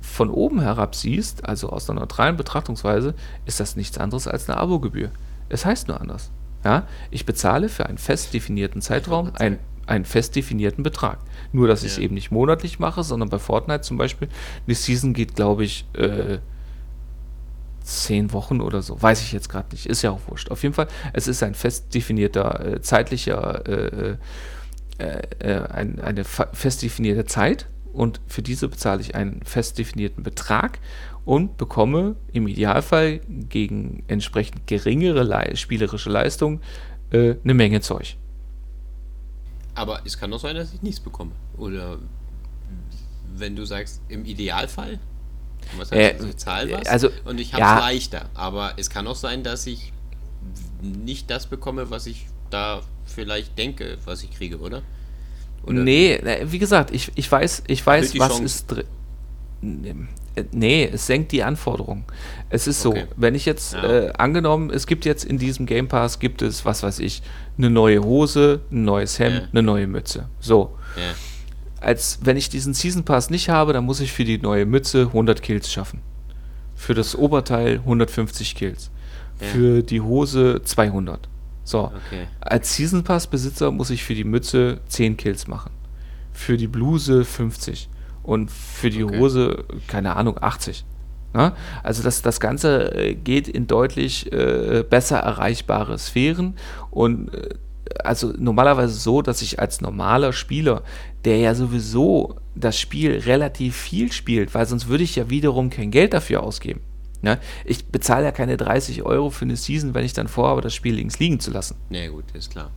[0.01, 3.15] von oben herab siehst, also aus einer neutralen Betrachtungsweise,
[3.47, 5.11] ist das nichts anderes als eine Abogebühr.
[5.49, 6.31] Es heißt nur anders.
[6.65, 9.59] Ja, ich bezahle für einen fest definierten Zeitraum ein
[9.91, 11.19] einen fest definierten Betrag.
[11.53, 14.29] Nur, dass ich es eben nicht monatlich mache, sondern bei Fortnite zum Beispiel,
[14.67, 16.39] eine Season geht, glaube ich, äh,
[17.83, 19.01] zehn Wochen oder so.
[19.01, 19.87] Weiß ich jetzt gerade nicht.
[19.87, 20.51] Ist ja auch wurscht.
[20.51, 24.17] Auf jeden Fall, es ist ein fest definierter, äh, zeitlicher, äh,
[24.99, 30.23] äh, äh ein, eine fest definierte Zeit und für diese bezahle ich einen fest definierten
[30.23, 30.79] Betrag
[31.25, 36.61] und bekomme im Idealfall gegen entsprechend geringere Le spielerische Leistung
[37.11, 38.17] äh, eine Menge Zeug.
[39.81, 41.33] Aber es kann doch sein, dass ich nichts bekomme.
[41.57, 41.99] Oder
[43.35, 44.99] wenn du sagst, im Idealfall,
[45.79, 47.79] was heißt, äh, also ich zahle was also, und ich habe es ja.
[47.79, 48.29] leichter.
[48.35, 49.95] Aber es kann auch sein, dass ich
[50.83, 54.83] nicht das bekomme, was ich da vielleicht denke, was ich kriege, oder?
[55.63, 55.83] oder?
[55.83, 58.45] Nee, wie gesagt, ich, ich weiß, ich weiß, was Chance.
[58.45, 60.09] ist drin.
[60.53, 62.05] Nee, es senkt die Anforderungen.
[62.51, 63.07] Es ist okay.
[63.09, 63.83] so, wenn ich jetzt ja.
[63.83, 67.23] äh, angenommen, es gibt jetzt in diesem Game Pass, gibt es, was weiß ich,
[67.59, 69.49] eine neue Hose, ein neues Hemd, ja.
[69.53, 70.29] eine neue Mütze.
[70.39, 70.77] So.
[70.97, 71.83] Ja.
[71.85, 75.07] Als wenn ich diesen Season Pass nicht habe, dann muss ich für die neue Mütze
[75.07, 76.01] 100 Kills schaffen.
[76.77, 78.91] Für das Oberteil 150 Kills.
[79.39, 81.29] Für die Hose 200.
[81.65, 81.85] So.
[81.85, 82.27] Okay.
[82.41, 85.73] Als Season Pass Besitzer muss ich für die Mütze 10 Kills machen.
[86.33, 87.89] Für die Bluse 50
[88.23, 89.19] und für die okay.
[89.19, 90.85] Hose, keine Ahnung, 80.
[91.33, 91.53] Ne?
[91.83, 96.57] Also das, das Ganze äh, geht in deutlich äh, besser erreichbare Sphären
[96.91, 97.55] und äh,
[98.05, 100.83] also normalerweise so, dass ich als normaler Spieler,
[101.25, 105.91] der ja sowieso das Spiel relativ viel spielt, weil sonst würde ich ja wiederum kein
[105.91, 106.81] Geld dafür ausgeben.
[107.23, 107.39] Ne?
[107.65, 110.95] Ich bezahle ja keine 30 Euro für eine Season, wenn ich dann vorhabe, das Spiel
[110.95, 111.77] links liegen zu lassen.
[111.91, 112.71] Ja gut, ist klar.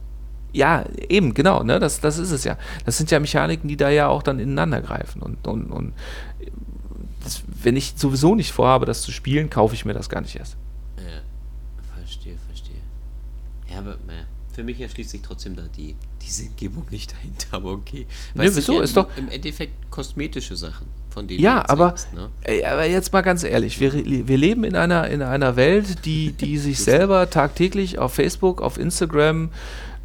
[0.53, 1.79] Ja, eben, genau, ne?
[1.79, 2.57] das, das ist es ja.
[2.85, 5.21] Das sind ja Mechaniken, die da ja auch dann ineinander greifen.
[5.21, 5.93] Und, und, und
[7.23, 10.35] das, wenn ich sowieso nicht vorhabe, das zu spielen, kaufe ich mir das gar nicht
[10.35, 10.55] erst.
[10.97, 11.21] Ja,
[11.95, 12.75] verstehe, verstehe.
[13.69, 17.71] Ja, aber ja, für mich erschließt sich trotzdem da die, die Sinngebung nicht dahinter, aber
[17.71, 18.05] okay.
[18.35, 18.73] Weißt nee, wieso?
[18.73, 22.29] Ja, ist doch im Endeffekt kosmetische Sachen, von denen Ja, aber, sagst, ne?
[22.41, 26.33] ey, aber jetzt mal ganz ehrlich, wir, wir leben in einer, in einer Welt, die,
[26.33, 29.49] die sich selber tagtäglich auf Facebook, auf Instagram,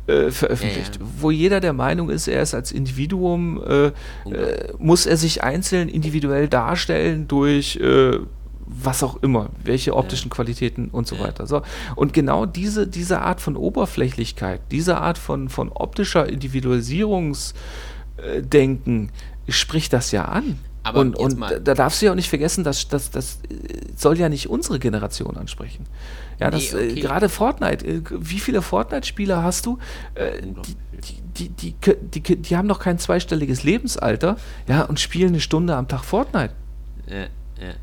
[0.09, 1.09] äh, veröffentlicht, ja, ja.
[1.20, 3.93] wo jeder der Meinung ist, er ist als Individuum, äh,
[4.30, 8.18] äh, muss er sich einzeln individuell darstellen durch äh,
[8.66, 10.35] was auch immer, welche optischen ja.
[10.35, 11.47] Qualitäten und so weiter.
[11.47, 11.62] So.
[11.94, 19.10] Und genau diese, diese Art von Oberflächlichkeit, diese Art von, von optischer Individualisierungsdenken
[19.48, 20.59] spricht das ja an.
[20.89, 23.39] Aber und, und da darfst du ja auch nicht vergessen, dass das, das
[23.97, 25.86] soll ja nicht unsere Generation ansprechen.
[26.40, 26.98] Ja, das nee, okay.
[26.98, 29.78] äh, gerade Fortnite, äh, wie viele Fortnite-Spieler hast du?
[30.15, 30.43] Äh,
[31.36, 34.36] die, die, die, die, die, haben noch kein zweistelliges Lebensalter,
[34.66, 36.55] ja, und spielen eine Stunde am Tag Fortnite.
[37.06, 37.74] Ja, ja.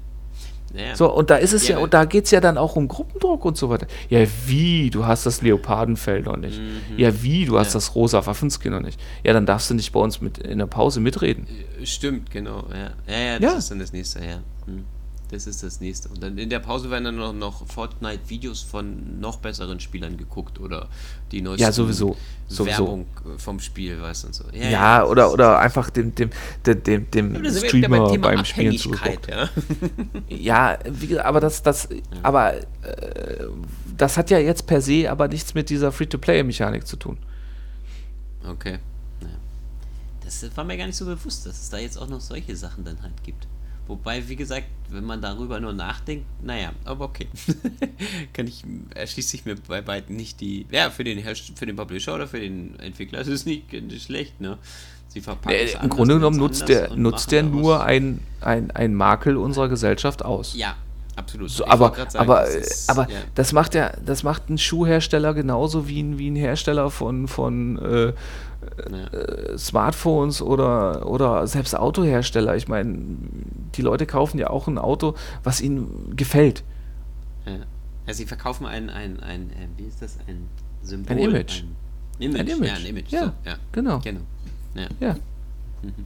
[0.76, 0.95] Ja.
[0.95, 2.88] So, und da ist es ja, ja und da geht es ja dann auch um
[2.88, 3.88] Gruppendruck und so weiter.
[4.10, 6.60] Ja, wie, du hast das Leopardenfell noch nicht.
[6.60, 6.97] Mhm.
[6.97, 7.73] Ja, wie, du hast ja.
[7.76, 8.99] das rosa Waffenskin noch nicht.
[9.23, 11.47] Ja, dann darfst du nicht bei uns mit in der Pause mitreden.
[11.84, 12.91] Stimmt, genau, ja.
[13.07, 14.41] Ja, ja, das ist dann das nächste, ja.
[14.65, 14.85] Hm.
[15.31, 16.10] Das ist das nächste.
[16.10, 20.60] Und dann in der Pause werden dann noch, noch Fortnite-Videos von noch besseren Spielern geguckt
[20.60, 20.88] oder
[21.31, 22.15] die neueste ja, sowieso.
[22.49, 23.07] Werbung
[23.38, 24.43] vom Spiel, weißt du und so.
[24.52, 26.30] Ja, ja, ja oder, oder einfach dem, dem,
[26.65, 29.34] dem, dem, ja, Streamer beim, beim Spielen zugucken.
[30.30, 31.89] Ja, ja wie, aber das, das,
[32.22, 32.64] aber äh,
[33.97, 37.18] das hat ja jetzt per se aber nichts mit dieser Free-to-Play-Mechanik zu tun.
[38.47, 38.80] Okay.
[40.26, 42.84] Das war mir gar nicht so bewusst, dass es da jetzt auch noch solche Sachen
[42.84, 43.47] dann halt gibt.
[43.88, 47.28] Wobei, wie gesagt, wenn man darüber nur nachdenkt, naja, aber okay.
[48.34, 48.64] Kann ich,
[48.95, 50.66] erschließt sich mir bei beiden nicht die.
[50.72, 54.41] Ja, für den für den Publisher oder für den Entwickler ist es nicht, nicht schlecht,
[54.41, 54.57] ne?
[55.07, 59.38] Sie verpacken äh, Im Grunde genommen nutzt der, nutzt der nur ein, ein, ein Makel
[59.38, 60.56] unserer Gesellschaft aus.
[60.56, 60.76] Ja,
[61.16, 61.52] absolut.
[61.52, 63.20] So, aber sagen, aber, das, ist, aber ja.
[63.34, 67.78] das macht ja, das macht ein Schuhhersteller genauso wie ein, wie ein Hersteller von, von
[67.78, 68.14] äh,
[68.92, 69.08] ja.
[69.08, 72.56] Äh, Smartphones oder, oder selbst Autohersteller.
[72.56, 72.98] Ich meine,
[73.76, 76.64] die Leute kaufen ja auch ein Auto, was ihnen gefällt.
[77.46, 77.58] Ja.
[78.08, 80.50] ja sie verkaufen ein, ein, ein, äh, wie ist das, ein
[80.82, 81.16] Symbol?
[81.16, 81.64] Ein Image.
[82.20, 82.68] Ein Image, ein Image.
[82.68, 83.12] ja, ein Image.
[83.12, 83.56] Ja, so, ja.
[83.72, 84.00] genau.
[84.00, 84.22] genau.
[84.76, 84.88] Ja.
[85.00, 85.14] ja.
[85.82, 86.06] Mhm.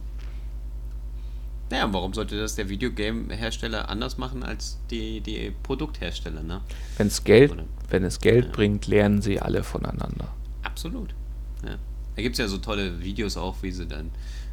[1.70, 6.62] Naja, warum sollte das der Videogame-Hersteller anders machen als die, die Produkthersteller, ne?
[6.98, 7.54] Wenn's Geld,
[7.88, 8.50] wenn es Geld ja.
[8.50, 10.34] bringt, lernen sie alle voneinander.
[10.64, 11.14] Absolut.
[12.20, 14.10] Gibt es ja so tolle Videos auch, wie sie dann,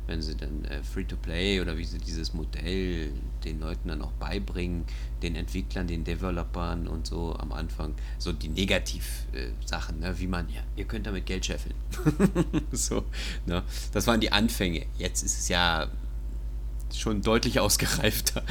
[0.08, 3.12] wenn sie dann äh, Free-to-Play oder wie sie dieses Modell
[3.44, 4.86] den Leuten dann auch beibringen,
[5.22, 10.20] den Entwicklern, den Developern und so am Anfang, so die Negativ-Sachen, äh, ne?
[10.20, 11.76] wie man, ja, ihr könnt damit Geld scheffeln.
[12.72, 13.06] so,
[13.46, 13.64] ne?
[13.92, 14.86] Das waren die Anfänge.
[14.98, 15.88] Jetzt ist es ja
[16.96, 18.44] schon deutlich ausgereifter.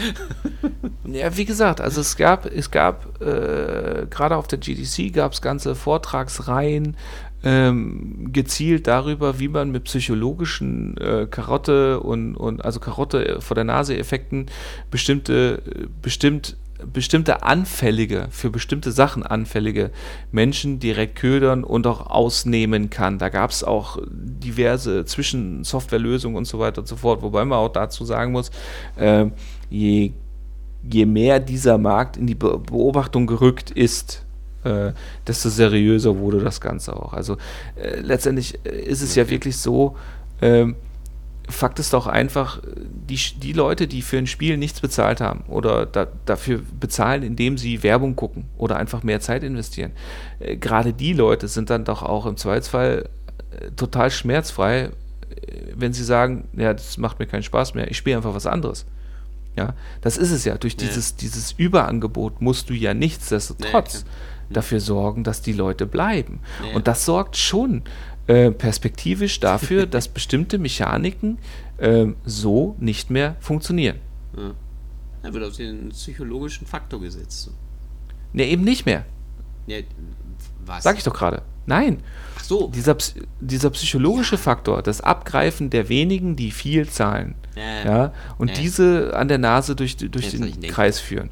[1.04, 5.40] ja, wie gesagt, also es gab, es gab äh, gerade auf der GDC gab es
[5.40, 6.96] ganze Vortragsreihen
[7.44, 13.64] ähm, gezielt darüber, wie man mit psychologischen äh, Karotte und, und also Karotte vor der
[13.64, 14.46] Nase Effekten
[14.90, 15.62] bestimmte
[16.02, 16.56] bestimmt
[16.92, 19.90] bestimmte anfällige, für bestimmte Sachen anfällige
[20.30, 23.18] Menschen direkt ködern und auch ausnehmen kann.
[23.18, 27.72] Da gab es auch diverse Zwischensoftwarelösungen und so weiter und so fort, wobei man auch
[27.72, 28.50] dazu sagen muss,
[28.96, 29.26] äh,
[29.70, 30.12] je,
[30.82, 34.25] je mehr dieser Markt in die Beobachtung gerückt ist,
[34.66, 34.92] äh,
[35.26, 37.12] desto seriöser wurde das Ganze auch.
[37.12, 37.36] Also
[37.76, 39.96] äh, letztendlich äh, ist es ja wirklich so,
[40.42, 40.76] ähm,
[41.48, 42.60] Fakt ist doch einfach,
[43.08, 47.56] die, die Leute, die für ein Spiel nichts bezahlt haben oder da, dafür bezahlen, indem
[47.56, 49.92] sie Werbung gucken oder einfach mehr Zeit investieren,
[50.40, 53.08] äh, gerade die Leute sind dann doch auch im Zweifelsfall
[53.52, 54.90] äh, total schmerzfrei, äh,
[55.76, 58.84] wenn sie sagen, ja, das macht mir keinen Spaß mehr, ich spiele einfach was anderes.
[59.56, 60.58] Ja, das ist es ja.
[60.58, 60.84] Durch nee.
[60.84, 64.10] dieses, dieses Überangebot musst du ja nichtsdestotrotz nee,
[64.50, 66.40] dafür sorgen, dass die Leute bleiben.
[66.62, 66.74] Nee.
[66.74, 67.82] Und das sorgt schon
[68.26, 71.38] äh, perspektivisch dafür, dass bestimmte Mechaniken
[71.78, 73.98] äh, so nicht mehr funktionieren.
[74.36, 74.54] Ja.
[75.22, 77.50] Da wird auf den psychologischen Faktor gesetzt.
[78.32, 79.04] Ne, eben nicht mehr.
[79.66, 79.78] Ja,
[80.64, 80.84] was?
[80.84, 81.42] Sag ich doch gerade.
[81.66, 82.00] Nein.
[82.38, 82.68] Ach so.
[82.68, 82.96] Dieser,
[83.40, 84.40] dieser psychologische ja.
[84.40, 87.34] Faktor, das Abgreifen der wenigen, die viel zahlen.
[87.56, 87.84] Ja.
[87.84, 91.30] ja und diese an der Nase durch, durch den Kreis führen.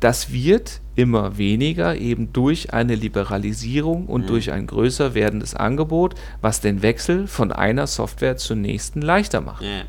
[0.00, 4.26] Das wird immer weniger, eben durch eine Liberalisierung und mhm.
[4.26, 9.62] durch ein größer werdendes Angebot, was den Wechsel von einer Software zur nächsten leichter macht.
[9.62, 9.82] Ja,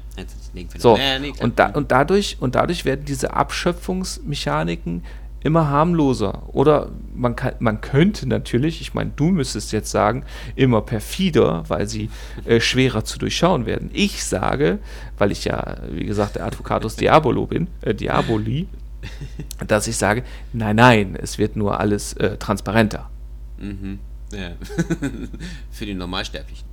[0.78, 0.98] so,
[1.40, 5.04] und, da, und, dadurch, und dadurch werden diese Abschöpfungsmechaniken
[5.44, 6.44] immer harmloser.
[6.48, 10.24] Oder man, kann, man könnte natürlich, ich meine, du müsstest jetzt sagen,
[10.56, 12.10] immer perfider, weil sie
[12.46, 13.90] äh, schwerer zu durchschauen werden.
[13.94, 14.80] Ich sage,
[15.18, 18.68] weil ich ja, wie gesagt, der Advocatus Diabolo bin, äh, Diaboli,
[19.68, 23.10] dass ich sage, nein, nein, es wird nur alles äh, transparenter.
[23.58, 24.00] Mhm.
[24.32, 24.52] Ja.
[25.72, 26.66] Für den Normalsterblichen.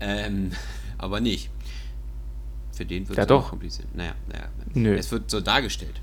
[0.00, 0.52] Ähm,
[0.98, 1.50] aber nicht.
[2.72, 3.94] Für den wird es ja, kompliziert.
[3.94, 4.48] Naja, naja.
[4.74, 4.94] Nö.
[4.94, 6.00] Es wird so dargestellt.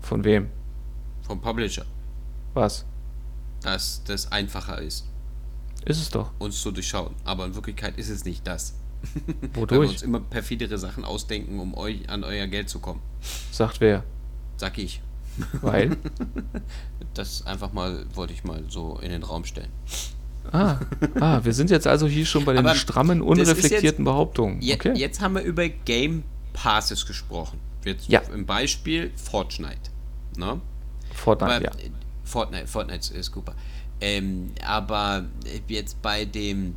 [0.00, 0.48] Von wem?
[1.22, 1.86] Vom Publisher.
[2.54, 2.84] Was?
[3.62, 5.06] Dass das einfacher ist.
[5.84, 6.30] Ist es doch.
[6.38, 7.14] Uns zu durchschauen.
[7.24, 8.74] Aber in Wirklichkeit ist es nicht das.
[9.54, 9.70] Wodurch?
[9.70, 13.00] Weil wir uns immer perfidere Sachen ausdenken, um euch an euer Geld zu kommen.
[13.50, 14.04] Sagt wer?
[14.62, 15.00] Sag ich.
[15.60, 15.96] Weil?
[17.14, 19.68] Das einfach mal, wollte ich mal so in den Raum stellen.
[20.50, 20.78] Ah,
[21.20, 24.60] ah wir sind jetzt also hier schon bei den Aber strammen, unreflektierten jetzt, Behauptungen.
[24.62, 24.94] Okay.
[24.94, 26.22] Jetzt haben wir über Game
[26.54, 27.58] Passes gesprochen.
[27.84, 28.20] Jetzt ja.
[28.32, 29.90] im Beispiel Fortnite.
[30.38, 30.58] Ne?
[31.12, 31.72] Fortnite, aber, ja.
[32.24, 33.54] Fortnite, Fortnite ist super.
[34.00, 35.26] Ähm, aber
[35.68, 36.76] jetzt bei dem.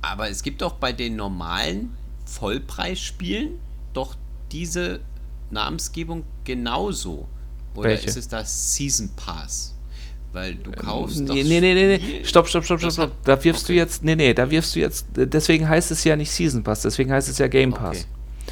[0.00, 1.94] Aber es gibt doch bei den normalen
[2.24, 3.58] Vollpreisspielen
[3.92, 4.14] doch
[4.52, 5.00] diese
[5.50, 7.26] Namensgebung genauso?
[7.74, 8.08] Oder Welche?
[8.08, 9.74] ist es das Season Pass?
[10.32, 11.20] Weil du kaufst.
[11.20, 12.24] Ähm, nee, nee, nee, nee, nee.
[12.24, 13.12] Stopp, stopp, stopp, stopp, stopp.
[13.24, 13.72] Da wirfst okay.
[13.72, 14.04] du jetzt.
[14.04, 15.06] Nee, nee, da wirfst du jetzt.
[15.14, 17.98] Deswegen heißt es ja nicht Season Pass, deswegen heißt es ja Game Pass.
[17.98, 18.06] Okay.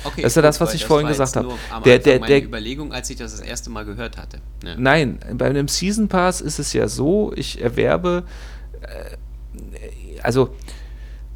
[0.05, 1.55] Okay, das ist ja das, was ich vorhin gesagt habe.
[1.85, 4.39] Der, der, der Überlegung, als ich das das erste Mal gehört hatte.
[4.65, 4.75] Ja.
[4.77, 8.25] Nein, bei einem Season Pass ist es ja so, ich erwerbe,
[8.83, 10.55] äh, also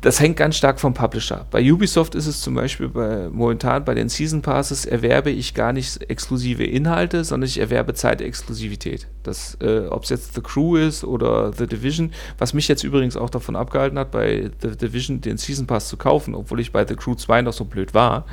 [0.01, 1.47] das hängt ganz stark vom Publisher.
[1.51, 5.72] Bei Ubisoft ist es zum Beispiel bei, momentan bei den Season Passes erwerbe ich gar
[5.72, 9.09] nicht exklusive Inhalte, sondern ich erwerbe Zeitexklusivität.
[9.22, 13.16] Das, äh, ob es jetzt The Crew ist oder The Division, was mich jetzt übrigens
[13.16, 16.86] auch davon abgehalten hat, bei The Division den Season Pass zu kaufen, obwohl ich bei
[16.86, 18.24] The Crew 2 noch so blöd war.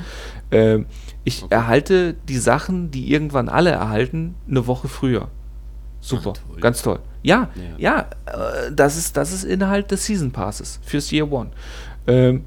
[0.50, 0.80] Äh,
[1.24, 1.54] ich okay.
[1.54, 5.28] erhalte die Sachen, die irgendwann alle erhalten, eine Woche früher.
[6.00, 6.60] Super, Ach, toll.
[6.60, 7.00] ganz toll.
[7.22, 11.50] Ja, ja, ja äh, das, ist, das ist Inhalt des Season Passes fürs Year One.
[12.06, 12.44] Ähm,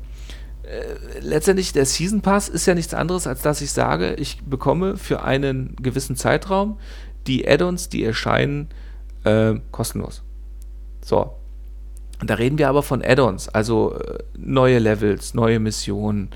[0.71, 4.95] äh, letztendlich, der Season Pass ist ja nichts anderes, als dass ich sage, ich bekomme
[4.95, 6.77] für einen gewissen Zeitraum
[7.27, 8.69] die Add-ons, die erscheinen,
[9.23, 10.23] äh, kostenlos.
[11.03, 11.33] So.
[12.23, 16.29] Da reden wir aber von Add-ons, also äh, neue Levels, neue Missionen,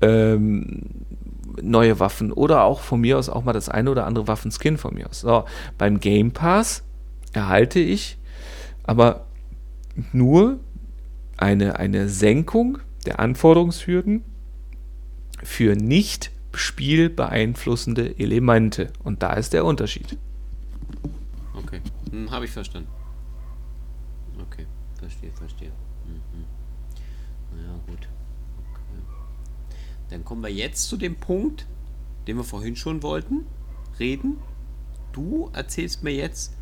[0.00, 0.82] ähm,
[1.60, 4.94] neue Waffen oder auch von mir aus auch mal das eine oder andere Waffenskin von
[4.94, 5.20] mir aus.
[5.20, 5.44] So,
[5.78, 6.82] beim Game Pass
[7.32, 8.18] erhalte ich
[8.84, 9.26] aber
[10.12, 10.60] nur
[11.36, 14.22] eine, eine Senkung der Anforderungshürden
[15.42, 18.92] für nicht spielbeeinflussende Elemente.
[19.02, 20.16] Und da ist der Unterschied.
[21.54, 22.88] Okay, hm, habe ich verstanden.
[24.40, 24.66] Okay,
[24.98, 25.70] verstehe, verstehe.
[26.06, 26.44] Mhm.
[27.58, 28.08] Ja, gut.
[30.14, 31.66] Dann kommen wir jetzt zu dem Punkt,
[32.28, 33.46] den wir vorhin schon wollten
[33.98, 34.38] reden.
[35.12, 36.54] Du erzählst mir jetzt,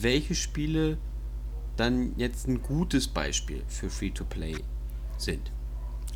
[0.00, 0.98] welche Spiele
[1.76, 4.56] dann jetzt ein gutes Beispiel für Free-to-Play
[5.18, 5.52] sind.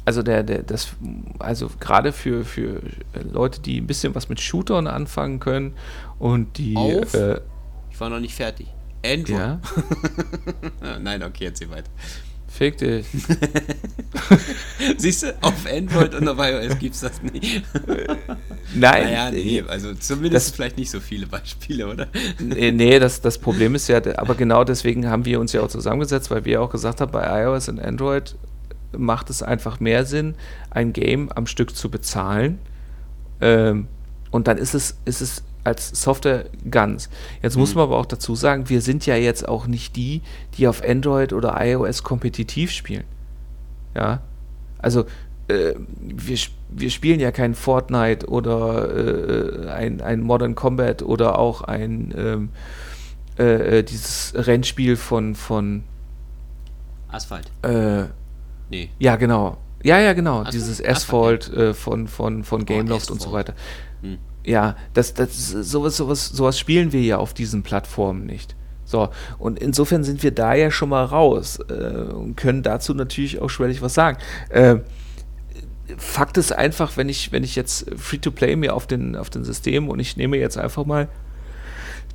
[0.05, 0.96] Also der, der, das,
[1.38, 2.82] also gerade für, für
[3.22, 5.74] Leute, die ein bisschen was mit Shootern anfangen können
[6.18, 6.76] und die.
[6.76, 7.40] Auf, äh,
[7.88, 8.66] ich war noch nicht fertig.
[9.06, 9.38] Android.
[9.38, 9.60] Ja?
[10.98, 11.90] Nein, okay, erzähl weiter.
[12.56, 13.05] Fick dich.
[14.97, 17.64] Siehst du, auf Android und auf iOS gibt es das nicht.
[18.72, 19.05] Nein.
[19.05, 22.06] Naja, nee, also zumindest das, vielleicht nicht so viele Beispiele, oder?
[22.39, 26.31] Nee, das, das Problem ist ja, aber genau deswegen haben wir uns ja auch zusammengesetzt,
[26.31, 28.36] weil wir auch gesagt haben, bei iOS und Android
[28.97, 30.36] macht es einfach mehr Sinn,
[30.70, 32.60] ein Game am Stück zu bezahlen.
[33.40, 33.89] Ähm,
[34.31, 37.08] und dann ist es, ist es als Software ganz.
[37.42, 37.60] Jetzt mhm.
[37.60, 40.20] muss man aber auch dazu sagen, wir sind ja jetzt auch nicht die,
[40.56, 43.04] die auf Android oder iOS kompetitiv spielen.
[43.94, 44.20] Ja.
[44.78, 45.06] Also
[45.48, 46.38] äh, wir,
[46.68, 52.48] wir spielen ja kein Fortnite oder äh, ein, ein Modern Combat oder auch ein ähm,
[53.38, 55.84] äh, äh dieses Rennspiel von, von
[57.08, 57.50] Asphalt.
[57.62, 58.04] Äh,
[58.70, 58.90] nee.
[58.98, 59.56] Ja, genau.
[59.82, 60.38] Ja, ja, genau.
[60.40, 60.54] Asphalt?
[60.54, 63.54] Dieses Asphalt, Asphalt äh, von, von, von Gameloft oh, und so weiter.
[64.02, 68.54] Hm ja, das, das, sowas, sowas, sowas spielen wir ja auf diesen Plattformen nicht.
[68.84, 69.08] So,
[69.38, 73.48] und insofern sind wir da ja schon mal raus äh, und können dazu natürlich auch
[73.48, 74.18] schwerlich was sagen.
[74.50, 74.76] Äh,
[75.96, 79.88] Fakt ist einfach, wenn ich, wenn ich jetzt Free-to-Play mir auf den, auf den System
[79.88, 81.08] und ich nehme jetzt einfach mal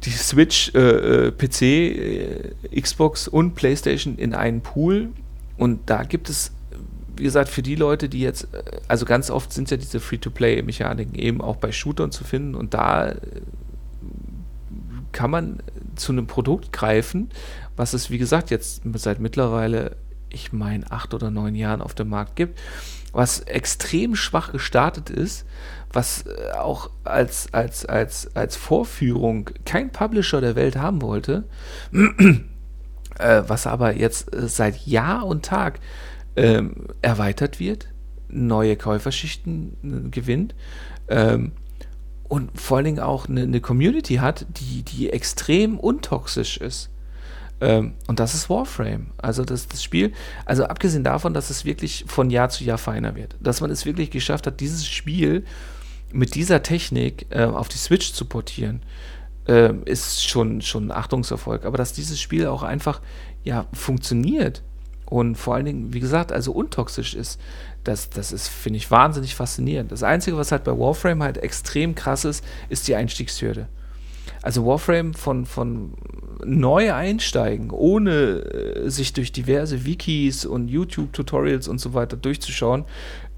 [0.06, 5.10] die Switch, äh, äh PC, äh, Xbox und PlayStation in einen Pool
[5.57, 6.51] und da gibt es
[7.20, 11.16] wie gesagt, für die Leute, die jetzt, äh, also ganz oft sind ja diese Free-to-Play-Mechaniken
[11.16, 13.18] eben auch bei Shootern zu finden und da äh,
[15.12, 15.60] kann man
[15.96, 17.30] zu einem Produkt greifen,
[17.76, 19.98] was es, wie gesagt, jetzt seit mittlerweile,
[20.30, 22.60] ich meine, acht oder neun Jahren auf dem Markt gibt,
[23.12, 25.46] was extrem schwach gestartet ist,
[25.91, 31.44] was äh, auch als, als, als, als Vorführung kein Publisher der Welt haben wollte,
[33.18, 35.82] was aber jetzt seit Jahr und Tag
[36.40, 37.90] ähm, erweitert wird,
[38.30, 40.56] neue Käuferschichten äh, gewinnt
[41.10, 41.52] ähm,
[42.30, 46.91] und vor allen Dingen auch eine, eine, Community hat, die, die extrem untoxisch ist.
[47.60, 49.07] Ähm, und das ist Warframe.
[49.18, 50.14] Also das, das Spiel,
[50.45, 53.86] also abgesehen davon, dass es wirklich von Jahr zu Jahr feiner wird, dass man es
[53.86, 55.44] wirklich geschafft hat, dieses Spiel
[56.14, 58.82] mit dieser Technik äh, auf die Switch zu portieren,
[59.45, 61.66] äh, ist schon, schon ein Achtungserfolg.
[61.66, 63.02] Aber dass dieses Spiel auch einfach
[63.44, 64.64] ja, funktioniert,
[65.10, 67.40] und vor allen Dingen, wie gesagt, also untoxisch ist.
[67.84, 69.91] Das, das ist, finde ich, wahnsinnig faszinierend.
[69.91, 73.68] Das Einzige, was halt bei Warframe halt extrem krass ist, ist die Einstiegshürde.
[74.41, 75.94] Also Warframe von, von
[76.45, 82.86] neu einsteigen, ohne äh, sich durch diverse Wikis und YouTube-Tutorials und so weiter durchzuschauen,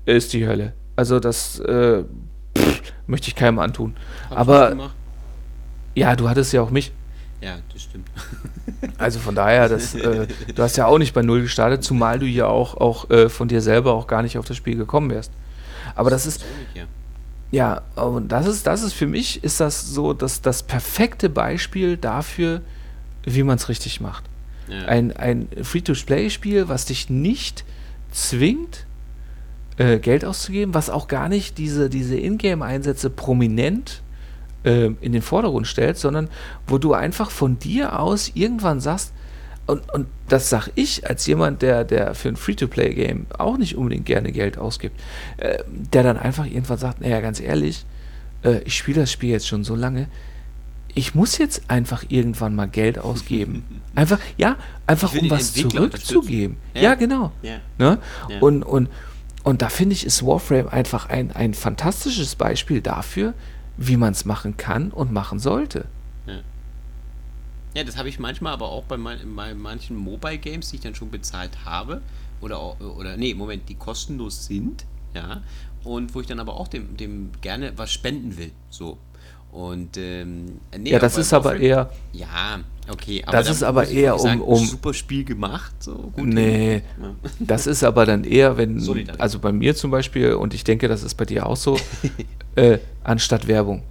[0.06, 0.74] ist die Hölle.
[0.96, 2.04] Also das äh,
[2.58, 3.96] pff, möchte ich keinem antun.
[4.30, 4.92] Hab Aber
[5.96, 6.92] ja, du hattest ja auch mich.
[7.42, 8.08] Ja, das stimmt.
[8.98, 12.26] Also von daher, das, äh, du hast ja auch nicht bei Null gestartet, zumal du
[12.26, 15.32] ja auch, auch äh, von dir selber auch gar nicht auf das Spiel gekommen wärst.
[15.96, 16.46] Aber das, das ist.
[17.52, 21.98] Ja, und das ist, das ist für mich, ist das so das, das perfekte Beispiel
[21.98, 22.62] dafür,
[23.24, 24.24] wie man es richtig macht.
[24.68, 24.86] Ja.
[24.86, 27.66] Ein, ein Free-to-Play-Spiel, was dich nicht
[28.12, 28.86] zwingt,
[29.78, 34.02] äh, Geld auszugeben, was auch gar nicht diese, diese Ingame-Einsätze prominent
[34.64, 36.30] äh, in den Vordergrund stellt, sondern
[36.68, 39.14] wo du einfach von dir aus irgendwann sagst,
[39.68, 44.06] Und, und das sag ich als jemand, der, der für ein Free-to-Play-Game auch nicht unbedingt
[44.06, 45.00] gerne Geld ausgibt,
[45.38, 45.60] äh,
[45.94, 47.86] der dann einfach irgendwann sagt, naja, ganz ehrlich,
[48.44, 50.08] äh, ich spiele das Spiel jetzt schon so lange,
[50.94, 53.64] ich muss jetzt einfach irgendwann mal Geld ausgeben.
[53.96, 54.56] Einfach, ja,
[54.88, 56.56] einfach um was zurückzugeben.
[56.74, 57.32] Ja, ja genau.
[57.42, 57.58] Ja.
[57.78, 57.98] Ne?
[58.30, 58.40] Ja.
[58.40, 58.90] Und, und,
[59.44, 63.34] und da finde ich, ist Warframe einfach ein, ein fantastisches Beispiel dafür,
[63.78, 65.86] wie man es machen kann und machen sollte.
[66.26, 66.40] Ja,
[67.76, 70.96] ja das habe ich manchmal aber auch bei, mein, bei manchen Mobile-Games, die ich dann
[70.96, 72.02] schon bezahlt habe.
[72.42, 74.86] Oder, oder nee, Moment, die kostenlos sind.
[75.14, 75.42] Ja.
[75.84, 78.52] Und wo ich dann aber auch dem, dem gerne was spenden will.
[78.70, 78.98] So.
[79.52, 81.92] Und ähm, nee, ja, das ist aber eher.
[82.14, 83.24] Ja, okay.
[83.30, 84.66] das ist aber eher sagen, um, um.
[84.66, 85.74] Super Spiel gemacht.
[85.80, 87.16] So gut nee, ja.
[87.40, 88.82] das ist aber dann eher, wenn.
[89.18, 91.78] Also bei mir zum Beispiel, und ich denke, das ist bei dir auch so,
[92.56, 93.84] äh, anstatt Werbung.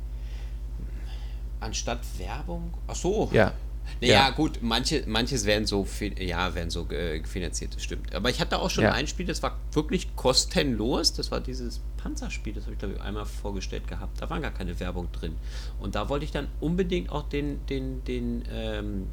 [1.60, 2.72] Anstatt Werbung?
[2.86, 3.28] Ach so.
[3.32, 3.52] Ja.
[4.00, 4.30] Naja, ja.
[4.30, 5.86] gut, manche, manches werden so,
[6.18, 8.14] ja, werden so äh, finanziert, das stimmt.
[8.14, 8.92] Aber ich hatte auch schon ja.
[8.92, 11.12] ein Spiel, das war wirklich kostenlos.
[11.12, 14.20] Das war dieses Panzerspiel, das habe ich glaube ich einmal vorgestellt gehabt.
[14.20, 15.36] Da war gar keine Werbung drin.
[15.78, 19.06] Und da wollte ich dann unbedingt auch den, den, den, ähm,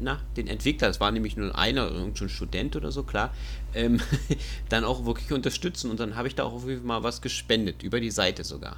[0.00, 3.32] na, den Entwickler, das war nämlich nur einer, irgendein Student oder so, klar,
[3.74, 4.00] ähm,
[4.68, 5.90] dann auch wirklich unterstützen.
[5.90, 8.76] Und dann habe ich da auch mal was gespendet, über die Seite sogar.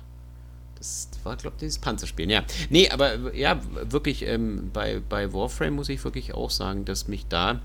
[0.76, 2.30] Das war, glaube ich, dieses Panzerspiel.
[2.30, 2.44] Ja.
[2.68, 3.60] Nee, aber ja,
[3.90, 7.60] wirklich, ähm, bei, bei Warframe muss ich wirklich auch sagen, dass mich da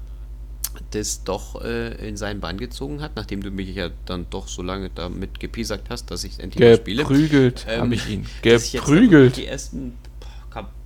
[0.91, 4.61] das doch äh, in seinen Bann gezogen hat, nachdem du mich ja dann doch so
[4.61, 7.03] lange damit gepiesackt hast, dass ich es endlich mal spiele.
[7.03, 8.25] Geprügelt ähm, habe ich ihn.
[8.41, 9.37] Geprügelt.
[9.37, 9.93] Die ersten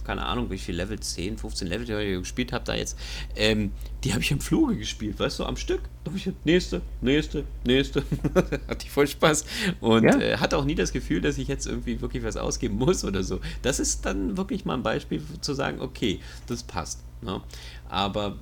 [0.06, 2.98] keine Ahnung, wie viele Level, 10, 15 Level, die ich gespielt habe, da jetzt,
[3.36, 3.72] ähm,
[4.04, 5.82] die habe ich im Fluge gespielt, weißt du, am Stück.
[6.04, 8.04] Da habe ich nächste, nächste, nächste.
[8.68, 9.46] hatte ich voll Spaß.
[9.82, 10.20] Und ja.
[10.20, 13.24] äh, hatte auch nie das Gefühl, dass ich jetzt irgendwie wirklich was ausgeben muss oder
[13.24, 13.40] so.
[13.64, 17.00] Das ist dann wirklich mal ein Beispiel zu sagen, okay, das passt.
[17.22, 17.42] Ne?
[17.90, 18.38] Aber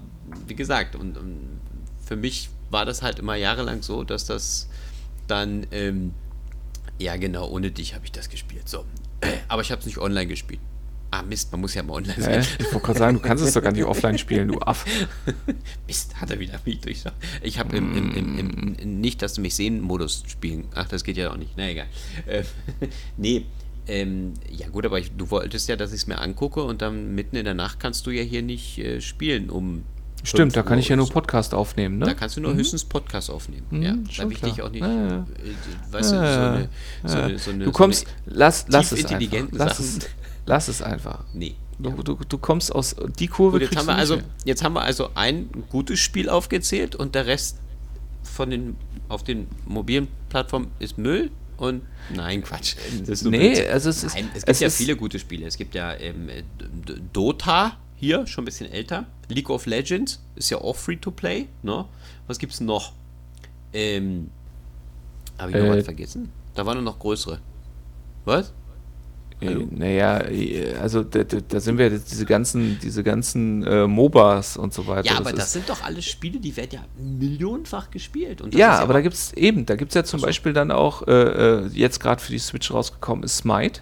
[0.47, 1.61] wie gesagt, und, und,
[2.05, 4.67] für mich war das halt immer jahrelang so, dass das
[5.27, 6.13] dann, ähm,
[6.99, 8.67] ja genau, ohne dich habe ich das gespielt.
[8.67, 8.85] So.
[9.47, 10.59] Aber ich habe es nicht online gespielt.
[11.11, 12.45] Ah, Mist, man muss ja mal online sein.
[12.57, 14.83] ich wollte gerade sagen, du kannst es doch gar nicht offline spielen, du Aff.
[15.85, 17.13] Mist, hat er wieder mich durchschaut.
[17.43, 20.65] Ich habe im, im, im, im, nicht, dass du mich sehen Modus spielen.
[20.73, 21.51] Ach, das geht ja auch nicht.
[21.55, 21.85] Na egal.
[22.25, 22.43] Äh,
[23.17, 23.45] nee,
[23.87, 27.15] ähm, ja gut, aber ich, du wolltest ja, dass ich es mir angucke und dann
[27.15, 29.83] mitten in der Nacht kannst du ja hier nicht äh, spielen um
[30.25, 32.05] Stimmt, da kann ich ja nur Podcast aufnehmen, ne?
[32.05, 32.59] Da kannst du nur mhm.
[32.59, 33.65] höchstens Podcast aufnehmen.
[33.71, 34.81] Mhm, ja, da will ich dich auch nicht.
[34.81, 35.17] Ja, ja.
[35.17, 36.69] Äh, weißt du, so eine,
[37.03, 39.47] so eine, so eine, Du kommst, so lass, lass es einfach.
[39.51, 39.99] Lass es,
[40.45, 41.23] Lass es einfach.
[41.33, 41.55] Nee.
[41.79, 43.59] Du, du, du kommst aus die Kurve.
[43.59, 47.25] Gut, jetzt, haben wir also, jetzt haben wir also ein gutes Spiel aufgezählt und der
[47.25, 47.57] Rest
[48.23, 48.77] von den
[49.09, 51.31] auf den mobilen Plattformen ist Müll
[51.63, 51.81] und
[52.13, 52.75] nein, Quatsch.
[53.23, 55.45] nee, also es, nein, ist, es gibt es ja viele gute Spiele.
[55.47, 56.29] Es gibt ja ähm,
[57.13, 59.05] Dota hier, schon ein bisschen älter.
[59.29, 61.47] League of Legends ist ja auch free to play.
[61.61, 61.85] Ne?
[62.27, 62.93] Was gibt's noch?
[63.71, 64.29] Ähm,
[65.37, 66.29] Habe ich noch äh, was vergessen?
[66.53, 67.39] Da waren noch größere.
[68.25, 68.53] Was?
[69.45, 69.67] Hallo?
[69.71, 70.21] Naja,
[70.81, 75.09] also da, da, sind wir diese ganzen, diese ganzen äh, MOBAs und so weiter.
[75.09, 78.41] Ja, aber das, das sind doch alles Spiele, die werden ja millionenfach gespielt.
[78.51, 80.25] ja, ja, aber da gibt es eben, da gibt es ja zum so.
[80.25, 83.81] Beispiel dann auch, äh, äh jetzt gerade für die Switch rausgekommen ist Smite.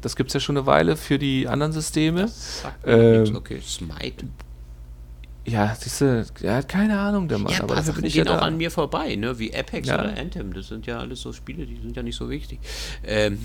[0.00, 2.22] Das gibt es ja schon eine Weile für die anderen Systeme.
[2.22, 4.26] Das sagt ähm, okay, Smite.
[5.44, 7.52] Ja, siehst du, er hat keine Ahnung, der Mann.
[7.52, 9.38] Ja, aber dafür bin ich gehen ja auch an mir vorbei, ne?
[9.38, 9.94] Wie Apex ja.
[9.94, 10.52] oder Anthem.
[10.52, 12.60] Das sind ja alles so Spiele, die sind ja nicht so wichtig.
[13.04, 13.38] Ähm.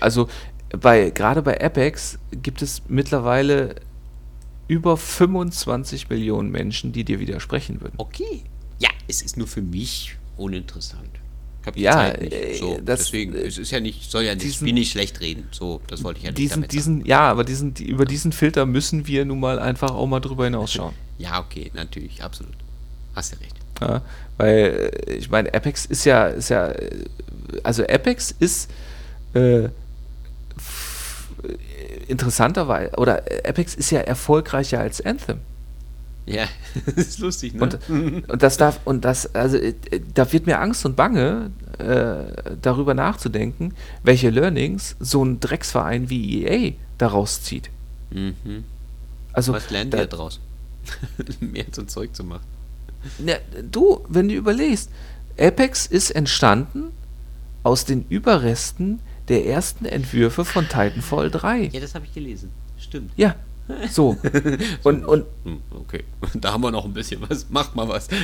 [0.00, 0.28] Also
[0.70, 3.76] bei, gerade bei Apex gibt es mittlerweile
[4.68, 7.94] über 25 Millionen Menschen, die dir widersprechen würden.
[7.98, 8.44] Okay.
[8.78, 11.08] Ja, es ist nur für mich uninteressant.
[11.60, 12.32] Ich habe die ja, Zeit nicht.
[12.32, 15.46] Äh, So, das, deswegen, es ist ja nicht, soll ja nicht, diesen, nicht schlecht reden.
[15.52, 18.66] So, das wollte ich ja nicht diesen, diesen, Ja, aber diesen, die, über diesen Filter
[18.66, 20.94] müssen wir nun mal einfach auch mal drüber hinausschauen.
[21.18, 22.54] Ja, okay, natürlich, absolut.
[23.14, 23.54] Hast du recht.
[23.80, 24.02] Ja,
[24.38, 27.04] weil, äh, ich meine, Apex ist ja, ist ja, äh,
[27.62, 28.70] also Apex ist
[29.34, 29.68] äh,
[32.08, 35.38] interessanterweise, oder Apex ist ja erfolgreicher als Anthem.
[36.24, 36.46] Ja,
[36.86, 37.62] das ist lustig, ne?
[37.62, 37.78] Und,
[38.28, 39.74] und das darf, und das, also äh,
[40.14, 46.44] da wird mir Angst und Bange, äh, darüber nachzudenken, welche Learnings so ein Drecksverein wie
[46.44, 47.70] EA daraus zieht.
[48.10, 48.64] Mhm.
[49.32, 50.38] Also, Was die da draus?
[51.40, 52.44] Mehr so Zeug zu machen.
[53.18, 53.34] Na,
[53.70, 54.90] du, wenn du überlegst,
[55.38, 56.92] Apex ist entstanden
[57.62, 61.70] aus den Überresten der ersten Entwürfe von Titanfall 3.
[61.72, 62.50] Ja, das habe ich gelesen.
[62.78, 63.12] Stimmt.
[63.16, 63.34] Ja,
[63.90, 64.16] so.
[64.82, 66.04] und, und hm, okay,
[66.34, 67.48] da haben wir noch ein bisschen was.
[67.50, 68.08] Macht mal was.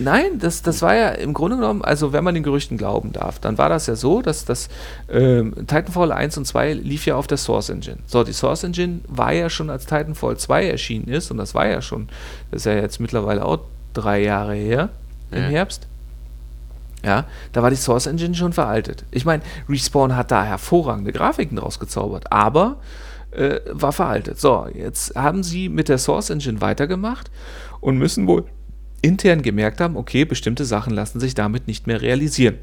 [0.00, 3.38] Nein, das, das war ja im Grunde genommen, also wenn man den Gerüchten glauben darf,
[3.38, 4.68] dann war das ja so, dass das
[5.08, 7.98] ähm, Titanfall 1 und 2 lief ja auf der Source Engine.
[8.06, 11.68] So, die Source Engine war ja schon, als Titanfall 2 erschienen ist, und das war
[11.68, 12.08] ja schon,
[12.50, 13.60] das ist ja jetzt mittlerweile auch
[13.94, 14.88] drei Jahre her
[15.30, 15.48] im Ja.
[15.50, 15.86] Herbst.
[17.04, 19.04] Ja, da war die Source Engine schon veraltet.
[19.10, 22.78] Ich meine, Respawn hat da hervorragende Grafiken draus gezaubert, aber
[23.30, 24.40] äh, war veraltet.
[24.40, 27.30] So, jetzt haben sie mit der Source Engine weitergemacht
[27.80, 28.44] und müssen wohl
[29.02, 32.58] intern gemerkt haben, okay, bestimmte Sachen lassen sich damit nicht mehr realisieren.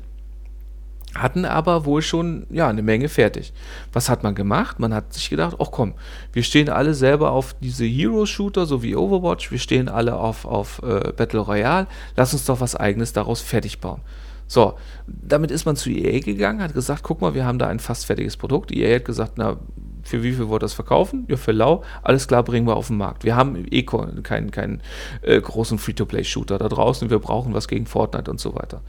[1.15, 3.53] Hatten aber wohl schon ja eine Menge fertig.
[3.91, 4.79] Was hat man gemacht?
[4.79, 5.93] Man hat sich gedacht, ach komm,
[6.31, 10.81] wir stehen alle selber auf diese Hero-Shooter, so wie Overwatch, wir stehen alle auf, auf
[10.81, 14.01] äh, Battle Royale, lass uns doch was eigenes daraus fertig bauen.
[14.47, 14.73] So,
[15.07, 18.05] damit ist man zu EA gegangen, hat gesagt, guck mal, wir haben da ein fast
[18.05, 18.71] fertiges Produkt.
[18.71, 19.57] EA hat gesagt, na,
[20.03, 21.25] für wie viel wollt ihr das verkaufen?
[21.29, 21.83] Ja, für lau.
[22.01, 23.23] Alles klar, bringen wir auf den Markt.
[23.23, 24.81] Wir haben eh keinen, keinen,
[25.21, 27.09] äh, großen Free-to-Play-Shooter da draußen.
[27.09, 28.81] Wir brauchen was gegen Fortnite und so weiter.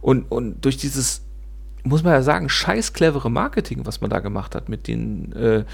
[0.00, 1.22] Und, und durch dieses
[1.84, 5.56] muss man ja sagen, scheiß clevere Marketing, was man da gemacht hat, mit den äh,
[5.58, 5.64] äh,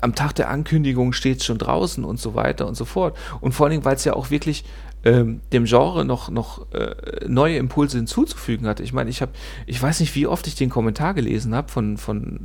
[0.00, 3.16] am Tag der Ankündigung steht es schon draußen und so weiter und so fort.
[3.40, 4.64] Und vor allen Dingen, weil es ja auch wirklich
[5.04, 6.94] ähm, dem Genre noch, noch äh,
[7.26, 8.82] neue Impulse hinzuzufügen hatte.
[8.82, 9.32] Ich meine, ich habe,
[9.66, 12.38] ich weiß nicht, wie oft ich den Kommentar gelesen habe von, von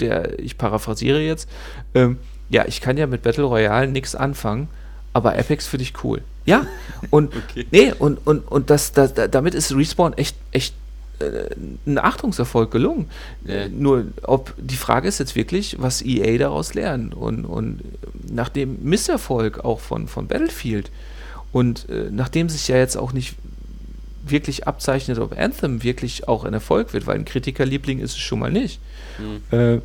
[0.00, 1.48] der, ich paraphrasiere jetzt,
[1.94, 2.18] ähm,
[2.48, 4.68] ja, ich kann ja mit Battle Royale nichts anfangen,
[5.14, 6.22] aber Apex finde ich cool.
[6.44, 6.66] Ja,
[7.10, 7.66] und Okay.
[7.70, 10.74] nee, und, und, und das, das, da- damit ist Respawn echt, echt
[11.86, 13.08] ein Achtungserfolg gelungen.
[13.44, 13.54] Ja.
[13.54, 17.14] Äh, Nur, ob die Frage ist jetzt wirklich, was EA daraus lernt.
[17.14, 17.80] Und, und
[18.30, 20.90] nach dem Misserfolg auch von, von Battlefield
[21.52, 23.34] und äh, nachdem sich ja jetzt auch nicht
[24.26, 28.38] wirklich abzeichnet, ob Anthem wirklich auch ein Erfolg wird, weil ein Kritikerliebling ist es schon
[28.38, 28.80] mal nicht.
[29.50, 29.78] Äh,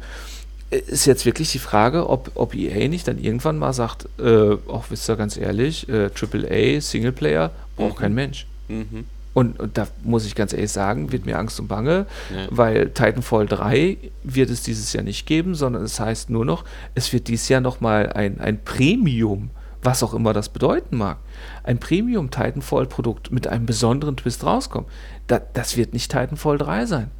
[0.69, 4.85] ist jetzt wirklich die Frage, ob, ob EA nicht dann irgendwann mal sagt, äh, auch
[4.89, 8.01] wisst ihr ganz ehrlich, äh, AAA, Singleplayer, braucht Mhm.
[8.01, 8.47] kein Mensch.
[8.67, 9.05] Mhm.
[9.37, 12.47] Und, und da muss ich ganz ehrlich sagen, wird mir Angst und Bange, Ja.
[12.49, 16.63] weil Titanfall 3 wird es dieses Jahr nicht geben, sondern es heißt nur noch,
[16.95, 19.51] es wird dieses Jahr nochmal ein, ein Premium,
[19.83, 21.17] was auch immer das bedeuten mag,
[21.63, 24.89] ein Premium Titanfall-Produkt mit einem besonderen Twist rauskommen.
[25.27, 27.11] Da, das wird nicht Titanfall 3 sein.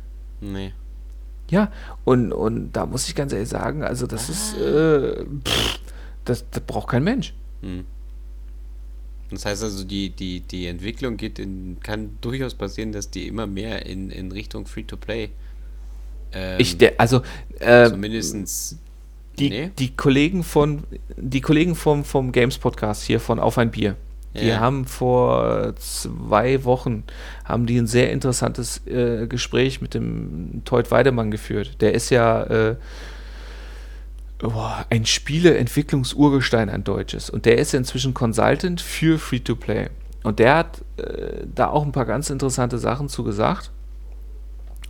[0.41, 0.73] Nee.
[1.52, 1.72] Ja,
[2.03, 5.80] und, und da muss ich ganz ehrlich sagen, also das ist, äh, pff,
[6.26, 7.35] das, das braucht kein Mensch.
[7.61, 7.85] Hm.
[9.30, 13.45] Das heißt also, die, die, die Entwicklung geht in, kann durchaus passieren, dass die immer
[13.48, 15.30] mehr in, in Richtung Free-to-Play.
[16.34, 17.22] Ähm, ich, der, also,
[17.60, 18.78] äh, zumindestens.
[19.38, 19.72] die, nee?
[19.78, 20.84] die Kollegen von,
[21.18, 23.95] die Kollegen vom, vom Games Podcast hier von Auf ein Bier,
[24.34, 24.60] die Ja.
[24.60, 27.04] haben vor zwei Wochen,
[27.44, 31.82] haben die ein sehr interessantes äh, Gespräch mit dem Teut Weidemann geführt.
[31.82, 32.76] Der ist ja, äh,
[34.40, 37.30] boah, ein Spieleentwicklungsurgestein, ein deutsches.
[37.30, 39.90] Und der ist ja inzwischen Consultant für Free-to-Play.
[40.24, 43.72] Und der hat äh, da auch ein paar ganz interessante Sachen zu gesagt.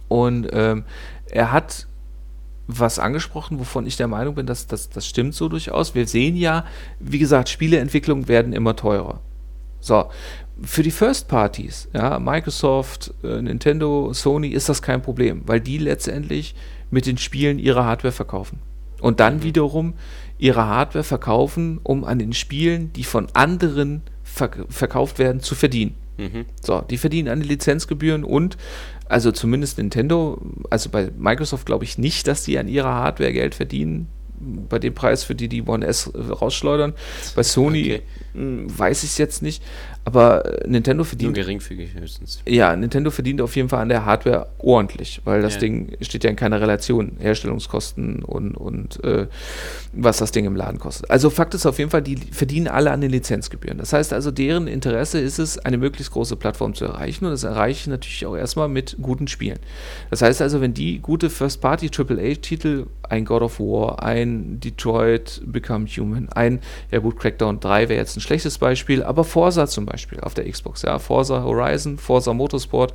[0.07, 0.83] Und ähm,
[1.29, 1.87] er hat
[2.67, 5.95] was angesprochen, wovon ich der Meinung bin, dass das, das stimmt so durchaus.
[5.95, 6.65] Wir sehen ja,
[6.99, 9.21] wie gesagt, Spieleentwicklungen werden immer teurer.
[9.79, 10.09] So,
[10.61, 15.77] für die First Parties, ja, Microsoft, äh, Nintendo, Sony ist das kein Problem, weil die
[15.77, 16.55] letztendlich
[16.89, 18.59] mit den Spielen ihre Hardware verkaufen.
[19.01, 19.93] Und dann wiederum
[20.37, 25.95] ihre Hardware verkaufen, um an den Spielen, die von anderen verk verkauft werden, zu verdienen.
[26.17, 26.45] Mhm.
[26.61, 28.57] So, die verdienen an den Lizenzgebühren und,
[29.07, 33.55] also zumindest Nintendo, also bei Microsoft glaube ich nicht, dass die an ihrer Hardware Geld
[33.55, 34.07] verdienen,
[34.39, 36.93] bei dem Preis, für die die One S äh, rausschleudern.
[37.35, 38.01] Bei Sony Okay.
[38.37, 39.63] Mh, weiß ich es jetzt nicht,
[40.05, 42.41] aber äh, Nintendo Nur verdient geringfügig höchstens.
[42.47, 45.59] ja, Nintendo verdient auf jeden Fall an der Hardware ordentlich, weil das Ja.
[45.61, 49.27] Ding steht ja in keiner Relation, Herstellungskosten und, und äh,
[49.93, 51.09] was das Ding im Laden kostet.
[51.09, 53.77] Also Fakt ist auf jeden Fall, die verdienen alle an den Lizenzgebühren.
[53.77, 57.43] Das heißt also, deren Interesse ist es, eine möglichst große Plattform zu erreichen und das
[57.43, 59.59] erreiche ich natürlich auch erstmal mit guten Spielen.
[60.09, 65.85] Das heißt also, wenn die gute First-Party AAA-Titel, ein God of War, ein Detroit Become
[65.87, 66.59] Human, ein,
[66.91, 70.49] ja gut, Crackdown 3 wäre jetzt ein schlechtes Beispiel, aber Forza zum Beispiel auf der
[70.49, 72.93] Xbox, ja, Forza Horizon, Forza Motorsport,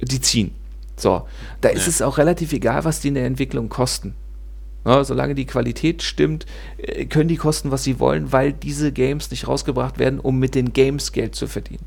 [0.00, 0.52] die ziehen.
[0.96, 1.26] So,
[1.60, 4.14] da ist es auch relativ egal, was die in der Entwicklung kosten.
[4.84, 6.46] Ja, solange die Qualität stimmt,
[6.78, 10.54] äh, können die kosten, was sie wollen, weil diese Games nicht rausgebracht werden, um mit
[10.54, 11.84] den Games Geld zu verdienen.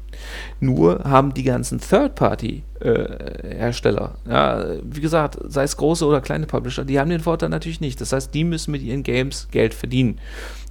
[0.60, 7.00] Nur haben die ganzen Third-Party-Hersteller, ja, wie gesagt, sei es große oder kleine Publisher, die
[7.00, 8.00] haben den Vorteil natürlich nicht.
[8.00, 10.20] Das heißt, die müssen mit ihren Games Geld verdienen.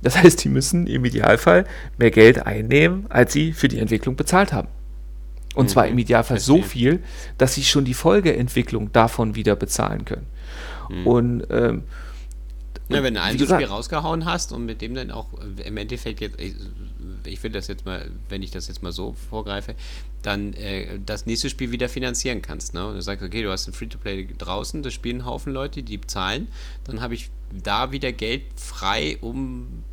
[0.03, 1.65] Das heißt, die müssen im Idealfall
[1.99, 4.69] mehr Geld einnehmen, als sie für die Entwicklung bezahlt haben.
[5.55, 7.01] Und zwar Mhm, im Idealfall so viel,
[7.37, 10.27] dass sie schon die Folgeentwicklung davon wieder bezahlen können.
[10.89, 11.07] Mhm.
[11.07, 11.83] Und ähm,
[12.95, 15.29] Ja, wenn du ein Spiel rausgehauen hast und mit dem dann auch
[15.59, 16.55] äh, im Endeffekt jetzt, ich,
[17.25, 19.75] ich will das jetzt mal, wenn ich das jetzt mal so vorgreife,
[20.23, 22.75] dann äh, das nächste Spiel wieder finanzieren kannst.
[22.75, 22.87] Ne?
[22.87, 26.01] Und du sagst, okay, du hast ein Free-to-Play draußen, das spielen ein Haufen Leute, die
[26.01, 26.49] zahlen,
[26.85, 29.85] dann habe ich da wieder Geld frei, um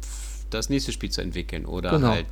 [0.49, 2.07] das nächste Spiel zu entwickeln oder Genau.
[2.09, 2.25] halt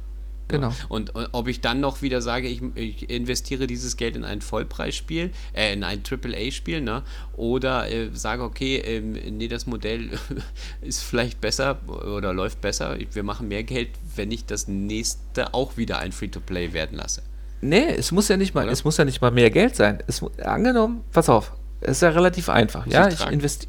[0.47, 0.73] Genau.
[0.87, 4.41] Und, und ob ich dann noch wieder sage, ich, ich investiere dieses Geld in ein
[4.41, 7.03] Vollpreisspiel, äh, in ein AAA-Spiel, ne?
[7.35, 10.09] Oder äh, sage, okay, ähm, nee, das Modell
[10.81, 12.97] ist vielleicht besser oder läuft besser.
[13.11, 17.23] Wir machen mehr Geld, wenn ich das nächste auch wieder ein Free-to-Play werden lasse.
[17.61, 18.71] Nee, es muss ja nicht mal, Oder?
[18.71, 19.99] es muss ja nicht mal mehr Geld sein.
[20.07, 22.85] Es, angenommen, pass auf, es ist ja relativ einfach.
[22.85, 23.67] Muss Ja, ich ich, investi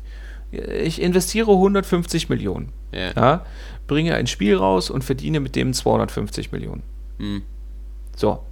[0.50, 2.72] ich investiere 150 Millionen.
[2.92, 3.12] Ja.
[3.14, 3.46] Ja,
[3.88, 6.82] bringe ein Spiel raus und verdiene mit dem 250 Millionen.
[7.18, 7.42] Hm.
[8.14, 8.44] So.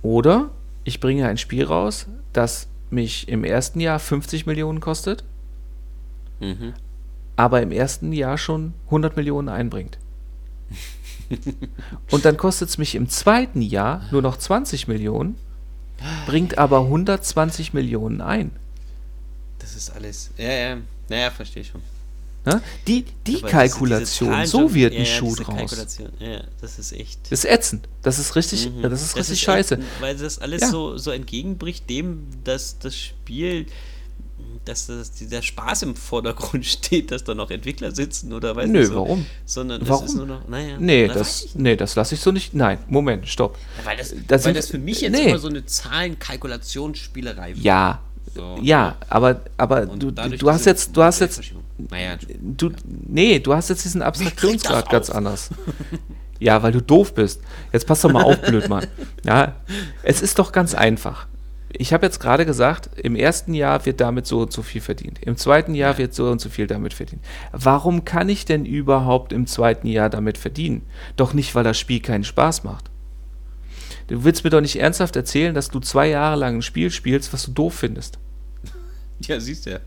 [0.00, 0.50] Oder
[0.84, 5.24] ich bringe ein Spiel raus, das mich im ersten Jahr 50 Millionen kostet,
[6.40, 6.72] Mhm.
[7.36, 9.98] aber im ersten Jahr schon 100 Millionen einbringt.
[12.10, 15.36] Und dann kostet es mich im zweiten Jahr nur noch 20 Millionen,
[16.26, 18.52] bringt aber 120 Millionen ein.
[19.58, 20.30] Das ist alles.
[20.38, 20.76] Ja, ja.
[21.08, 21.82] Naja, verstehe schon.
[22.48, 22.62] Ne?
[22.86, 25.98] Die, die Aber Kalkulation, diese so wird ja, ein ja, Schuh draus.
[26.18, 27.20] Ja, das ist echt.
[27.30, 27.88] Das ist ätzend.
[28.02, 28.82] Das ist richtig, Mhm.
[28.82, 29.78] das ist richtig echt, scheiße.
[30.00, 30.68] weil das alles Ja.
[30.70, 33.66] so, so entgegenbricht dem, dass das Spiel,
[34.64, 38.78] dass das, dieser Spaß im Vordergrund steht, dass da noch Entwickler sitzen oder weiß Nö,
[38.80, 38.96] nicht so.
[38.96, 39.26] warum?
[39.46, 40.04] Sondern Warum?
[40.04, 40.76] ist nur noch, naja.
[40.78, 42.54] Nee, das, nee, das lasse ich so nicht.
[42.54, 43.56] Nein, Moment, stopp.
[43.78, 45.28] Ja, weil das, Das weil sind- das für mich jetzt nee.
[45.30, 47.64] immer so eine Zahlenkalkulationsspielerei wird.
[47.64, 48.00] Ja,
[48.38, 48.56] So.
[48.62, 51.42] ja, aber, aber du, du hast jetzt, du hast jetzt.
[51.90, 55.50] Naja, du, nee, du hast jetzt diesen Abstraktionsgrad ganz anders.
[56.38, 57.40] Ja, weil du doof bist.
[57.72, 58.86] Jetzt pass doch mal auf, Blödmann.
[59.24, 59.56] Ja,
[60.04, 61.26] es ist doch ganz einfach.
[61.70, 65.18] Ich habe jetzt gerade gesagt, im ersten Jahr wird damit so und so viel verdient.
[65.20, 65.98] Im zweiten Jahr Ja.
[65.98, 67.22] wird so und so viel damit verdient.
[67.50, 70.82] Warum kann ich denn überhaupt im zweiten Jahr damit verdienen?
[71.16, 72.88] Doch nicht, weil das Spiel keinen Spaß macht.
[74.06, 77.32] Du willst mir doch nicht ernsthaft erzählen, dass du zwei Jahre lang ein Spiel spielst,
[77.32, 78.18] was du doof findest.
[79.26, 79.78] ja, siehst du ja.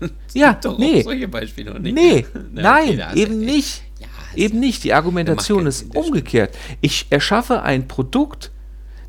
[0.34, 1.02] Ja, Doch nee.
[1.02, 1.94] solche Beispiele noch nicht.
[1.94, 3.82] Nee, Na, okay, nein, du eben echt- nicht.
[4.00, 4.84] Ja, Eben nicht.
[4.84, 5.96] Die Argumentation ist stimmt.
[5.96, 6.54] umgekehrt.
[6.82, 8.50] Ich erschaffe ein Produkt,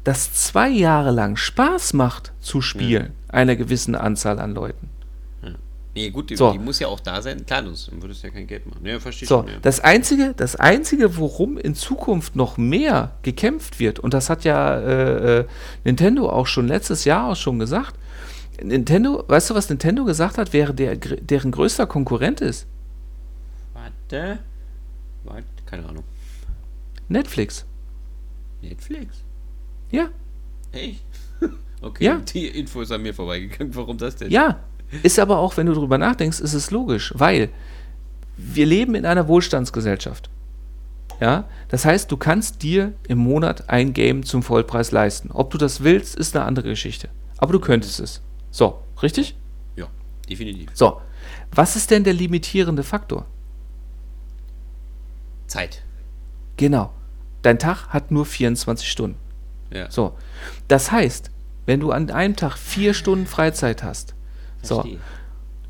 [0.06, 4.90] das zwei Jahre lang Spaß macht zu spielen, einer gewissen Anzahl an Leuten.
[5.94, 6.52] Nee, gut, die, So.
[6.52, 7.44] die muss ja auch da sein.
[7.46, 8.86] Klar, sonst würdest du ja kein Geld machen.
[8.86, 9.48] Ja, verstehe So, schon.
[9.48, 9.54] Ja.
[9.64, 14.78] das einzige, das einzige, worum in Zukunft noch mehr gekämpft wird, und das hat ja
[14.80, 15.46] äh, äh,
[15.84, 17.96] Nintendo auch schon letztes Jahr auch schon gesagt.
[18.62, 22.66] Nintendo, weißt du, was Nintendo gesagt hat, wäre der, deren größter Konkurrent ist?
[23.74, 24.40] Warte.
[25.24, 26.04] Warte, keine Ahnung.
[27.08, 27.66] Netflix.
[28.62, 29.18] Netflix?
[29.92, 30.10] Ja,
[30.72, 31.04] Echt?
[31.82, 32.16] Okay, Ja.
[32.18, 33.74] die Info ist an mir vorbeigegangen.
[33.76, 34.32] Warum das denn?
[34.32, 34.60] Ja,
[35.04, 37.50] ist aber auch, wenn du drüber nachdenkst, ist es logisch, weil
[38.36, 40.30] wir leben in einer Wohlstandsgesellschaft.
[41.22, 45.30] Ja, das heißt, du kannst dir im Monat ein Game zum Vollpreis leisten.
[45.32, 47.10] Ob du das willst, ist eine andere Geschichte.
[47.38, 48.22] Aber du könntest es.
[48.52, 49.36] So, richtig?
[49.76, 49.88] Ja,
[50.30, 50.70] definitiv.
[50.74, 51.02] So,
[51.52, 53.26] was ist denn der limitierende Faktor?
[55.48, 55.84] Zeit.
[56.58, 56.92] Genau.
[57.42, 59.18] Dein Tag hat nur 24 Stunden.
[59.72, 59.90] Ja.
[59.90, 60.18] So,
[60.68, 61.32] das heißt,
[61.66, 64.16] wenn du an einem Tag vier Stunden Freizeit hast,
[64.62, 64.86] so,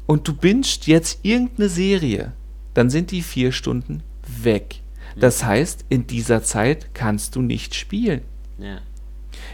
[0.05, 2.33] und du bingst jetzt irgendeine Serie,
[2.73, 4.81] dann sind die vier Stunden weg.
[5.15, 8.21] Das heißt, in dieser Zeit kannst du nicht spielen.
[8.59, 8.79] Ja.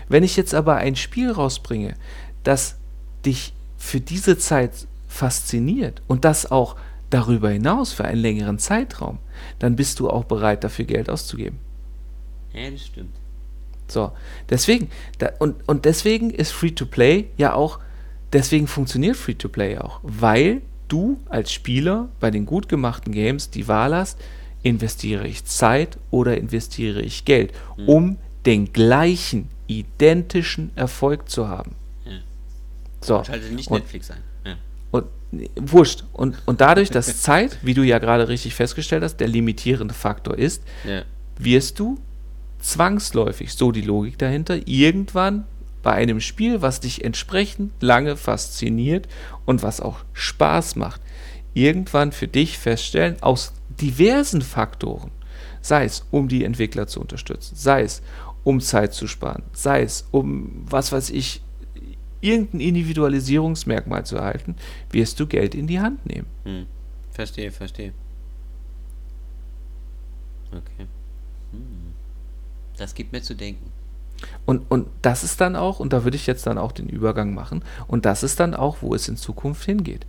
[0.10, 1.96] Wenn ich jetzt aber ein Spiel rausbringe,
[2.44, 2.78] das
[3.26, 4.72] dich für diese Zeit
[5.08, 6.76] fasziniert und das auch
[7.10, 9.20] darüber hinaus für einen längeren Zeitraum,
[9.60, 11.60] dann bist du auch bereit, dafür Geld auszugeben.
[12.54, 13.14] ja, das stimmt.
[13.88, 14.12] So,
[14.50, 14.90] deswegen,
[15.20, 17.80] da, und, und deswegen ist Free-to-Play ja auch,
[18.32, 23.94] deswegen funktioniert Free-to-Play auch, weil du als Spieler bei den gut gemachten Games die Wahl
[23.94, 24.20] hast,
[24.64, 27.52] investiere ich Zeit oder investiere ich Geld,
[27.86, 31.76] um den gleichen, identischen Erfolg zu haben.
[33.06, 34.18] So, Schaltet nicht und, Netflix ein.
[34.46, 34.56] Ja.
[34.92, 35.06] und
[35.56, 36.04] wurscht.
[36.14, 40.38] Und, und dadurch, dass Zeit, wie du ja gerade richtig festgestellt hast, der limitierende Faktor
[40.38, 41.04] ist, Ja.
[41.38, 42.00] wirst du
[42.60, 45.46] zwangsläufig, so die Logik dahinter, irgendwann
[45.82, 49.08] bei einem Spiel, was dich entsprechend lange fasziniert
[49.46, 51.02] und was auch Spaß macht,
[51.54, 55.12] irgendwann für dich feststellen, aus diversen Faktoren,
[55.62, 58.02] sei es um die Entwickler zu unterstützen, sei es
[58.46, 61.42] um Zeit zu sparen, sei es um, was weiß ich,
[62.24, 64.56] irgendein Individualisierungsmerkmal zu erhalten,
[64.92, 66.28] wirst du Geld in die Hand nehmen.
[66.44, 66.66] Hm.
[67.12, 67.94] Verstehe, verstehe.
[70.52, 70.88] Okay.
[71.52, 71.94] Hm.
[72.78, 73.72] Das gibt mir zu denken.
[74.46, 77.34] Und, und das ist dann auch, und da würde ich jetzt dann auch den Übergang
[77.34, 80.06] machen, und das ist dann auch, wo es in Zukunft hingeht.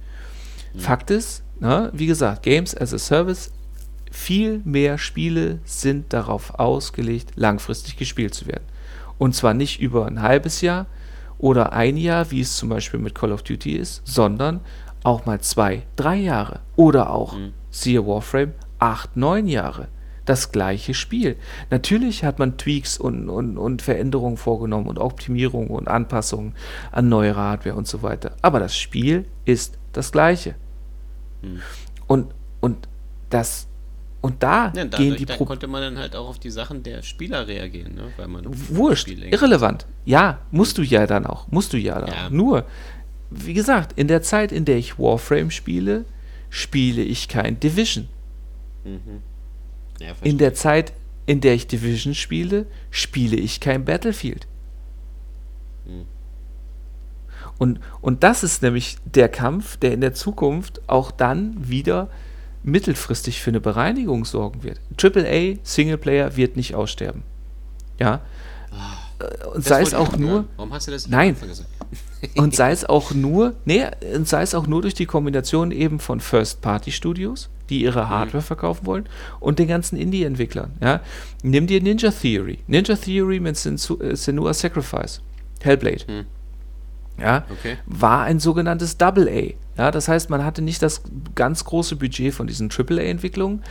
[0.77, 3.53] Fakt ist, na, wie gesagt, Games as a Service,
[4.11, 8.65] viel mehr Spiele sind darauf ausgelegt, langfristig gespielt zu werden.
[9.19, 10.87] Und zwar nicht über ein halbes Jahr
[11.45, 14.61] oder ein Jahr, wie es zum Beispiel mit Call of Duty ist, sondern
[15.03, 16.61] auch mal zwei, drei Jahre.
[16.75, 17.53] Oder auch, mhm.
[17.69, 19.89] siehe Warframe, acht, neun Jahre.
[20.25, 21.37] Das gleiche Spiel.
[21.69, 26.55] Natürlich hat man Tweaks und, und, und Veränderungen vorgenommen und Optimierungen und Anpassungen
[26.93, 28.37] an neue Hardware und so weiter.
[28.41, 30.55] Aber das Spiel ist das gleiche.
[31.43, 31.61] Mhm.
[32.07, 32.89] Und, und
[33.29, 33.67] das
[34.25, 36.83] und da ja, dadurch, gehen die Pro konnte man dann halt auch auf die Sachen
[36.83, 38.05] der Spieler reagieren, ne?
[38.17, 39.87] weil man wurscht, irrelevant.
[40.07, 42.27] Ja, musst du ja dann auch, musst du ja dann ja.
[42.27, 42.31] auch.
[42.31, 42.65] Nur,
[43.29, 46.07] wie gesagt, in der Zeit, in der ich Warframe spiele,
[46.49, 48.09] spiele ich kein Division.
[48.85, 49.21] Mhm.
[50.01, 50.95] Ja, in der Zeit,
[51.27, 54.47] in der ich Division spiele, spiele ich kein Battlefield.
[55.85, 56.07] Mhm.
[57.59, 62.09] Und, und das ist nämlich der Kampf, der in der Zukunft auch dann wieder
[62.65, 64.81] mittelfristig für eine Bereinigung sorgen wird.
[65.01, 67.23] AAA Singleplayer wird nicht aussterben.
[68.01, 68.21] Ja.
[68.73, 70.47] Oh, und sei es auch nur.
[70.57, 71.37] Warum hast du das Nein.
[72.37, 76.01] und sei es auch nur, nee, und sei es auch nur durch die Kombination eben
[76.01, 78.09] von First-Party-Studios, die ihre mhm.
[78.09, 78.47] Hardware mhm.
[78.47, 79.09] verkaufen wollen,
[79.39, 80.73] und den ganzen Indie-Entwicklern.
[80.81, 81.01] Ja.
[81.43, 82.59] Nimm dir Ninja Theory.
[82.67, 85.21] Ninja Theory mit äh, Senua Sacrifice.
[85.61, 86.05] Hellblade.
[86.09, 86.27] Mhm
[87.19, 87.77] ja, okay.
[87.87, 89.55] war ein sogenanntes Double A.
[89.77, 91.03] Ja, das heißt, man hatte nicht das
[91.35, 93.63] ganz große Budget von diesen Triple A-Entwicklungen,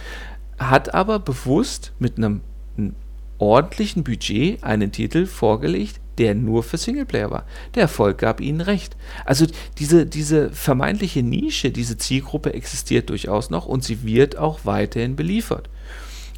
[0.57, 2.41] hat aber bewusst mit einem,
[2.77, 2.95] einem
[3.37, 7.45] ordentlichen Budget einen Titel vorgelegt, der nur für Singleplayer war.
[7.75, 8.95] Der Erfolg gab ihnen recht.
[9.25, 9.47] Also
[9.79, 15.69] diese, diese vermeintliche Nische, diese Zielgruppe existiert durchaus noch und sie wird auch weiterhin beliefert.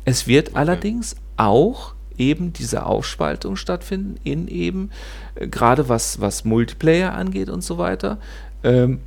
[0.06, 0.58] Es wird okay.
[0.60, 4.92] allerdings auch eben diese Aufspaltung stattfinden in eben,
[5.36, 8.20] äh, gerade was, was Multiplayer angeht und so weiter,
[8.64, 9.00] ähm,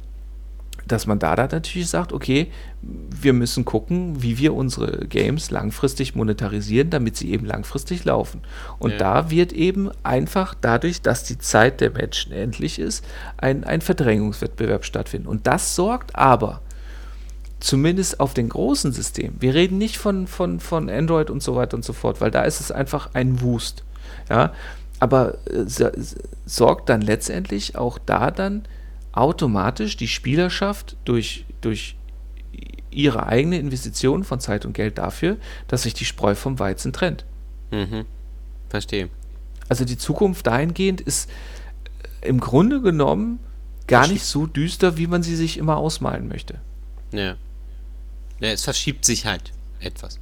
[0.89, 2.51] dass man da dann natürlich sagt, okay,
[2.82, 8.43] wir müssen gucken, wie wir unsere Games langfristig monetarisieren, damit sie eben langfristig laufen.
[8.78, 8.98] Und ja.
[8.98, 13.05] da wird eben einfach dadurch, dass die Zeit der Menschen endlich ist,
[13.36, 15.28] ein, ein Verdrängungswettbewerb stattfinden.
[15.28, 16.60] Und das sorgt aber
[17.60, 19.36] zumindest auf den großen Systemen.
[19.40, 22.43] Wir reden nicht von, von, von Android und so weiter und so fort, weil da
[22.43, 23.85] ist es einfach ein Wust.
[24.31, 24.52] Ja,
[25.01, 25.65] aber äh,
[26.47, 28.65] sorgt dann letztendlich auch da dann
[29.19, 31.97] automatisch die Spielerschaft durch, durch
[32.90, 35.36] ihre eigene Investition von Zeit und Geld dafür,
[35.69, 37.24] dass sich die Spreu vom Weizen trennt.
[37.70, 38.05] Mhm.
[38.69, 39.09] Verstehe.
[39.69, 41.31] Also die Zukunft dahingehend ist
[42.23, 43.39] äh, im Grunde genommen
[43.86, 46.61] gar nicht so düster, wie man sie sich immer ausmalen möchte.
[47.12, 47.36] Ja.
[48.40, 50.20] Ja, es verschiebt sich halt etwas.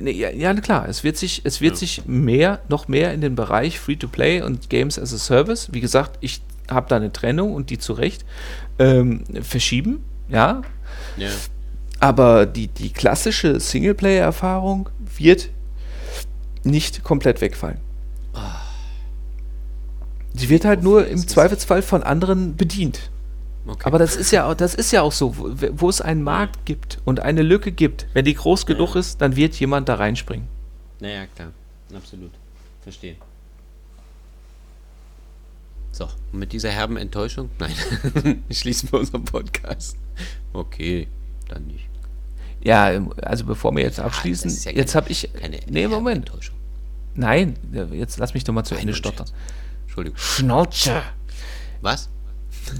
[0.00, 1.78] Ja, ja, klar, es wird sich, es wird ja.
[1.78, 6.18] sich mehr, noch mehr in den Bereich Free-to-Play und Games as a Service, wie gesagt,
[6.20, 6.40] ich
[6.70, 8.24] habe da eine Trennung und die zu Recht
[8.78, 10.62] ähm, verschieben, ja.
[11.16, 11.30] ja.
[12.00, 15.50] Aber die, die klassische Singleplayer-Erfahrung wird
[16.62, 17.80] nicht komplett wegfallen.
[18.34, 18.38] Oh.
[20.34, 23.10] Sie wird halt nur im Zweifelsfall von anderen bedient.
[23.66, 23.82] Okay.
[23.84, 27.20] Aber das ist ja, das ist ja auch so, wo es einen Markt gibt und
[27.20, 29.00] eine Lücke gibt, wenn die groß genug ja.
[29.00, 30.46] ist, dann wird jemand da reinspringen.
[31.00, 31.50] Naja, klar,
[31.94, 32.30] absolut.
[32.82, 33.16] Verstehe.
[35.90, 37.72] So, und mit dieser herben Enttäuschung, nein,
[38.50, 39.96] schließen wir unseren Podcast.
[40.52, 41.08] Okay,
[41.48, 41.88] dann nicht.
[42.62, 45.30] Ja, also bevor wir jetzt abschließen, ja, ja jetzt habe ich.
[45.32, 46.30] Keine nee, Moment.
[47.14, 47.56] Nein,
[47.92, 49.28] jetzt lass mich doch mal zu Ende stottern.
[49.86, 50.18] Entschuldigung.
[50.18, 51.02] Schnauze.
[51.80, 52.08] Was?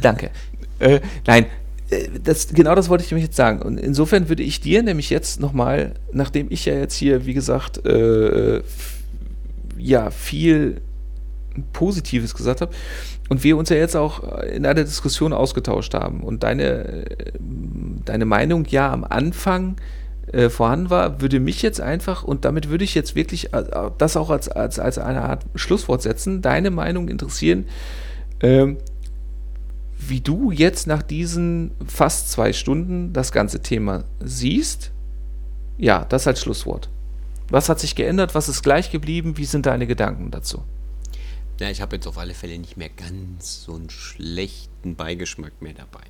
[0.00, 0.30] Danke.
[0.78, 1.46] Äh, nein,
[1.90, 3.62] äh, das, genau das wollte ich nämlich jetzt sagen.
[3.62, 7.84] Und insofern würde ich dir nämlich jetzt nochmal, nachdem ich ja jetzt hier, wie gesagt,
[7.86, 8.62] äh,
[9.76, 10.80] ja, viel
[11.72, 12.72] Positives gesagt habe
[13.28, 17.04] und wir uns ja jetzt auch in einer Diskussion ausgetauscht haben und deine,
[18.04, 19.76] deine Meinung ja am Anfang
[20.32, 23.64] äh, vorhanden war, würde mich jetzt einfach, und damit würde ich jetzt wirklich äh,
[23.96, 27.64] das auch als, als, als eine Art Schlusswort setzen, deine Meinung interessieren,
[28.40, 28.76] ähm,
[29.98, 34.90] wie du jetzt nach diesen fast zwei Stunden das ganze Thema siehst.
[35.76, 36.88] Ja, das als Schlusswort.
[37.50, 38.34] Was hat sich geändert?
[38.34, 39.38] Was ist gleich geblieben?
[39.38, 40.62] Wie sind deine Gedanken dazu?
[41.60, 45.74] Ja, ich habe jetzt auf alle Fälle nicht mehr ganz so einen schlechten Beigeschmack mehr
[45.74, 46.04] dabei.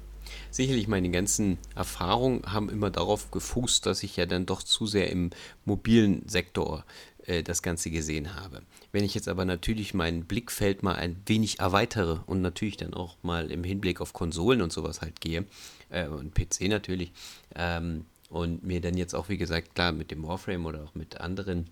[0.50, 5.10] Sicherlich, meine ganzen Erfahrungen haben immer darauf gefußt, dass ich ja dann doch zu sehr
[5.10, 5.30] im
[5.64, 6.84] mobilen Sektor
[7.24, 8.60] äh, das Ganze gesehen habe.
[8.92, 13.16] Wenn ich jetzt aber natürlich mein Blickfeld mal ein wenig erweitere und natürlich dann auch
[13.22, 15.46] mal im Hinblick auf Konsolen und sowas halt gehe,
[15.88, 17.12] äh, und PC natürlich,
[17.54, 21.18] ähm, und mir dann jetzt auch, wie gesagt, klar, mit dem Warframe oder auch mit
[21.18, 21.70] anderen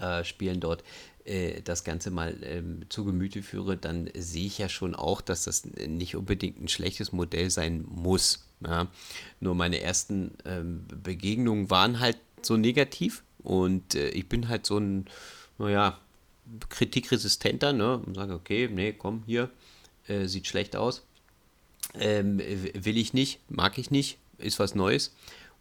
[0.00, 0.84] äh, Spielen dort
[1.28, 5.44] äh, das Ganze mal ähm, zu Gemüte führe, dann sehe ich ja schon auch, dass
[5.44, 8.46] das nicht unbedingt ein schlechtes Modell sein muss.
[8.64, 8.88] Ja.
[9.40, 14.78] Nur meine ersten ähm, Begegnungen waren halt so negativ und äh, ich bin halt so
[14.78, 15.06] ein,
[15.58, 15.98] naja,
[16.70, 17.98] kritikresistenter, ne?
[17.98, 19.50] Und sage, okay, nee, komm, hier,
[20.06, 21.02] äh, sieht schlecht aus.
[21.94, 25.14] Ähm, will ich nicht, mag ich nicht, ist was Neues.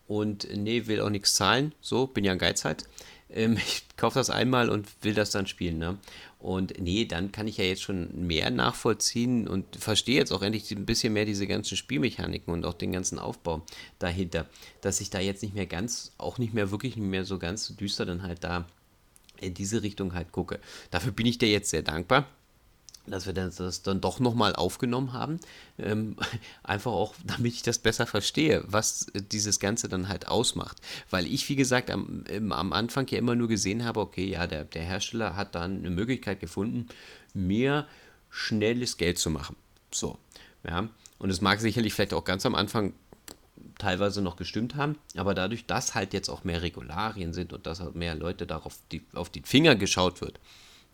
[0.07, 2.88] Und nee, will auch nichts zahlen, so, bin ja ein Geizhals.
[3.29, 5.97] Ähm, ich kaufe das einmal und will das dann spielen, ne?
[6.39, 10.69] Und nee, dann kann ich ja jetzt schon mehr nachvollziehen und verstehe jetzt auch endlich
[10.71, 13.63] ein bisschen mehr diese ganzen Spielmechaniken und auch den ganzen Aufbau
[13.97, 14.45] dahinter,
[14.81, 17.75] dass ich da jetzt nicht mehr ganz, auch nicht mehr wirklich nicht mehr so ganz
[17.75, 18.67] düster dann halt da
[19.41, 20.59] in diese Richtung halt gucke.
[20.91, 22.27] Dafür bin ich dir jetzt sehr dankbar
[23.07, 25.39] dass wir das dann doch nochmal aufgenommen haben.
[25.77, 26.15] Ähm,
[26.63, 30.77] einfach auch, damit ich das besser verstehe, was dieses Ganze dann halt ausmacht.
[31.09, 34.65] Weil ich, wie gesagt, am, am Anfang ja immer nur gesehen habe, okay, ja, der,
[34.65, 36.88] der Hersteller hat dann eine Möglichkeit gefunden,
[37.34, 37.88] mehr
[38.29, 39.55] schnelles Geld zu machen.
[39.91, 40.17] So,
[40.67, 40.89] ja.
[41.19, 42.93] Und es mag sicherlich vielleicht auch ganz am Anfang
[43.79, 47.79] teilweise noch gestimmt haben, aber dadurch, dass halt jetzt auch mehr Regularien sind und dass
[47.79, 50.39] halt mehr Leute darauf die, auf die Finger geschaut wird,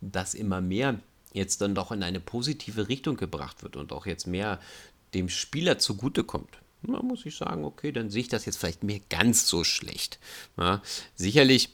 [0.02, 1.00] dass immer mehr
[1.34, 4.60] jetzt dann doch in eine positive Richtung gebracht wird und auch jetzt mehr
[5.14, 9.00] dem Spieler zugutekommt, da muss ich sagen, okay, dann sehe ich das jetzt vielleicht mehr
[9.10, 10.20] ganz so schlecht.
[10.58, 10.82] Ja,
[11.16, 11.70] sicherlich,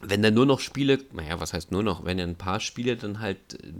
[0.00, 3.20] wenn da nur noch Spiele, naja, was heißt nur noch, wenn ein paar Spiele dann
[3.20, 3.72] halt äh,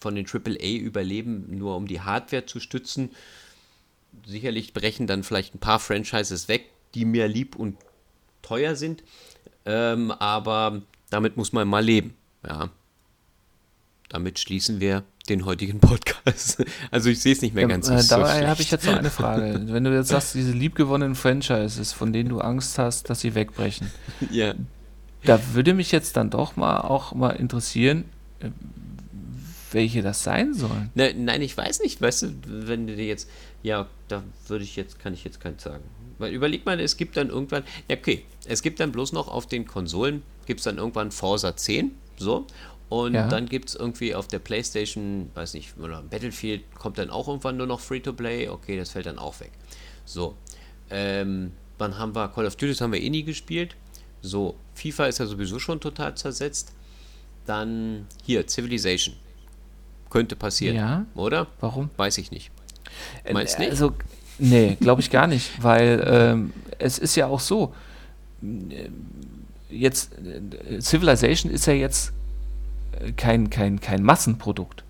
[0.00, 3.10] von den AAA überleben, nur um die Hardware zu stützen,
[4.26, 7.76] sicherlich brechen dann vielleicht ein paar Franchises weg, die mir lieb und
[8.42, 9.02] teuer sind,
[9.64, 12.14] ähm, aber damit muss man mal leben.
[12.44, 12.70] Ja,
[14.08, 16.64] damit schließen wir den heutigen Podcast.
[16.90, 18.96] Also ich sehe es nicht mehr ja, ganz äh, so Dabei habe ich jetzt noch
[18.96, 19.60] eine Frage.
[19.66, 23.90] Wenn du jetzt sagst, diese liebgewonnenen Franchises, von denen du Angst hast, dass sie wegbrechen.
[24.30, 24.54] Ja.
[25.24, 28.04] Da würde mich jetzt dann doch mal auch mal interessieren,
[28.40, 28.50] äh,
[29.72, 30.90] welche das sein sollen.
[30.94, 32.00] Ne, nein, ich weiß nicht.
[32.00, 33.28] Weißt du, wenn du dir jetzt,
[33.62, 35.84] ja, da würde ich jetzt, kann ich jetzt keins sagen.
[36.18, 39.46] Weil überleg mal, es gibt dann irgendwann, ja okay, es gibt dann bloß noch auf
[39.46, 42.46] den Konsolen, gibt es dann irgendwann Forza 10, so,
[42.88, 43.26] und ja.
[43.28, 47.56] dann gibt es irgendwie auf der Playstation, weiß nicht, oder Battlefield kommt dann auch irgendwann
[47.56, 48.48] nur noch Free-to-Play.
[48.48, 49.50] Okay, das fällt dann auch weg.
[50.04, 50.36] So.
[50.90, 53.76] Ähm, wann haben wir Call of Duty, das haben wir eh nie gespielt.
[54.22, 56.72] So, FIFA ist ja sowieso schon total zersetzt.
[57.44, 59.16] Dann hier, Civilization.
[60.08, 60.76] Könnte passieren.
[60.76, 61.06] Ja.
[61.16, 61.48] Oder?
[61.60, 61.90] Warum?
[61.96, 62.50] Weiß ich nicht.
[63.24, 63.70] Äh, Meinst du nicht?
[63.70, 63.94] Also,
[64.38, 65.60] nee, glaube ich gar nicht.
[65.60, 67.74] Weil ähm, es ist ja auch so.
[68.42, 68.90] Äh,
[69.70, 72.12] jetzt, äh, Civilization ist ja jetzt
[73.16, 74.84] kein, kein, kein Massenprodukt.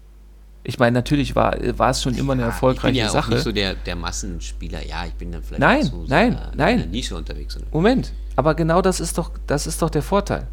[0.65, 3.31] Ich meine, natürlich war, war es schon immer eine erfolgreiche ich bin ja Sache.
[3.31, 4.85] Auch nicht so der, der Massenspieler.
[4.85, 6.74] Ja, ich bin dann vielleicht nein, so nein, so nein.
[6.74, 7.57] in der Nische unterwegs.
[7.70, 10.49] Moment, aber genau das ist doch, das ist doch der Vorteil.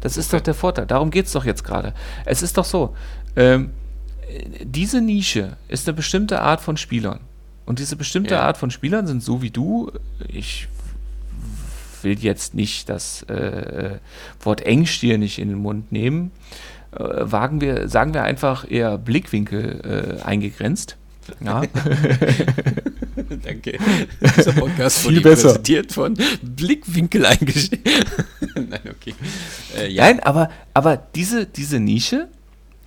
[0.00, 0.20] Das okay.
[0.20, 0.86] ist doch der Vorteil.
[0.86, 1.94] Darum geht es doch jetzt gerade.
[2.24, 2.96] Es ist doch so,
[3.36, 3.70] ähm,
[4.62, 7.20] diese Nische ist eine bestimmte Art von Spielern.
[7.66, 8.42] Und diese bestimmte ja.
[8.42, 9.90] Art von Spielern sind so wie du,
[10.28, 10.68] ich
[12.06, 13.98] will jetzt nicht das äh,
[14.40, 16.30] Wort engstirnig in den Mund nehmen.
[16.92, 20.96] Äh, wagen wir, sagen wir einfach eher Blickwinkel äh, eingegrenzt.
[21.44, 21.62] Ja.
[23.42, 23.78] Danke.
[24.36, 25.48] Dieser Podcast Viel besser.
[25.48, 27.82] präsentiert von Blickwinkel eingestellt.
[28.54, 29.14] Nein, okay.
[29.76, 30.04] Äh, ja.
[30.04, 32.28] Nein, aber, aber diese, diese Nische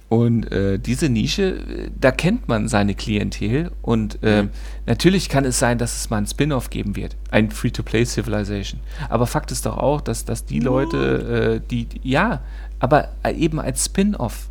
[0.09, 4.49] und äh, diese Nische, da kennt man seine Klientel und äh, mhm.
[4.87, 8.79] natürlich kann es sein, dass es mal ein Spin-off geben wird, ein Free-to-Play Civilization.
[9.07, 12.41] Aber Fakt ist doch auch, dass, dass die Leute, äh, die, ja,
[12.79, 14.49] aber eben als Spin-off.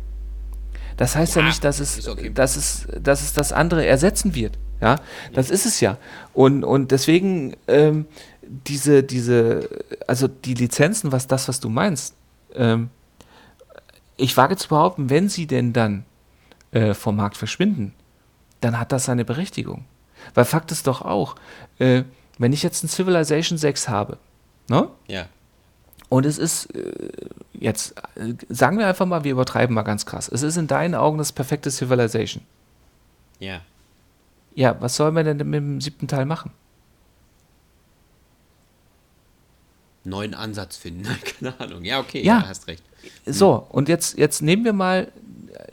[0.95, 2.31] Das heißt ja, ja nicht, dass es, okay.
[2.33, 4.57] dass, es, dass es das andere ersetzen wird.
[4.79, 4.95] Ja,
[5.33, 5.55] das ja.
[5.55, 5.97] ist es ja.
[6.33, 8.05] Und, und deswegen ähm,
[8.49, 9.67] diese, diese,
[10.07, 12.15] also die Lizenzen, was das, was du meinst,
[12.55, 12.89] ähm,
[14.19, 16.05] ich wage zu behaupten, wenn sie denn dann
[16.71, 17.93] äh, vom Markt verschwinden,
[18.61, 19.85] dann hat das seine Berechtigung.
[20.33, 21.35] Weil Fakt ist doch auch,
[21.79, 22.03] äh,
[22.37, 24.17] wenn ich jetzt ein Civilization 6 habe,
[24.67, 24.89] ne?
[25.07, 25.25] Ja.
[26.09, 26.91] Und es ist, äh,
[27.53, 30.29] jetzt äh, sagen wir einfach mal, wir übertreiben mal ganz krass.
[30.29, 32.43] Es ist in deinen Augen das perfekte Civilization.
[33.39, 33.61] Ja.
[34.55, 36.51] Ja, was soll man denn mit dem siebten Teil machen?
[40.09, 41.07] Neuen Ansatz finden,
[41.39, 41.83] keine Ahnung.
[41.83, 42.83] Ja, okay, ja, ja hast recht.
[43.25, 45.11] So, und jetzt, jetzt nehmen wir mal,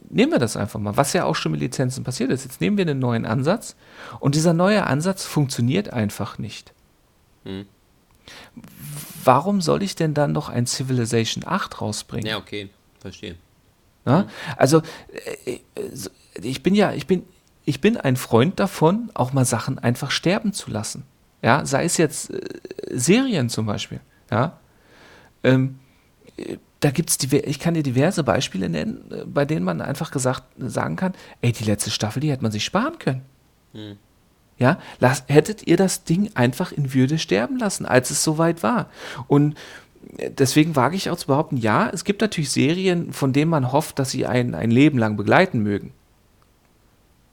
[0.09, 2.45] nehmen wir das einfach mal, was ja auch schon mit Lizenzen passiert ist.
[2.45, 3.77] Jetzt nehmen wir einen neuen Ansatz
[4.21, 6.73] und dieser neue Ansatz funktioniert einfach nicht.
[7.45, 7.67] Hm.
[9.25, 12.27] Warum soll ich denn dann noch ein Civilization 8 rausbringen?
[12.27, 13.37] Ja, okay, verstehe.
[14.05, 14.25] Hm.
[14.57, 14.83] Also,
[15.45, 15.61] äh, äh,
[16.43, 17.25] ich bin ja, ich bin,
[17.65, 21.05] ich bin ein Freund davon, auch mal Sachen einfach sterben zu lassen.
[21.43, 22.41] Ja, sei es jetzt äh,
[22.91, 24.01] Serien zum Beispiel.
[24.31, 24.59] Ja,
[25.45, 25.79] ähm,
[26.81, 30.45] da gibt es, ich kann dir diverse Beispiele nennen, äh, bei denen man einfach gesagt
[30.59, 33.23] sagen kann, ey, die letzte Staffel, die hätte man sich sparen können.
[33.73, 33.97] Hm.
[34.59, 38.91] Ja, las, hättet ihr das Ding einfach in Würde sterben lassen, als es soweit war.
[39.27, 39.57] Und
[40.19, 43.73] äh, deswegen wage ich auch zu behaupten, ja, es gibt natürlich Serien, von denen man
[43.73, 45.93] hofft, dass sie ein, ein Leben lang begleiten mögen.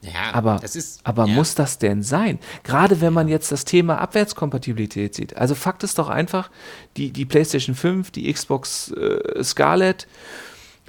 [0.03, 1.33] Ja, aber, ist, aber ja.
[1.33, 2.39] muss das denn sein?
[2.63, 5.37] Gerade wenn man jetzt das Thema Abwärtskompatibilität sieht.
[5.37, 6.51] Also Fakt ist doch einfach,
[6.97, 10.07] die, die PlayStation 5, die Xbox äh, Scarlett,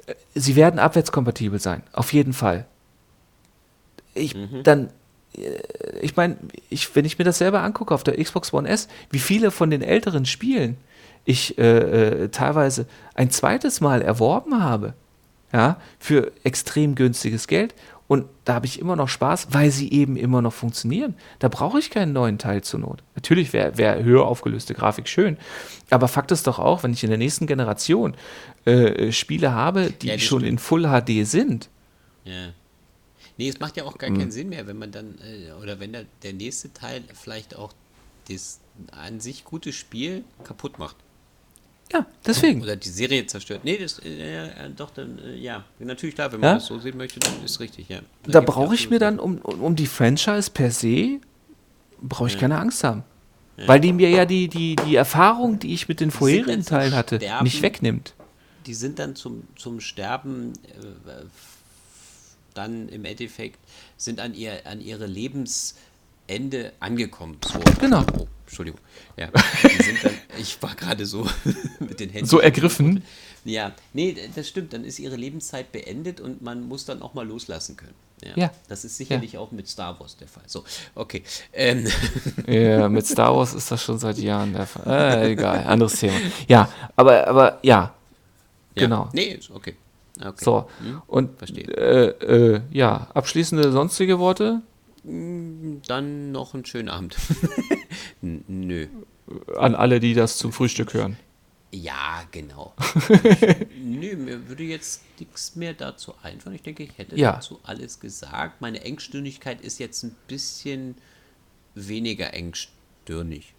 [0.07, 1.85] äh, sie werden abwärtskompatibel sein.
[1.93, 2.67] Auf jeden Fall.
[4.15, 4.65] Ich, mhm.
[4.65, 4.91] dann,
[5.37, 5.61] äh,
[6.01, 6.37] ich meine,
[6.69, 9.71] ich, wenn ich mir das selber angucke auf der Xbox One S, wie viele von
[9.71, 10.77] den älteren Spielen
[11.25, 14.95] ich äh, äh teilweise ein zweites Mal erworben habe,
[15.53, 17.77] ja, für extrem günstiges Geld
[18.07, 21.15] und da habe ich immer noch Spaß, weil sie eben immer noch funktionieren.
[21.39, 23.03] Da brauche ich keinen neuen Teil zur Not.
[23.15, 25.39] Natürlich wäre wär höher aufgelöste Grafik schön.
[25.89, 28.15] Aber Fakt ist doch auch, wenn ich in der nächsten Generation
[28.67, 30.53] äh, Spiele habe, die ja, schon stimmt.
[30.53, 31.71] in Full HD sind.
[32.25, 32.53] Ja.
[33.39, 34.19] Nee, es macht ja auch gar mhm.
[34.19, 37.73] keinen Sinn mehr, wenn man dann, äh, oder wenn der, der nächste Teil vielleicht auch
[38.29, 38.61] das
[38.91, 40.97] an sich gute Spiel kaputt macht.
[41.93, 42.63] Ja, deswegen.
[42.63, 43.61] Oder die Serie zerstört.
[43.63, 45.65] Nee, das, äh, äh, doch, dann, äh, ja.
[45.79, 46.55] Natürlich klar, wenn man ja?
[46.55, 48.01] das so sehen möchte, dann ist richtig, ja.
[48.25, 51.21] Da, da brauche ich mir dann, um, um die Franchise per se,
[52.01, 52.41] brauche ich ja.
[52.41, 53.05] keine Angst haben.
[53.57, 53.69] Ja.
[53.69, 57.17] Weil die mir ja die, die, die Erfahrung, die ich mit den vorherigen Teilen hatte,
[57.17, 58.15] Sterben, nicht wegnimmt.
[58.67, 61.25] Die sind dann zum, zum Sterben äh,
[62.55, 63.59] dann im Endeffekt,
[63.97, 67.37] sind an, ihr, an ihre Lebensende angekommen.
[67.45, 67.61] So.
[67.79, 68.05] Genau.
[68.55, 68.81] Entschuldigung.
[69.17, 69.43] Ja, dann,
[70.39, 71.27] ich war gerade so
[71.81, 72.29] mit den Händen.
[72.29, 73.03] So ergriffen?
[73.45, 74.73] Ja, nee, das stimmt.
[74.73, 77.95] Dann ist ihre Lebenszeit beendet und man muss dann auch mal loslassen können.
[78.23, 78.33] Ja.
[78.37, 78.51] ja.
[78.69, 79.41] Das ist sicherlich ja.
[79.41, 80.45] auch mit Star Wars der Fall.
[80.47, 80.63] So,
[80.95, 81.25] okay.
[81.53, 81.85] Ähm.
[82.47, 84.87] Ja, mit Star Wars ist das schon seit Jahren der Fall.
[84.87, 86.15] Äh, egal, anderes Thema.
[86.47, 87.93] Ja, aber, aber ja.
[88.77, 88.83] ja.
[88.85, 89.09] Genau.
[89.13, 89.75] Nee, okay.
[90.21, 90.45] okay.
[90.45, 94.63] So, hm, und äh, äh, ja, abschließende sonstige Worte?
[95.05, 97.17] Hm, dann noch einen schönen Abend.
[98.21, 98.87] Nö.
[99.57, 101.17] An alle, die das zum Frühstück hören.
[101.71, 102.73] Ja, genau.
[103.83, 106.55] Nö, mir würde jetzt nichts mehr dazu einfallen.
[106.55, 107.33] Ich denke, ich hätte ja.
[107.33, 108.61] dazu alles gesagt.
[108.61, 110.95] Meine Engstirnigkeit ist jetzt ein bisschen
[111.75, 113.55] weniger engstirnig.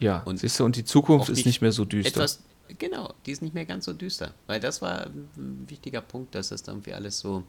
[0.00, 2.08] Ja, und siehst du, und die Zukunft ist nicht mehr so düster.
[2.08, 2.40] Etwas,
[2.78, 4.34] genau, die ist nicht mehr ganz so düster.
[4.48, 7.44] Weil das war ein wichtiger Punkt, dass das dann irgendwie alles so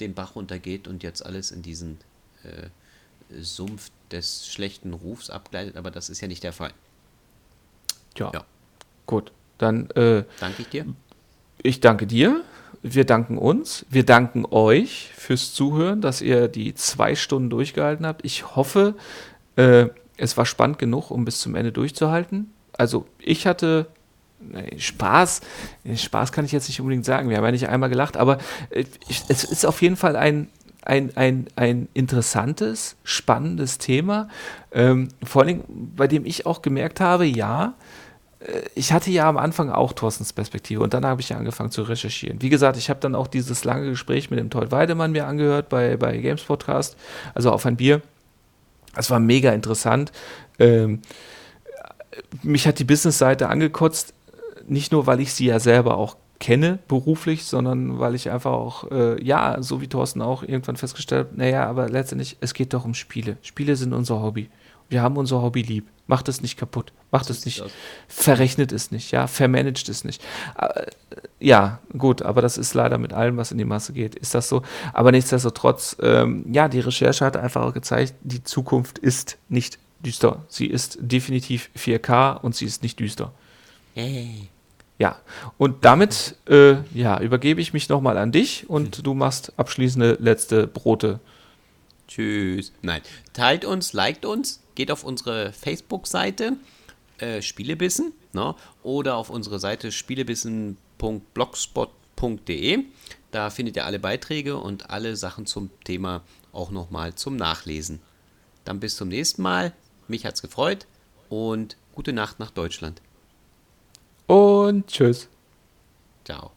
[0.00, 1.98] den Bach runtergeht und jetzt alles in diesen
[3.40, 6.72] Sumpf des schlechten Rufs abgleitet, aber das ist ja nicht der Fall.
[8.16, 8.30] Ja.
[8.32, 8.44] ja.
[9.06, 10.86] Gut, dann äh, danke ich dir.
[11.62, 12.42] Ich danke dir.
[12.82, 13.84] Wir danken uns.
[13.88, 18.24] Wir danken euch fürs Zuhören, dass ihr die zwei Stunden durchgehalten habt.
[18.24, 18.94] Ich hoffe,
[19.56, 19.86] äh,
[20.16, 22.52] es war spannend genug, um bis zum Ende durchzuhalten.
[22.72, 23.86] Also ich hatte
[24.38, 25.40] nee, Spaß.
[25.94, 27.28] Spaß kann ich jetzt nicht unbedingt sagen.
[27.28, 28.38] Wir haben ja nicht einmal gelacht, aber
[28.70, 28.84] äh,
[29.28, 30.48] es ist auf jeden Fall ein
[30.86, 34.28] ein, ein, ein interessantes, spannendes Thema,
[34.72, 37.74] ähm, vor allem bei dem ich auch gemerkt habe, ja,
[38.40, 41.70] äh, ich hatte ja am Anfang auch Thorstens Perspektive und dann habe ich ja angefangen
[41.70, 42.40] zu recherchieren.
[42.40, 45.68] Wie gesagt, ich habe dann auch dieses lange Gespräch mit dem Toll Weidemann mir angehört
[45.68, 46.96] bei, bei Games Podcast,
[47.34, 48.00] also auf ein Bier.
[48.94, 50.12] Es war mega interessant.
[50.58, 51.02] Ähm,
[52.42, 54.14] mich hat die Business-Seite angekotzt,
[54.68, 58.90] nicht nur, weil ich sie ja selber auch kenne beruflich, sondern weil ich einfach auch,
[58.90, 62.84] äh, ja, so wie Thorsten auch irgendwann festgestellt habe, naja, aber letztendlich, es geht doch
[62.84, 63.36] um Spiele.
[63.42, 64.50] Spiele sind unser Hobby.
[64.88, 65.86] Wir haben unser Hobby lieb.
[66.06, 66.92] Macht es nicht kaputt.
[67.10, 67.62] Macht es nicht.
[67.62, 67.72] Aus.
[68.06, 69.26] Verrechnet es nicht, ja.
[69.26, 70.22] Vermanagt es nicht.
[70.56, 70.86] Äh,
[71.40, 74.48] ja, gut, aber das ist leider mit allem, was in die Masse geht, ist das
[74.48, 74.62] so.
[74.92, 80.44] Aber nichtsdestotrotz, ähm, ja, die Recherche hat einfach auch gezeigt, die Zukunft ist nicht düster.
[80.48, 83.32] Sie ist definitiv 4K und sie ist nicht düster.
[83.94, 84.48] Hey.
[84.98, 85.20] Ja,
[85.58, 90.66] und damit äh, ja, übergebe ich mich nochmal an dich und du machst abschließende letzte
[90.66, 91.20] Brote.
[92.08, 92.72] Tschüss.
[92.82, 93.02] Nein,
[93.32, 96.56] teilt uns, liked uns, geht auf unsere Facebook-Seite
[97.18, 102.84] äh, Spielebissen ne, oder auf unsere Seite spielebissen.blogspot.de.
[103.32, 108.00] Da findet ihr alle Beiträge und alle Sachen zum Thema auch nochmal zum Nachlesen.
[108.64, 109.74] Dann bis zum nächsten Mal.
[110.08, 110.86] Mich hat's gefreut
[111.28, 113.02] und gute Nacht nach Deutschland.
[114.26, 115.28] Und tschüss.
[116.24, 116.55] Ciao.